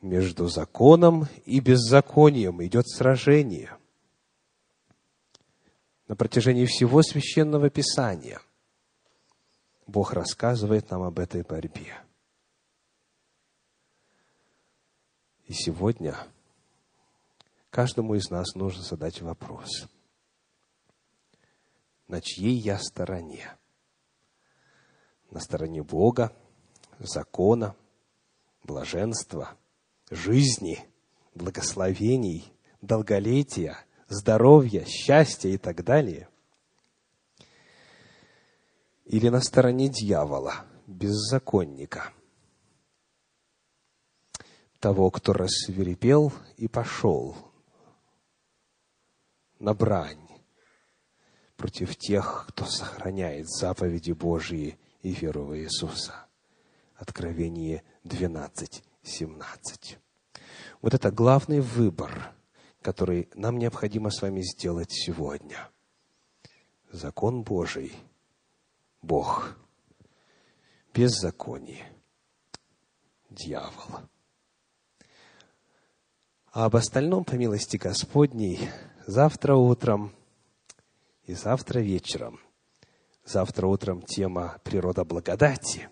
Между 0.00 0.48
законом 0.48 1.28
и 1.44 1.60
беззаконием 1.60 2.64
идет 2.64 2.88
сражение. 2.88 3.76
На 6.08 6.16
протяжении 6.16 6.66
всего 6.66 7.02
священного 7.02 7.70
писания 7.70 8.40
Бог 9.86 10.14
рассказывает 10.14 10.90
нам 10.90 11.02
об 11.02 11.18
этой 11.18 11.42
борьбе. 11.42 11.94
И 15.46 15.52
сегодня 15.52 16.16
каждому 17.74 18.14
из 18.14 18.30
нас 18.30 18.54
нужно 18.54 18.84
задать 18.84 19.20
вопрос. 19.20 19.88
На 22.06 22.20
чьей 22.20 22.54
я 22.54 22.78
стороне? 22.78 23.56
На 25.32 25.40
стороне 25.40 25.82
Бога, 25.82 26.32
закона, 27.00 27.74
блаженства, 28.62 29.56
жизни, 30.08 30.86
благословений, 31.34 32.52
долголетия, 32.80 33.84
здоровья, 34.06 34.84
счастья 34.84 35.48
и 35.48 35.58
так 35.58 35.82
далее? 35.82 36.28
Или 39.04 39.30
на 39.30 39.40
стороне 39.40 39.88
дьявола, 39.88 40.64
беззаконника– 40.86 42.12
того, 44.78 45.10
кто 45.10 45.32
рассверепел 45.32 46.30
и 46.58 46.68
пошел 46.68 47.43
на 49.64 49.72
брань 49.72 50.28
против 51.56 51.96
тех, 51.96 52.44
кто 52.48 52.66
сохраняет 52.66 53.48
заповеди 53.48 54.12
Божьи 54.12 54.78
и 55.00 55.12
веру 55.12 55.46
в 55.46 55.56
Иисуса. 55.56 56.26
Откровение 56.96 57.82
12, 58.04 58.84
17. 59.02 59.98
Вот 60.82 60.92
это 60.92 61.10
главный 61.10 61.60
выбор, 61.60 62.34
который 62.82 63.30
нам 63.34 63.56
необходимо 63.58 64.10
с 64.10 64.20
вами 64.20 64.42
сделать 64.42 64.92
сегодня. 64.92 65.70
Закон 66.92 67.42
Божий, 67.42 67.92
Бог, 69.00 69.56
беззаконие, 70.92 71.90
дьявол. 73.30 74.00
А 76.52 76.66
об 76.66 76.76
остальном, 76.76 77.24
по 77.24 77.34
милости 77.34 77.78
Господней, 77.78 78.68
завтра 79.06 79.54
утром 79.54 80.12
и 81.24 81.34
завтра 81.34 81.80
вечером. 81.80 82.40
Завтра 83.24 83.66
утром 83.66 84.02
тема 84.02 84.58
«Природа 84.64 85.04
благодати». 85.04 85.88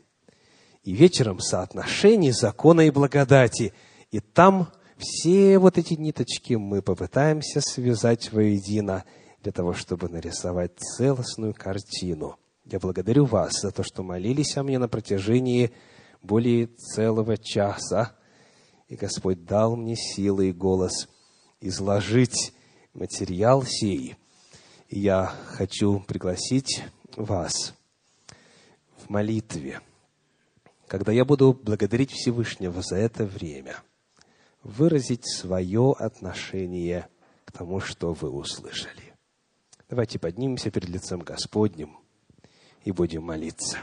И 0.83 0.93
вечером 0.93 1.39
соотношение 1.39 2.33
закона 2.33 2.83
и 2.83 2.91
благодати. 2.91 3.73
И 4.11 4.21
там 4.21 4.69
все 4.99 5.59
вот 5.59 5.79
эти 5.79 5.95
ниточки 5.95 6.55
мы 6.55 6.83
попытаемся 6.83 7.61
связать 7.61 8.33
воедино 8.33 9.05
для 9.43 9.53
того, 9.53 9.73
чтобы 9.73 10.09
нарисовать 10.09 10.79
целостную 10.79 11.55
картину. 11.55 12.37
Я 12.65 12.81
благодарю 12.81 13.25
вас 13.25 13.61
за 13.61 13.71
то, 13.71 13.83
что 13.83 14.03
молились 14.03 14.57
о 14.57 14.65
мне 14.65 14.79
на 14.79 14.89
протяжении 14.89 15.73
более 16.21 16.67
целого 16.67 17.37
часа. 17.37 18.13
И 18.89 18.97
Господь 18.97 19.45
дал 19.45 19.77
мне 19.77 19.97
силы 19.97 20.51
и 20.51 20.53
голос 20.53 21.09
изложить 21.61 22.53
материал 22.95 23.64
сей. 23.64 24.16
И 24.88 25.01
я 25.01 25.26
хочу 25.47 26.01
пригласить 26.01 26.82
вас 27.16 27.74
в 28.97 29.09
молитве, 29.09 29.80
когда 30.86 31.12
я 31.12 31.24
буду 31.24 31.53
благодарить 31.55 32.11
Всевышнего 32.11 32.82
за 32.82 32.97
это 32.97 33.24
время, 33.24 33.82
выразить 34.62 35.26
свое 35.26 35.95
отношение 35.99 37.09
к 37.45 37.53
тому, 37.53 37.80
что 37.80 38.12
вы 38.12 38.30
услышали. 38.30 39.14
Давайте 39.88 40.18
поднимемся 40.18 40.70
перед 40.70 40.88
лицем 40.88 41.20
Господним 41.20 41.99
и 42.84 42.93
будем 42.93 43.24
молиться. 43.24 43.78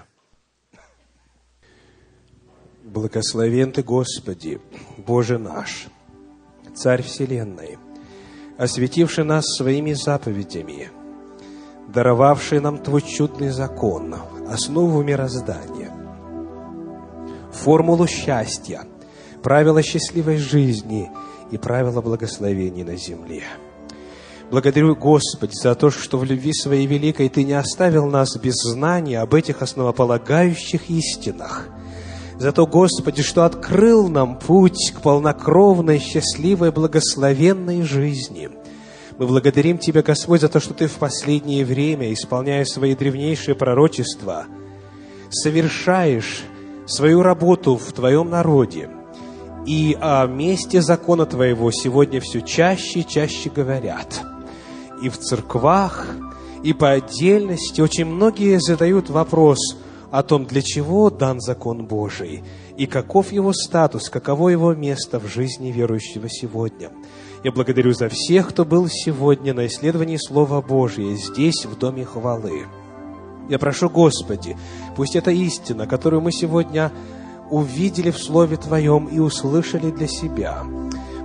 Благословен 2.84 3.72
Ты, 3.72 3.84
Господи, 3.84 4.62
Боже 4.98 5.38
наш, 5.38 5.88
Царь 6.76 7.04
Вселенной, 7.04 7.78
осветивший 8.60 9.24
нас 9.24 9.46
своими 9.46 9.94
заповедями, 9.94 10.92
даровавший 11.88 12.60
нам 12.60 12.78
Твой 12.78 13.02
чудный 13.02 13.50
закон, 13.50 14.16
основу 14.50 15.02
мироздания, 15.02 15.92
формулу 17.54 18.06
счастья, 18.06 18.84
правила 19.42 19.82
счастливой 19.82 20.38
жизни 20.38 21.10
и 21.52 21.58
правила 21.58 22.02
благословений 22.02 22.84
на 22.84 22.98
земле. 22.98 23.44
Благодарю, 24.52 24.96
Господи, 24.96 25.54
за 25.54 25.74
то, 25.76 25.90
что 25.90 26.18
в 26.18 26.26
любви 26.26 26.52
Своей 26.54 26.86
великой 26.86 27.30
Ты 27.30 27.44
не 27.44 27.54
оставил 27.54 28.08
нас 28.08 28.36
без 28.36 28.56
знания 28.56 29.22
об 29.22 29.34
этих 29.34 29.62
основополагающих 29.62 30.90
истинах– 30.90 31.70
за 32.40 32.54
то, 32.54 32.66
Господи, 32.66 33.22
что 33.22 33.44
открыл 33.44 34.08
нам 34.08 34.40
путь 34.40 34.94
к 34.96 35.02
полнокровной, 35.02 36.00
счастливой, 36.00 36.72
благословенной 36.72 37.82
жизни. 37.82 38.50
Мы 39.18 39.28
благодарим 39.28 39.78
Тебя, 39.78 40.02
Господь, 40.02 40.40
за 40.40 40.48
то, 40.48 40.62
что 40.62 40.74
Ты 40.74 40.88
в 40.88 40.94
последнее 40.94 41.66
время, 41.66 42.14
исполняя 42.14 42.64
свои 42.64 42.96
древнейшие 42.96 43.56
пророчества, 43.56 44.46
совершаешь 45.30 46.44
свою 46.88 47.24
работу 47.24 47.76
в 47.76 47.92
Твоем 47.92 48.30
народе. 48.30 48.90
И 49.66 49.98
о 50.00 50.26
месте 50.26 50.82
закона 50.82 51.26
Твоего 51.26 51.72
сегодня 51.72 52.22
все 52.22 52.40
чаще 52.40 53.02
и 53.02 53.08
чаще 53.08 53.50
говорят. 53.50 54.22
И 55.04 55.10
в 55.10 55.18
церквах, 55.18 56.08
и 56.64 56.72
по 56.72 56.92
отдельности 56.92 57.82
очень 57.82 58.06
многие 58.06 58.62
задают 58.62 59.10
вопрос– 59.10 59.60
о 60.12 60.24
том, 60.24 60.46
для 60.46 60.62
чего 60.62 61.10
дан 61.10 61.40
закон 61.40 61.86
Божий 61.86 62.44
и 62.78 62.86
каков 62.86 63.32
его 63.32 63.54
статус, 63.54 64.10
каково 64.10 64.50
его 64.50 64.74
место 64.74 65.20
в 65.20 65.28
жизни 65.28 65.72
верующего 65.72 66.30
сегодня. 66.30 66.90
Я 67.44 67.52
благодарю 67.52 67.94
за 67.94 68.10
всех, 68.10 68.50
кто 68.50 68.66
был 68.66 68.88
сегодня 68.88 69.54
на 69.54 69.68
исследовании 69.68 70.18
Слова 70.18 70.62
Божия 70.62 71.16
здесь, 71.16 71.66
в 71.66 71.78
Доме 71.78 72.06
Хвалы. 72.06 72.66
Я 73.50 73.60
прошу, 73.60 73.90
Господи, 73.90 74.58
пусть 74.96 75.16
эта 75.16 75.32
истина, 75.32 75.88
которую 75.88 76.22
мы 76.22 76.32
сегодня 76.32 76.92
увидели 77.50 78.12
в 78.12 78.18
Слове 78.18 78.58
Твоем 78.58 79.08
и 79.08 79.20
услышали 79.20 79.90
для 79.90 80.08
себя, 80.08 80.64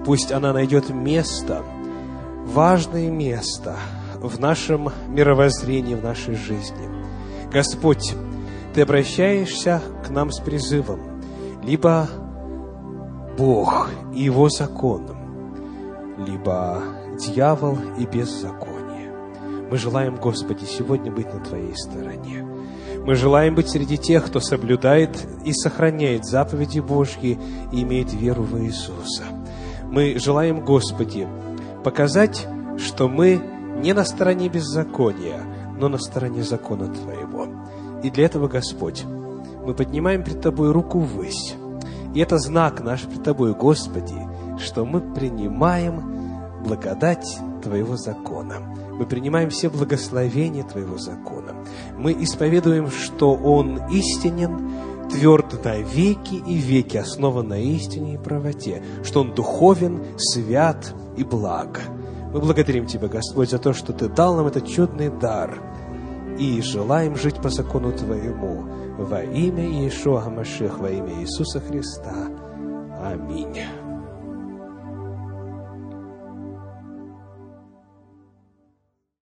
пусть 0.05 0.33
она 0.33 0.53
найдет 0.53 0.91
место, 0.91 1.63
важное 2.47 3.11
место 3.11 3.77
в 4.17 4.41
нашем 4.41 4.91
мировоззрении, 5.09 5.95
в 5.95 6.03
нашей 6.03 6.35
жизни. 6.35 6.89
Господь, 7.53 8.15
ты 8.75 8.81
обращаешься 8.81 9.81
к 10.05 10.11
нам 10.11 10.33
с 10.33 10.41
призывом, 10.41 11.23
либо 11.63 12.09
Бог 13.39 13.89
и 14.13 14.23
Его 14.25 14.49
законом, 14.49 15.17
либо 16.19 16.83
дьявол 17.19 17.79
и 17.99 18.05
беззаконие. 18.05 19.13
Мы 19.71 19.79
желаем, 19.79 20.17
Господи, 20.17 20.65
сегодня 20.65 21.13
быть 21.13 21.33
на 21.33 21.41
Твоей 21.41 21.75
стороне. 21.77 22.45
Мы 23.07 23.15
желаем 23.15 23.55
быть 23.55 23.69
среди 23.69 23.97
тех, 23.97 24.27
кто 24.27 24.41
соблюдает 24.41 25.25
и 25.45 25.53
сохраняет 25.53 26.25
заповеди 26.25 26.81
Божьи 26.81 27.39
и 27.73 27.83
имеет 27.83 28.13
веру 28.13 28.43
в 28.43 28.61
Иисуса. 28.61 29.25
Мы 29.85 30.19
желаем, 30.19 30.65
Господи, 30.65 31.29
показать, 31.85 32.49
что 32.79 33.09
мы 33.09 33.41
не 33.77 33.93
на 33.93 34.05
стороне 34.05 34.49
беззакония, 34.49 35.43
но 35.79 35.89
на 35.89 35.99
стороне 35.99 36.43
закона 36.43 36.89
Твоего. 36.89 37.24
И 38.05 38.11
для 38.11 38.27
этого, 38.27 38.49
Господь, 38.49 39.03
мы 39.65 39.73
поднимаем 39.73 40.23
пред 40.23 40.43
Тобой 40.43 40.73
руку 40.73 40.99
ввысь. 40.99 41.55
И 42.15 42.21
это 42.21 42.37
знак 42.37 42.83
наш 42.85 43.01
пред 43.01 43.23
Тобой, 43.23 43.55
Господи, 43.55 44.15
что 44.59 44.85
мы 44.85 45.01
принимаем 45.01 46.63
благодать 46.63 47.39
Твоего 47.63 47.97
закона. 47.97 48.57
Мы 48.93 49.07
принимаем 49.07 49.49
все 49.49 49.71
благословения 49.71 50.65
Твоего 50.65 50.99
закона. 50.99 51.55
Мы 51.97 52.13
исповедуем, 52.13 52.91
что 52.91 53.33
Он 53.33 53.81
истинен, 53.91 55.09
тверд 55.11 55.65
на 55.65 55.79
веки 55.79 56.35
и 56.35 56.57
веки, 56.57 56.99
основан 56.99 57.49
на 57.49 57.59
истине 57.59 58.15
и 58.15 58.19
правоте, 58.19 58.83
что 59.03 59.23
Он 59.23 59.35
духовен, 59.35 60.03
свят 60.19 60.95
и 61.17 61.25
благ. 61.25 61.81
Мы 62.35 62.41
благодарим 62.41 62.85
Тебя, 62.85 63.09
Господь, 63.09 63.49
за 63.49 63.59
то, 63.59 63.73
что 63.73 63.95
Ты 63.95 64.11
дал 64.11 64.37
нам 64.37 64.47
этот 64.47 64.69
чудный 64.69 65.09
дар– 65.09 65.59
и 66.39 66.61
желаем 66.63 67.17
жить 67.17 67.41
по 67.41 67.49
закону 67.49 67.93
Твоему. 67.93 68.65
Во 68.99 69.23
имя 69.23 69.65
Иешуа 69.65 70.29
Машех, 70.29 70.79
во 70.79 70.91
имя 70.91 71.21
Иисуса 71.21 71.61
Христа. 71.61 72.29
Аминь. 73.03 73.59